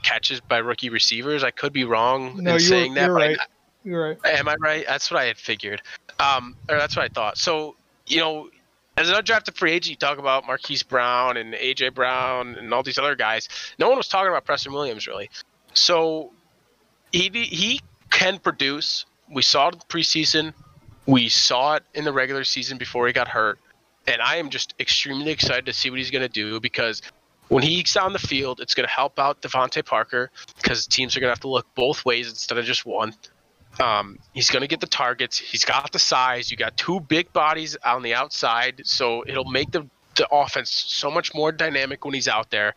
catches 0.02 0.40
by 0.40 0.58
rookie 0.58 0.90
receivers. 0.90 1.44
I 1.44 1.50
could 1.50 1.72
be 1.72 1.84
wrong 1.84 2.42
no, 2.42 2.54
in 2.54 2.60
saying 2.60 2.94
that. 2.94 3.06
You're 3.06 3.14
right. 3.14 3.38
I, 3.38 3.44
you're 3.84 4.08
right. 4.08 4.18
Am 4.24 4.48
I 4.48 4.56
right? 4.60 4.84
That's 4.86 5.10
what 5.10 5.20
I 5.20 5.26
had 5.26 5.36
figured. 5.36 5.82
Um, 6.18 6.56
or 6.68 6.76
that's 6.76 6.96
what 6.96 7.04
I 7.04 7.08
thought. 7.08 7.38
So 7.38 7.76
you 8.06 8.20
know, 8.20 8.48
as 8.96 9.08
an 9.08 9.14
undrafted 9.14 9.56
free 9.56 9.72
agent, 9.72 9.90
you 9.90 9.96
talk 9.96 10.18
about 10.18 10.46
Marquise 10.46 10.82
Brown 10.82 11.36
and 11.36 11.54
AJ 11.54 11.94
Brown 11.94 12.56
and 12.56 12.72
all 12.74 12.82
these 12.82 12.98
other 12.98 13.14
guys. 13.14 13.48
No 13.78 13.88
one 13.88 13.96
was 13.96 14.08
talking 14.08 14.28
about 14.28 14.44
Preston 14.44 14.72
Williams 14.72 15.06
really. 15.06 15.30
So 15.74 16.32
he 17.12 17.28
he 17.28 17.80
can 18.10 18.38
produce. 18.38 19.06
We 19.30 19.42
saw 19.42 19.68
it 19.68 19.74
in 19.74 19.78
the 19.78 19.84
preseason. 19.86 20.52
We 21.06 21.28
saw 21.28 21.76
it 21.76 21.84
in 21.94 22.04
the 22.04 22.12
regular 22.12 22.44
season 22.44 22.78
before 22.78 23.06
he 23.06 23.12
got 23.12 23.28
hurt. 23.28 23.58
And 24.06 24.22
I 24.22 24.36
am 24.36 24.48
just 24.48 24.74
extremely 24.80 25.30
excited 25.30 25.66
to 25.66 25.72
see 25.72 25.90
what 25.90 25.98
he's 25.98 26.10
going 26.10 26.22
to 26.22 26.28
do 26.28 26.60
because 26.60 27.02
when 27.48 27.62
he's 27.62 27.96
on 27.96 28.12
the 28.12 28.18
field, 28.18 28.61
it's 28.61 28.74
going 28.74 28.87
to 28.87 28.92
help 28.92 29.18
out 29.18 29.40
DeVante 29.42 29.84
Parker 29.84 30.30
because 30.56 30.87
teams 30.87 31.16
are 31.16 31.20
going 31.20 31.28
to 31.28 31.32
have 31.32 31.40
to 31.40 31.48
look 31.48 31.66
both 31.74 32.04
ways 32.04 32.28
instead 32.28 32.58
of 32.58 32.64
just 32.64 32.84
one. 32.87 33.14
Um, 33.80 34.18
he's 34.32 34.50
going 34.50 34.62
to 34.62 34.68
get 34.68 34.80
the 34.80 34.87
targets. 34.87 35.38
He's 35.38 35.64
got 35.64 35.92
the 35.92 35.98
size. 35.98 36.50
You 36.50 36.56
got 36.56 36.76
two 36.76 37.00
big 37.00 37.32
bodies 37.32 37.76
on 37.84 38.02
the 38.02 38.14
outside, 38.14 38.82
so 38.84 39.24
it'll 39.26 39.44
make 39.44 39.70
the 39.70 39.87
the 40.16 40.28
offense 40.32 40.70
so 40.70 41.12
much 41.12 41.32
more 41.32 41.52
dynamic 41.52 42.04
when 42.04 42.12
he's 42.12 42.26
out 42.26 42.50
there. 42.50 42.74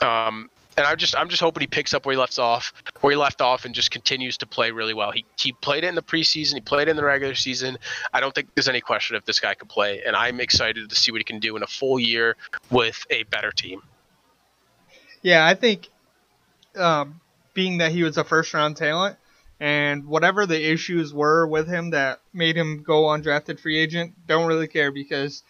Um, 0.00 0.48
and 0.78 0.86
I 0.86 0.94
just 0.94 1.16
I'm 1.16 1.28
just 1.28 1.42
hoping 1.42 1.60
he 1.60 1.66
picks 1.66 1.92
up 1.92 2.06
where 2.06 2.14
he 2.14 2.18
left 2.18 2.38
off, 2.38 2.72
where 3.00 3.10
he 3.10 3.16
left 3.16 3.40
off, 3.42 3.64
and 3.64 3.74
just 3.74 3.90
continues 3.90 4.38
to 4.38 4.46
play 4.46 4.70
really 4.70 4.94
well. 4.94 5.10
He 5.10 5.24
he 5.36 5.52
played 5.52 5.84
it 5.84 5.88
in 5.88 5.96
the 5.96 6.02
preseason. 6.02 6.54
He 6.54 6.60
played 6.60 6.88
it 6.88 6.92
in 6.92 6.96
the 6.96 7.04
regular 7.04 7.34
season. 7.34 7.78
I 8.14 8.20
don't 8.20 8.34
think 8.34 8.54
there's 8.54 8.68
any 8.68 8.80
question 8.80 9.16
if 9.16 9.24
this 9.24 9.40
guy 9.40 9.54
can 9.54 9.68
play, 9.68 10.02
and 10.06 10.14
I'm 10.14 10.40
excited 10.40 10.88
to 10.88 10.96
see 10.96 11.10
what 11.10 11.18
he 11.18 11.24
can 11.24 11.40
do 11.40 11.56
in 11.56 11.62
a 11.62 11.66
full 11.66 11.98
year 11.98 12.36
with 12.70 13.04
a 13.10 13.24
better 13.24 13.50
team. 13.50 13.82
Yeah, 15.22 15.46
I 15.46 15.54
think, 15.54 15.88
um, 16.76 17.20
being 17.54 17.78
that 17.78 17.92
he 17.92 18.02
was 18.02 18.16
a 18.16 18.24
first 18.24 18.54
round 18.54 18.76
talent, 18.76 19.16
and 19.60 20.06
whatever 20.06 20.46
the 20.46 20.70
issues 20.70 21.12
were 21.12 21.46
with 21.46 21.68
him 21.68 21.90
that 21.90 22.20
made 22.32 22.56
him 22.56 22.82
go 22.82 23.04
undrafted 23.04 23.58
free 23.58 23.78
agent, 23.78 24.14
don't 24.26 24.46
really 24.46 24.68
care 24.68 24.92
because 24.92 25.42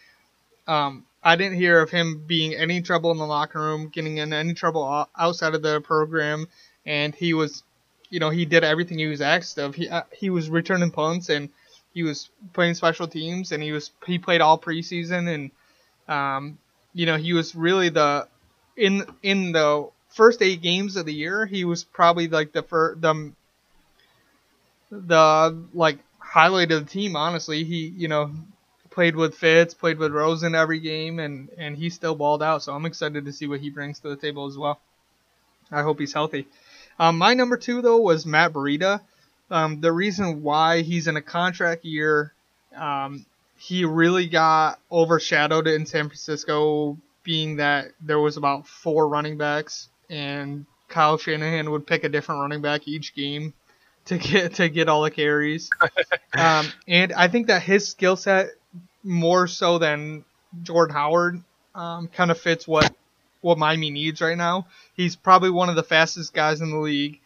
um, 0.66 1.04
I 1.22 1.36
didn't 1.36 1.58
hear 1.58 1.80
of 1.80 1.90
him 1.90 2.24
being 2.26 2.54
any 2.54 2.80
trouble 2.80 3.10
in 3.10 3.18
the 3.18 3.26
locker 3.26 3.60
room, 3.60 3.88
getting 3.88 4.18
in 4.18 4.32
any 4.32 4.54
trouble 4.54 5.08
outside 5.16 5.54
of 5.54 5.62
the 5.62 5.80
program, 5.80 6.48
and 6.86 7.14
he 7.14 7.34
was, 7.34 7.62
you 8.08 8.20
know, 8.20 8.30
he 8.30 8.46
did 8.46 8.64
everything 8.64 8.98
he 8.98 9.06
was 9.06 9.20
asked 9.20 9.58
of. 9.58 9.74
He 9.74 9.88
uh, 9.88 10.02
he 10.16 10.30
was 10.30 10.48
returning 10.48 10.90
punts 10.90 11.28
and 11.28 11.50
he 11.92 12.02
was 12.02 12.30
playing 12.52 12.74
special 12.74 13.08
teams 13.08 13.52
and 13.52 13.62
he 13.62 13.72
was 13.72 13.90
he 14.06 14.18
played 14.18 14.40
all 14.40 14.58
preseason 14.58 15.28
and 15.34 15.50
um, 16.08 16.58
you 16.94 17.06
know 17.06 17.16
he 17.16 17.32
was 17.32 17.54
really 17.54 17.88
the 17.88 18.26
in 18.78 19.04
in 19.22 19.52
the 19.52 19.88
first 20.10 20.40
eight 20.40 20.62
games 20.62 20.96
of 20.96 21.04
the 21.04 21.12
year 21.12 21.44
he 21.44 21.64
was 21.64 21.84
probably 21.84 22.28
like 22.28 22.52
the 22.52 22.62
first 22.62 23.00
the 23.00 23.32
the 24.90 25.64
like 25.74 25.98
highlight 26.18 26.70
of 26.72 26.84
the 26.84 26.90
team. 26.90 27.16
Honestly, 27.16 27.64
he 27.64 27.92
you 27.96 28.08
know 28.08 28.30
played 28.90 29.16
with 29.16 29.34
Fitz, 29.34 29.74
played 29.74 29.98
with 29.98 30.12
Rosen 30.12 30.54
every 30.54 30.80
game, 30.80 31.18
and 31.18 31.48
and 31.58 31.76
he 31.76 31.90
still 31.90 32.14
balled 32.14 32.42
out. 32.42 32.62
So 32.62 32.72
I'm 32.72 32.86
excited 32.86 33.24
to 33.24 33.32
see 33.32 33.46
what 33.46 33.60
he 33.60 33.70
brings 33.70 34.00
to 34.00 34.08
the 34.08 34.16
table 34.16 34.46
as 34.46 34.56
well. 34.56 34.80
I 35.70 35.82
hope 35.82 35.98
he's 36.00 36.14
healthy. 36.14 36.46
Um, 36.98 37.18
my 37.18 37.34
number 37.34 37.56
two 37.56 37.82
though 37.82 37.98
was 37.98 38.24
Matt 38.24 38.52
Breida. 38.52 39.00
Um, 39.50 39.80
the 39.80 39.92
reason 39.92 40.42
why 40.42 40.82
he's 40.82 41.06
in 41.06 41.16
a 41.16 41.22
contract 41.22 41.84
year, 41.84 42.32
um, 42.76 43.24
he 43.56 43.84
really 43.84 44.26
got 44.26 44.78
overshadowed 44.92 45.66
in 45.66 45.86
San 45.86 46.08
Francisco, 46.08 46.98
being 47.28 47.58
that 47.58 47.92
there 48.00 48.18
was 48.20 48.38
about 48.38 48.66
four 48.66 49.08
running 49.08 49.38
backs, 49.38 49.90
and 50.10 50.66
Kyle 50.88 51.18
Shanahan 51.18 51.70
would 51.70 51.86
pick 51.86 52.04
a 52.04 52.08
different 52.08 52.40
running 52.40 52.62
back 52.62 52.88
each 52.88 53.14
game 53.14 53.54
to 54.06 54.18
get 54.18 54.54
to 54.56 54.68
get 54.70 54.88
all 54.88 55.02
the 55.02 55.10
carries. 55.10 55.70
um, 56.38 56.66
and 56.88 57.12
I 57.12 57.28
think 57.28 57.48
that 57.48 57.62
his 57.62 57.88
skill 57.88 58.16
set 58.16 58.50
more 59.04 59.46
so 59.48 59.78
than 59.78 60.24
Jordan 60.62 60.94
Howard 60.96 61.42
um, 61.74 62.08
kind 62.08 62.30
of 62.30 62.40
fits 62.40 62.66
what 62.66 62.94
what 63.42 63.58
Miami 63.58 63.90
needs 63.90 64.22
right 64.22 64.38
now. 64.38 64.66
He's 64.94 65.16
probably 65.16 65.50
one 65.50 65.68
of 65.68 65.76
the 65.76 65.84
fastest 65.84 66.34
guys 66.34 66.62
in 66.62 66.70
the 66.70 66.78
league. 66.78 67.20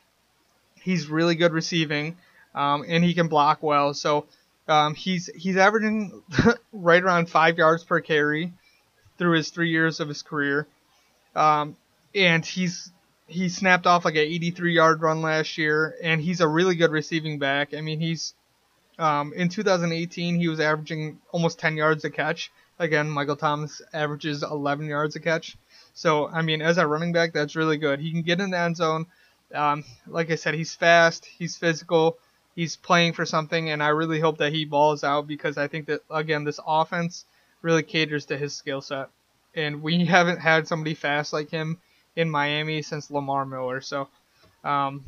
He's 0.82 1.08
really 1.08 1.36
good 1.36 1.52
receiving, 1.52 2.16
um, 2.54 2.84
and 2.88 3.04
he 3.04 3.14
can 3.14 3.28
block 3.28 3.62
well. 3.62 3.94
So 3.94 4.26
Um, 4.68 4.94
he's 4.94 5.28
he's 5.36 5.56
averaging 5.56 6.22
right 6.72 7.02
around 7.02 7.30
five 7.30 7.58
yards 7.58 7.84
per 7.84 8.00
carry 8.00 8.52
through 9.22 9.36
his 9.36 9.50
three 9.50 9.70
years 9.70 10.00
of 10.00 10.08
his 10.08 10.20
career, 10.20 10.66
um, 11.36 11.76
and 12.12 12.44
he's 12.44 12.90
he 13.28 13.48
snapped 13.48 13.86
off 13.86 14.04
like 14.04 14.16
an 14.16 14.22
83 14.22 14.74
yard 14.74 15.00
run 15.00 15.22
last 15.22 15.56
year, 15.56 15.94
and 16.02 16.20
he's 16.20 16.40
a 16.40 16.48
really 16.48 16.74
good 16.74 16.90
receiving 16.90 17.38
back. 17.38 17.72
I 17.72 17.82
mean, 17.82 18.00
he's 18.00 18.34
um, 18.98 19.32
in 19.32 19.48
2018 19.48 20.40
he 20.40 20.48
was 20.48 20.58
averaging 20.58 21.20
almost 21.30 21.60
10 21.60 21.76
yards 21.76 22.04
a 22.04 22.10
catch. 22.10 22.50
Again, 22.80 23.08
Michael 23.08 23.36
Thomas 23.36 23.80
averages 23.92 24.42
11 24.42 24.86
yards 24.86 25.14
a 25.14 25.20
catch. 25.20 25.56
So 25.94 26.26
I 26.26 26.42
mean, 26.42 26.60
as 26.60 26.78
a 26.78 26.86
running 26.86 27.12
back, 27.12 27.32
that's 27.32 27.54
really 27.54 27.76
good. 27.76 28.00
He 28.00 28.10
can 28.10 28.22
get 28.22 28.40
in 28.40 28.50
the 28.50 28.58
end 28.58 28.76
zone. 28.76 29.06
Um, 29.54 29.84
like 30.08 30.32
I 30.32 30.34
said, 30.34 30.54
he's 30.54 30.74
fast, 30.74 31.26
he's 31.26 31.56
physical, 31.56 32.18
he's 32.56 32.74
playing 32.74 33.12
for 33.12 33.24
something, 33.24 33.70
and 33.70 33.84
I 33.84 33.88
really 33.88 34.18
hope 34.18 34.38
that 34.38 34.52
he 34.52 34.64
balls 34.64 35.04
out 35.04 35.28
because 35.28 35.58
I 35.58 35.68
think 35.68 35.86
that 35.86 36.00
again, 36.10 36.42
this 36.42 36.58
offense 36.66 37.24
really 37.62 37.82
caters 37.82 38.26
to 38.26 38.36
his 38.36 38.54
skill 38.54 38.80
set, 38.80 39.08
and 39.54 39.82
we 39.82 40.04
haven't 40.06 40.40
had 40.40 40.68
somebody 40.68 40.94
fast 40.94 41.32
like 41.32 41.50
him 41.50 41.78
in 42.16 42.28
Miami 42.28 42.82
since 42.82 43.10
Lamar 43.10 43.46
Miller. 43.46 43.80
So, 43.80 44.08
um, 44.64 45.04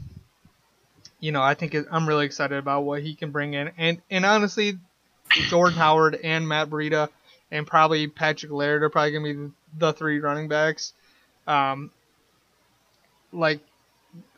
you 1.21 1.33
know, 1.33 1.43
I 1.43 1.55
think 1.55 1.75
it, 1.75 1.87
I'm 1.91 2.09
really 2.09 2.27
excited 2.27 2.59
about 2.59 2.85
what 2.85 3.03
he 3.03 3.15
can 3.15 3.31
bring 3.31 3.55
in, 3.55 3.73
and 3.77 4.01
and 4.11 4.25
honestly, 4.25 4.79
Jordan 5.49 5.79
Howard 5.79 6.15
and 6.23 6.49
Matt 6.49 6.71
Breida 6.71 7.09
and 7.51 7.67
probably 7.67 8.07
Patrick 8.09 8.53
Laird 8.53 8.83
are 8.83 8.91
probably 8.91 9.13
gonna 9.13 9.35
be 9.35 9.53
the 9.79 9.93
three 9.93 10.21
running 10.21 10.49
backs. 10.49 10.93
Um, 11.47 11.91
like 13.33 13.61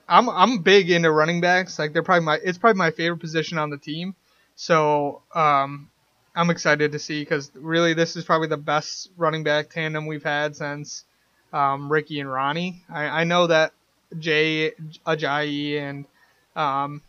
I'm 0.08 0.28
I'm 0.28 0.58
big 0.58 0.90
into 0.90 1.10
running 1.10 1.40
backs. 1.40 1.78
Like 1.78 1.92
they're 1.92 2.02
probably 2.02 2.24
my 2.24 2.38
it's 2.42 2.58
probably 2.58 2.78
my 2.78 2.90
favorite 2.90 3.18
position 3.18 3.58
on 3.58 3.70
the 3.70 3.78
team. 3.78 4.14
So 4.54 5.22
um, 5.34 5.90
I'm 6.36 6.50
excited 6.50 6.92
to 6.92 6.98
see 6.98 7.22
because 7.22 7.50
really 7.54 7.94
this 7.94 8.14
is 8.14 8.24
probably 8.24 8.48
the 8.48 8.58
best 8.58 9.08
running 9.16 9.42
back 9.42 9.70
tandem 9.70 10.04
we've 10.06 10.22
had 10.22 10.54
since 10.54 11.04
um, 11.52 11.90
Ricky 11.90 12.20
and 12.20 12.30
Ronnie. 12.30 12.82
I, 12.92 13.04
I 13.06 13.24
know 13.24 13.46
that 13.46 13.72
Jay 14.18 14.72
Ajayi 15.06 15.80
and 15.80 16.04
um, 16.54 17.00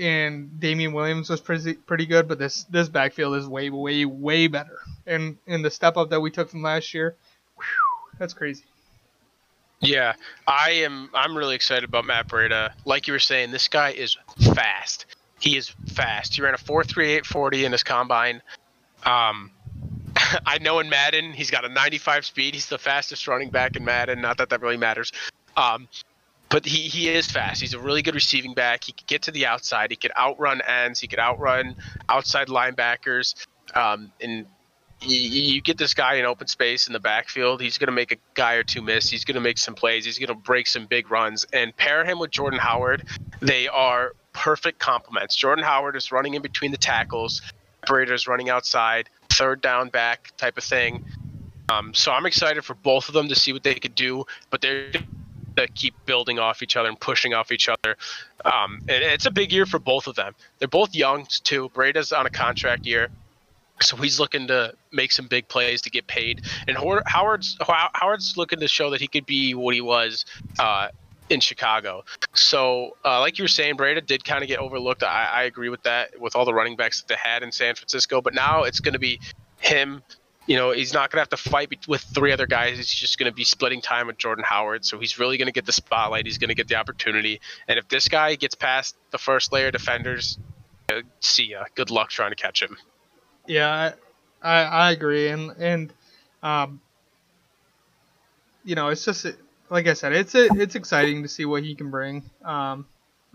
and 0.00 0.58
Damien 0.58 0.92
Williams 0.92 1.30
was 1.30 1.40
pretty 1.40 1.74
pretty 1.74 2.06
good, 2.06 2.26
but 2.26 2.40
this 2.40 2.64
this 2.64 2.88
backfield 2.88 3.36
is 3.36 3.46
way 3.46 3.70
way 3.70 4.04
way 4.04 4.48
better. 4.48 4.80
And 5.06 5.38
and 5.46 5.64
the 5.64 5.70
step 5.70 5.96
up 5.96 6.10
that 6.10 6.20
we 6.20 6.32
took 6.32 6.50
from 6.50 6.62
last 6.62 6.92
year, 6.94 7.14
whew, 7.56 8.18
that's 8.18 8.34
crazy. 8.34 8.64
Yeah, 9.80 10.14
I 10.46 10.70
am. 10.70 11.08
I'm 11.14 11.36
really 11.36 11.54
excited 11.54 11.88
about 11.88 12.04
Matt 12.04 12.26
Breida. 12.26 12.72
Like 12.84 13.06
you 13.06 13.12
were 13.12 13.20
saying, 13.20 13.52
this 13.52 13.68
guy 13.68 13.90
is 13.90 14.16
fast. 14.54 15.06
He 15.40 15.56
is 15.56 15.68
fast. 15.92 16.34
He 16.34 16.42
ran 16.42 16.54
a 16.54 16.58
4.3840 16.58 17.64
in 17.64 17.72
his 17.72 17.82
combine. 17.82 18.42
Um, 19.04 19.50
I 20.46 20.58
know 20.58 20.80
in 20.80 20.88
Madden 20.88 21.32
he's 21.32 21.50
got 21.50 21.64
a 21.64 21.68
95 21.68 22.24
speed. 22.24 22.54
He's 22.54 22.68
the 22.68 22.78
fastest 22.78 23.28
running 23.28 23.50
back 23.50 23.76
in 23.76 23.84
Madden. 23.84 24.20
Not 24.20 24.38
that 24.38 24.50
that 24.50 24.60
really 24.60 24.76
matters. 24.76 25.12
Um, 25.56 25.88
but 26.48 26.64
he, 26.64 26.88
he 26.88 27.08
is 27.10 27.30
fast. 27.30 27.60
He's 27.60 27.74
a 27.74 27.78
really 27.78 28.02
good 28.02 28.14
receiving 28.14 28.54
back. 28.54 28.84
He 28.84 28.92
could 28.92 29.06
get 29.06 29.22
to 29.22 29.30
the 29.30 29.46
outside. 29.46 29.90
He 29.90 29.96
could 29.96 30.12
outrun 30.16 30.60
ends. 30.62 30.98
He 31.00 31.06
could 31.06 31.18
outrun 31.18 31.76
outside 32.08 32.48
linebackers. 32.48 33.34
Um, 33.74 34.12
and 34.20 34.46
you, 35.02 35.18
you 35.18 35.60
get 35.60 35.76
this 35.76 35.92
guy 35.94 36.14
in 36.14 36.24
open 36.24 36.46
space 36.46 36.86
in 36.86 36.94
the 36.94 37.00
backfield. 37.00 37.60
He's 37.60 37.76
going 37.76 37.88
to 37.88 37.92
make 37.92 38.12
a 38.12 38.16
guy 38.34 38.54
or 38.54 38.62
two 38.62 38.80
miss. 38.80 39.10
He's 39.10 39.24
going 39.24 39.34
to 39.34 39.40
make 39.40 39.58
some 39.58 39.74
plays. 39.74 40.06
He's 40.06 40.18
going 40.18 40.28
to 40.28 40.34
break 40.34 40.66
some 40.66 40.86
big 40.86 41.10
runs. 41.10 41.46
And 41.52 41.76
pair 41.76 42.04
him 42.04 42.18
with 42.18 42.30
Jordan 42.30 42.58
Howard. 42.58 43.04
They 43.40 43.68
are 43.68 44.12
perfect 44.38 44.78
complements. 44.78 45.34
Jordan 45.34 45.64
Howard 45.64 45.96
is 45.96 46.12
running 46.12 46.34
in 46.34 46.42
between 46.42 46.70
the 46.70 46.78
tackles. 46.78 47.42
Operators 47.82 48.28
running 48.28 48.48
outside, 48.48 49.08
third 49.30 49.60
down 49.60 49.88
back 49.88 50.32
type 50.36 50.56
of 50.56 50.62
thing. 50.62 51.04
Um, 51.68 51.92
so 51.92 52.12
I'm 52.12 52.24
excited 52.24 52.64
for 52.64 52.74
both 52.74 53.08
of 53.08 53.14
them 53.14 53.28
to 53.28 53.34
see 53.34 53.52
what 53.52 53.64
they 53.64 53.74
could 53.74 53.96
do. 53.96 54.24
But 54.50 54.60
they're 54.60 54.92
to 55.56 55.66
keep 55.66 55.94
building 56.06 56.38
off 56.38 56.62
each 56.62 56.76
other 56.76 56.88
and 56.88 56.98
pushing 57.00 57.34
off 57.34 57.50
each 57.50 57.68
other. 57.68 57.96
Um, 58.44 58.78
and 58.88 59.02
it's 59.02 59.26
a 59.26 59.30
big 59.30 59.52
year 59.52 59.66
for 59.66 59.80
both 59.80 60.06
of 60.06 60.14
them. 60.14 60.36
They're 60.60 60.68
both 60.68 60.94
young 60.94 61.26
too. 61.26 61.70
Breida's 61.74 62.12
on 62.12 62.26
a 62.26 62.30
contract 62.30 62.86
year. 62.86 63.08
So 63.80 63.96
he's 63.96 64.20
looking 64.20 64.46
to 64.48 64.74
make 64.92 65.10
some 65.10 65.26
big 65.26 65.48
plays 65.48 65.82
to 65.82 65.90
get 65.90 66.08
paid, 66.08 66.44
and 66.66 66.76
Howard's 67.06 67.56
Howard's 67.60 68.36
looking 68.36 68.58
to 68.58 68.66
show 68.66 68.90
that 68.90 69.00
he 69.00 69.06
could 69.06 69.24
be 69.24 69.54
what 69.54 69.72
he 69.72 69.80
was 69.80 70.24
uh, 70.58 70.88
in 71.30 71.40
Chicago. 71.40 72.04
So, 72.34 72.96
uh, 73.04 73.20
like 73.20 73.38
you 73.38 73.44
were 73.44 73.48
saying, 73.48 73.76
Breida 73.76 74.04
did 74.04 74.24
kind 74.24 74.42
of 74.42 74.48
get 74.48 74.58
overlooked. 74.58 75.02
I, 75.02 75.24
I, 75.32 75.42
agree 75.44 75.68
with 75.68 75.82
that 75.82 76.18
with 76.20 76.36
all 76.36 76.44
the 76.44 76.54
running 76.54 76.76
backs 76.76 77.02
that 77.02 77.08
they 77.08 77.16
had 77.22 77.42
in 77.42 77.52
San 77.52 77.74
Francisco. 77.74 78.20
But 78.22 78.34
now 78.34 78.62
it's 78.62 78.80
going 78.80 78.94
to 78.94 78.98
be 78.98 79.20
him 79.58 80.02
you 80.48 80.56
know, 80.56 80.72
he's 80.72 80.94
not 80.94 81.10
going 81.10 81.18
to 81.18 81.20
have 81.20 81.28
to 81.28 81.50
fight 81.50 81.86
with 81.86 82.00
three 82.00 82.32
other 82.32 82.46
guys. 82.46 82.78
He's 82.78 82.88
just 82.88 83.18
going 83.18 83.30
to 83.30 83.36
be 83.36 83.44
splitting 83.44 83.82
time 83.82 84.06
with 84.06 84.16
Jordan 84.16 84.46
Howard. 84.48 84.82
So 84.82 84.98
he's 84.98 85.18
really 85.18 85.36
going 85.36 85.46
to 85.46 85.52
get 85.52 85.66
the 85.66 85.72
spotlight. 85.72 86.24
He's 86.24 86.38
going 86.38 86.48
to 86.48 86.54
get 86.54 86.68
the 86.68 86.76
opportunity. 86.76 87.42
And 87.68 87.78
if 87.78 87.86
this 87.88 88.08
guy 88.08 88.34
gets 88.34 88.54
past 88.54 88.96
the 89.10 89.18
first 89.18 89.52
layer 89.52 89.70
defenders, 89.70 90.38
uh, 90.90 91.02
see 91.20 91.50
ya. 91.50 91.64
Good 91.74 91.90
luck 91.90 92.08
trying 92.08 92.30
to 92.30 92.36
catch 92.36 92.62
him. 92.62 92.78
Yeah, 93.46 93.92
I, 94.42 94.62
I, 94.62 94.90
agree. 94.92 95.28
And, 95.28 95.50
and, 95.58 95.92
um, 96.42 96.80
you 98.64 98.74
know, 98.74 98.88
it's 98.88 99.04
just, 99.04 99.26
like 99.70 99.86
I 99.86 99.94
said, 99.94 100.12
it's, 100.12 100.34
a, 100.34 100.48
it's 100.52 100.74
exciting 100.74 101.22
to 101.22 101.28
see 101.28 101.44
what 101.44 101.62
he 101.62 101.74
can 101.74 101.90
bring. 101.90 102.30
Um, 102.44 102.86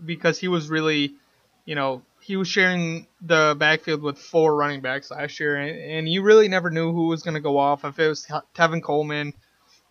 because 0.04 0.38
he 0.38 0.48
was 0.48 0.68
really, 0.68 1.14
you 1.64 1.74
know, 1.74 2.02
he 2.20 2.36
was 2.36 2.48
sharing 2.48 3.06
the 3.20 3.54
backfield 3.58 4.02
with 4.02 4.18
four 4.18 4.56
running 4.56 4.80
backs 4.80 5.10
last 5.10 5.38
year, 5.38 5.56
and, 5.56 5.78
and 5.78 6.08
you 6.08 6.22
really 6.22 6.48
never 6.48 6.70
knew 6.70 6.92
who 6.92 7.08
was 7.08 7.22
going 7.22 7.34
to 7.34 7.40
go 7.40 7.58
off. 7.58 7.84
If 7.84 7.98
it 7.98 8.08
was 8.08 8.26
Tevin 8.54 8.82
Coleman, 8.82 9.34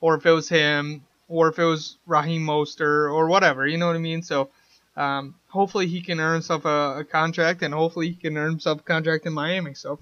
or 0.02 0.16
if 0.16 0.26
it 0.26 0.32
was 0.32 0.50
him, 0.50 1.04
or 1.30 1.50
if 1.50 1.60
it 1.60 1.64
was 1.64 1.98
Raheem 2.06 2.46
Mostert, 2.46 3.12
or 3.12 3.28
whatever. 3.28 3.68
You 3.68 3.78
know 3.78 3.88
what 3.88 3.96
I 3.96 4.00
mean? 4.00 4.24
So 4.24 4.50
um, 4.98 5.36
hopefully 5.48 5.88
he 5.88 6.02
can 6.02 6.20
earn 6.20 6.34
himself 6.34 6.66
a, 6.66 7.00
a, 7.00 7.04
contract, 7.04 7.62
and 7.62 7.74
hopefully 7.74 8.10
he 8.10 8.16
can 8.16 8.38
earn 8.38 8.52
himself 8.52 8.82
a 8.82 8.84
contract 8.84 9.26
in 9.26 9.34
Miami. 9.34 9.74
So, 9.76 10.00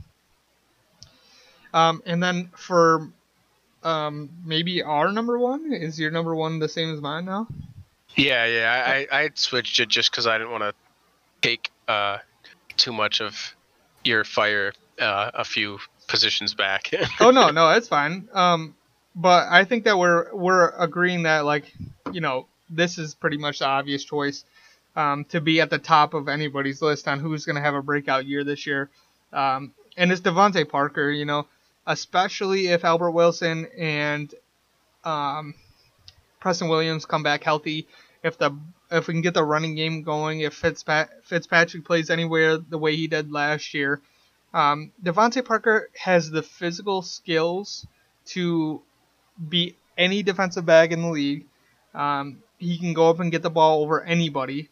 um, 1.74 2.02
and 2.06 2.22
then 2.22 2.50
for 2.56 3.10
um, 3.84 4.30
maybe 4.46 4.84
our 4.84 5.12
number 5.12 5.38
one 5.38 5.74
is 5.74 6.00
your 6.00 6.12
number 6.12 6.36
one 6.36 6.60
the 6.60 6.70
same 6.70 6.94
as 6.94 7.02
mine 7.02 7.26
now? 7.26 7.48
Yeah, 8.16 8.46
yeah. 8.46 8.84
I 8.86 9.08
I 9.12 9.30
switched 9.36 9.80
it 9.80 9.90
just 9.90 10.12
because 10.12 10.28
I 10.28 10.38
didn't 10.38 10.52
want 10.52 10.64
to 10.64 10.74
take 11.42 11.72
uh, 11.88 12.18
too 12.78 12.94
much 12.94 13.22
of 13.22 13.56
your 14.04 14.24
fire 14.24 14.74
uh, 15.00 15.32
a 15.34 15.44
few 15.44 15.80
positions 16.08 16.54
back. 16.54 16.92
oh 17.20 17.32
no, 17.32 17.50
no, 17.50 17.70
that's 17.70 17.88
fine. 17.88 18.28
Um, 18.34 18.76
but 19.16 19.48
I 19.50 19.66
think 19.66 19.86
that 19.86 19.98
we're 19.98 20.34
we're 20.34 20.70
agreeing 20.70 21.24
that 21.24 21.46
like 21.46 21.74
you 22.12 22.22
know 22.22 22.48
this 22.70 22.98
is 22.98 23.16
pretty 23.16 23.38
much 23.38 23.60
the 23.60 23.66
obvious 23.66 24.04
choice 24.04 24.46
um, 24.96 25.26
to 25.26 25.42
be 25.42 25.62
at 25.62 25.70
the 25.70 25.80
top 25.80 26.14
of 26.14 26.28
anybody's 26.28 26.82
list 26.82 27.08
on 27.08 27.20
who's 27.20 27.46
going 27.46 27.56
to 27.56 27.62
have 27.62 27.76
a 27.76 27.82
breakout 27.82 28.26
year 28.26 28.44
this 28.44 28.66
year. 28.66 28.90
Um, 29.34 29.74
and 29.98 30.12
it's 30.12 30.22
DeVante 30.22 30.68
Parker, 30.68 31.10
you 31.10 31.26
know, 31.26 31.48
especially 31.88 32.68
if 32.68 32.84
Albert 32.84 33.12
Wilson 33.12 33.68
and 33.78 34.34
um, 35.04 35.54
Preston 36.40 36.70
Williams 36.70 37.06
come 37.06 37.24
back 37.24 37.44
healthy. 37.44 37.88
If 38.24 38.38
the 38.38 38.56
if 38.92 39.08
we 39.08 39.14
can 39.14 39.22
get 39.22 39.34
the 39.34 39.44
running 39.44 39.76
game 39.76 40.04
going, 40.04 40.42
if 40.42 40.60
Fitzpat- 40.62 41.24
Fitzpatrick 41.24 41.86
plays 41.86 42.10
anywhere 42.10 42.58
the 42.58 42.78
way 42.78 42.96
he 42.96 43.08
did 43.08 43.32
last 43.32 43.74
year, 43.74 44.02
um, 44.54 44.92
DeVante 45.02 45.44
Parker 45.46 45.90
has 45.98 46.30
the 46.30 46.44
physical 46.44 47.02
skills 47.02 47.88
to 48.26 48.82
beat 49.50 49.78
any 49.98 50.24
defensive 50.24 50.66
back 50.66 50.92
in 50.92 51.02
the 51.02 51.10
league. 51.10 51.46
Um, 51.94 52.44
he 52.58 52.78
can 52.78 52.94
go 52.94 53.10
up 53.10 53.20
and 53.20 53.32
get 53.32 53.42
the 53.42 53.50
ball 53.50 53.82
over 53.82 54.04
anybody. 54.04 54.70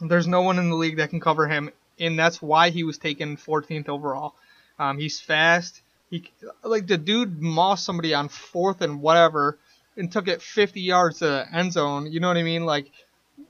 There's 0.00 0.26
no 0.26 0.42
one 0.42 0.58
in 0.58 0.68
the 0.68 0.76
league 0.76 0.98
that 0.98 1.10
can 1.10 1.20
cover 1.20 1.48
him, 1.48 1.70
and 1.98 2.18
that's 2.18 2.42
why 2.42 2.70
he 2.70 2.84
was 2.84 2.98
taken 2.98 3.36
14th 3.36 3.88
overall. 3.88 4.34
Um, 4.78 4.98
he's 4.98 5.20
fast. 5.20 5.80
He 6.10 6.30
like 6.62 6.86
the 6.86 6.98
dude 6.98 7.40
mossed 7.40 7.84
somebody 7.84 8.14
on 8.14 8.28
fourth 8.28 8.80
and 8.80 9.00
whatever, 9.00 9.58
and 9.96 10.10
took 10.10 10.28
it 10.28 10.40
50 10.40 10.80
yards 10.80 11.18
to 11.18 11.26
the 11.26 11.46
end 11.52 11.72
zone. 11.72 12.10
You 12.10 12.20
know 12.20 12.28
what 12.28 12.36
I 12.36 12.42
mean? 12.42 12.64
Like 12.64 12.90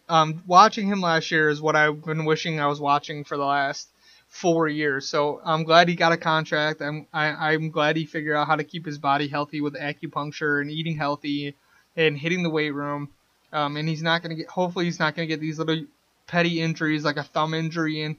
um, 0.09 0.42
watching 0.46 0.86
him 0.86 1.00
last 1.00 1.30
year 1.30 1.48
is 1.48 1.61
what 1.61 1.76
I've 1.76 2.04
been 2.04 2.24
wishing 2.24 2.61
I 2.61 2.66
was 2.66 2.80
watching 2.80 3.24
for 3.24 3.36
the 3.36 3.44
last 3.44 3.88
four 4.28 4.68
years. 4.68 5.09
So 5.09 5.40
I'm 5.44 5.64
glad 5.64 5.88
he 5.88 5.94
got 5.94 6.12
a 6.12 6.16
contract. 6.16 6.82
I'm 6.82 7.06
I, 7.12 7.26
am 7.26 7.36
i 7.40 7.52
am 7.54 7.70
glad 7.70 7.96
he 7.96 8.06
figured 8.06 8.36
out 8.36 8.46
how 8.46 8.56
to 8.56 8.64
keep 8.64 8.84
his 8.84 8.98
body 8.98 9.28
healthy 9.28 9.61
with 9.61 9.74
acupuncture 9.74 10.61
and 10.61 10.70
eating 10.70 10.96
healthy 10.96 11.54
and 11.96 12.16
hitting 12.16 12.42
the 12.42 12.50
weight 12.50 12.74
room. 12.74 13.09
Um, 13.52 13.76
and 13.76 13.88
he's 13.88 14.02
not 14.02 14.22
gonna 14.22 14.34
get. 14.34 14.48
Hopefully, 14.48 14.84
he's 14.84 14.98
not 14.98 15.14
gonna 15.14 15.26
get 15.26 15.40
these 15.40 15.59
little 15.59 15.84
petty 16.26 16.61
injuries 16.61 17.04
like 17.04 17.16
a 17.16 17.22
thumb 17.22 17.54
injury 17.54 18.02
in 18.02 18.16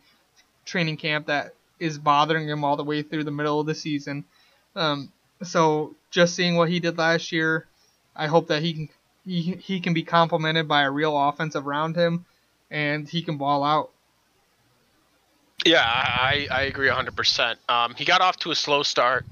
training 0.66 0.98
camp 0.98 1.28
that 1.28 1.54
is 1.80 1.98
bothering 1.98 2.48
him 2.48 2.64
all 2.64 2.76
the 2.76 2.84
way 2.84 3.02
through 3.02 3.24
the 3.24 3.32
middle 3.32 3.60
of 3.60 3.66
the 3.66 3.76
season. 3.76 4.26
Um, 4.76 5.12
so 5.44 5.96
just 6.12 6.36
seeing 6.36 6.56
what 6.56 6.70
he 6.70 6.80
did 6.80 6.98
last 6.98 7.32
year, 7.32 7.68
I 8.16 8.28
hope 8.28 8.48
that 8.48 8.62
he 8.62 8.74
can 8.74 8.90
he, 9.26 9.42
he 9.62 9.80
can 9.80 9.94
be 9.94 10.04
complemented 10.04 10.68
by 10.68 10.84
a 10.84 10.92
real 10.92 11.18
offensive 11.18 11.68
around 11.68 11.96
him, 11.96 12.26
and 12.72 13.08
he 13.08 13.22
can 13.22 13.38
ball 13.38 13.64
out. 13.64 13.92
Yeah, 15.66 15.84
I, 15.84 16.48
I 16.50 16.62
agree 16.64 16.88
100%. 16.88 17.56
Um, 17.68 17.94
he 17.96 18.06
got 18.06 18.22
off 18.22 18.38
to 18.38 18.52
a 18.52 18.56
slow 18.56 18.82
start. 18.82 19.26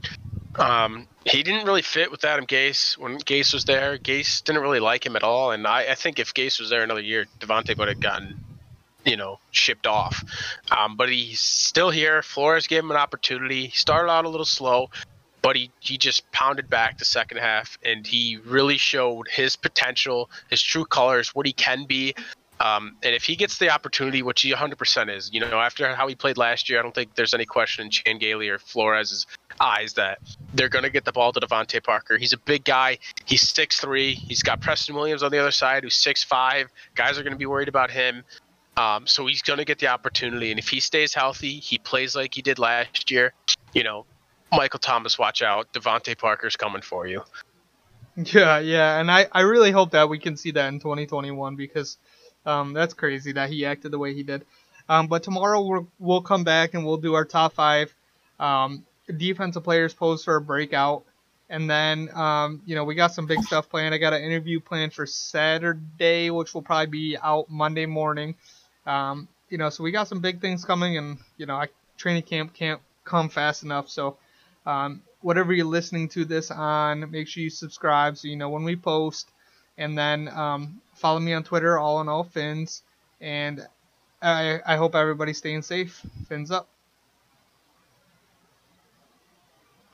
Um, 0.56 1.08
he 1.26 1.44
didn't 1.44 1.66
really 1.66 1.82
fit 1.82 2.12
with 2.12 2.24
Adam 2.26 2.46
Gase 2.46 2.98
when 2.98 3.18
Gase 3.20 3.54
was 3.54 3.66
there. 3.66 3.98
Gase 3.98 4.44
didn't 4.44 4.62
really 4.62 4.80
like 4.80 5.06
him 5.06 5.16
at 5.16 5.24
all, 5.24 5.52
and 5.52 5.66
I, 5.66 5.92
I 5.92 5.96
think 5.96 6.20
if 6.20 6.34
Gase 6.34 6.60
was 6.60 6.70
there 6.70 6.84
another 6.84 7.02
year, 7.02 7.26
DeVante 7.40 7.78
would 7.78 7.88
have 7.88 8.00
gotten, 8.00 8.40
you 9.08 9.16
know, 9.16 9.40
shipped 9.52 9.88
off. 9.88 10.24
Um, 10.70 10.98
but 10.98 11.10
he's 11.10 11.40
still 11.40 11.90
here. 11.90 12.22
Flores 12.22 12.68
gave 12.68 12.84
him 12.84 12.92
an 12.92 12.98
opportunity. 12.98 13.68
He 13.68 13.76
started 13.76 14.12
out 14.12 14.26
a 14.26 14.30
little 14.30 14.46
slow, 14.46 14.90
but 15.42 15.56
he, 15.56 15.72
he 15.80 15.98
just 15.98 16.30
pounded 16.32 16.70
back 16.70 16.98
the 16.98 17.06
second 17.06 17.38
half, 17.38 17.78
and 17.84 18.06
he 18.06 18.38
really 18.46 18.78
showed 18.78 19.28
his 19.30 19.56
potential, 19.56 20.30
his 20.50 20.62
true 20.62 20.86
colors, 20.86 21.34
what 21.34 21.46
he 21.46 21.54
can 21.54 21.86
be. 21.86 22.14
Um, 22.60 22.98
and 23.04 23.14
if 23.14 23.24
he 23.24 23.36
gets 23.36 23.60
the 23.60 23.70
opportunity, 23.70 24.24
which 24.24 24.42
he 24.42 24.52
100% 24.52 25.16
is, 25.16 25.30
you 25.32 25.40
know, 25.40 25.60
after 25.60 25.94
how 25.94 26.08
he 26.08 26.16
played 26.16 26.38
last 26.38 26.70
year, 26.70 26.80
I 26.80 26.82
don't 26.82 26.94
think 26.94 27.14
there's 27.16 27.36
any 27.36 27.46
question 27.46 27.86
in 27.86 27.92
Chan 27.92 28.18
Gailey 28.18 28.50
or 28.50 28.58
Flores' 28.58 29.28
eyes 29.60 29.94
that 29.94 30.20
they're 30.56 30.70
going 30.70 30.84
to 30.84 30.90
get 30.90 31.06
the 31.06 31.12
ball 31.12 31.32
to 31.34 31.40
DeVante 31.40 31.84
Parker. 31.84 32.18
He's 32.18 32.34
a 32.34 32.38
big 32.38 32.64
guy. 32.64 32.98
He's 33.26 33.44
6'3. 33.44 34.16
He's 34.16 34.42
got 34.42 34.60
Preston 34.60 34.96
Williams 34.96 35.22
on 35.22 35.32
the 35.32 35.38
other 35.38 35.52
side, 35.52 35.84
who's 35.84 35.96
6'5. 35.96 36.68
Guys 36.96 37.20
are 37.20 37.24
going 37.24 37.34
to 37.34 37.38
be 37.38 37.46
worried 37.46 37.68
about 37.68 37.92
him. 37.92 38.24
Um, 38.78 39.08
so 39.08 39.26
he's 39.26 39.42
going 39.42 39.58
to 39.58 39.66
get 39.66 39.80
the 39.80 39.88
opportunity. 39.88 40.52
And 40.52 40.60
if 40.60 40.70
he 40.70 40.80
stays 40.80 41.14
healthy, 41.14 41.60
he 41.60 41.78
plays 41.78 42.16
like 42.16 42.36
he 42.36 42.42
did 42.42 42.60
last 42.60 43.10
year, 43.10 43.34
you 43.74 43.84
know, 43.84 44.06
Michael 44.52 44.80
Thomas, 44.80 45.18
watch 45.18 45.42
out. 45.42 45.74
DeVante 45.74 46.18
Parker's 46.18 46.56
coming 46.56 46.82
for 46.82 47.08
you. 47.08 47.24
Yeah, 48.16 48.60
yeah. 48.60 49.00
And 49.00 49.12
I, 49.12 49.28
I 49.32 49.42
really 49.42 49.72
hope 49.72 49.92
that 49.92 50.10
we 50.10 50.20
can 50.20 50.38
see 50.38 50.52
that 50.52 50.68
in 50.70 50.80
2021 50.80 51.56
because– 51.56 51.98
um, 52.48 52.72
that's 52.72 52.94
crazy 52.94 53.34
that 53.34 53.50
he 53.50 53.66
acted 53.66 53.92
the 53.92 54.00
way 54.00 54.14
he 54.14 54.24
did. 54.24 54.46
Um, 54.90 55.08
but 55.08 55.22
tomorrow 55.22 55.62
we'll, 55.62 55.88
we'll 56.00 56.22
come 56.22 56.46
back 56.46 56.74
and 56.74 56.86
we'll 56.86 56.98
do 56.98 57.14
our 57.14 57.26
top 57.26 57.54
five 57.54 57.94
um, 58.40 58.86
defensive 59.18 59.64
players 59.64 59.94
posed 59.94 60.24
for 60.24 60.38
a 60.38 60.42
breakout. 60.42 61.04
And 61.50 61.70
then, 61.70 62.10
um, 62.14 62.62
you 62.66 62.76
know, 62.76 62.86
we 62.86 62.96
got 62.96 63.14
some 63.14 63.26
big 63.28 63.42
stuff 63.42 63.70
planned. 63.70 63.94
I 63.94 63.98
got 63.98 64.14
an 64.14 64.22
interview 64.22 64.60
planned 64.62 64.94
for 64.94 65.06
Saturday, 65.06 66.30
which 66.30 66.54
will 66.54 66.62
probably 66.62 66.88
be 66.88 67.18
out 67.22 67.50
Monday 67.50 67.86
morning. 67.86 68.36
Um, 68.88 69.28
you 69.50 69.58
know, 69.58 69.70
so 69.70 69.84
we 69.84 69.92
got 69.92 70.08
some 70.08 70.20
big 70.20 70.42
things 70.42 70.66
coming, 70.66 70.98
and 70.98 71.18
you 71.38 71.46
know, 71.46 71.56
I, 71.56 71.68
training 71.98 72.24
camp 72.24 72.54
can't 72.54 72.82
come 73.04 73.30
fast 73.30 73.64
enough. 73.64 73.90
So, 73.90 74.18
um, 74.66 75.02
whatever 75.22 75.54
you're 75.54 75.66
listening 75.66 76.10
to 76.10 76.26
this 76.26 76.52
on, 76.52 77.12
make 77.12 77.28
sure 77.28 77.44
you 77.44 77.50
subscribe 77.50 78.18
so 78.18 78.28
you 78.28 78.36
know 78.36 78.50
when 78.50 78.64
we 78.64 78.76
post. 78.76 79.30
And 79.78 79.98
then 79.98 80.28
um, 80.30 80.82
follow 80.96 81.20
me 81.20 81.34
on 81.34 81.44
Twitter, 81.44 81.78
all 81.78 82.02
in 82.02 82.10
all 82.10 82.24
fins. 82.24 82.82
And 83.22 83.66
I, 84.22 84.60
I 84.66 84.76
hope 84.76 84.96
everybody's 84.96 85.38
staying 85.38 85.62
safe. 85.62 86.02
Fins 86.28 86.50
up. 86.50 86.68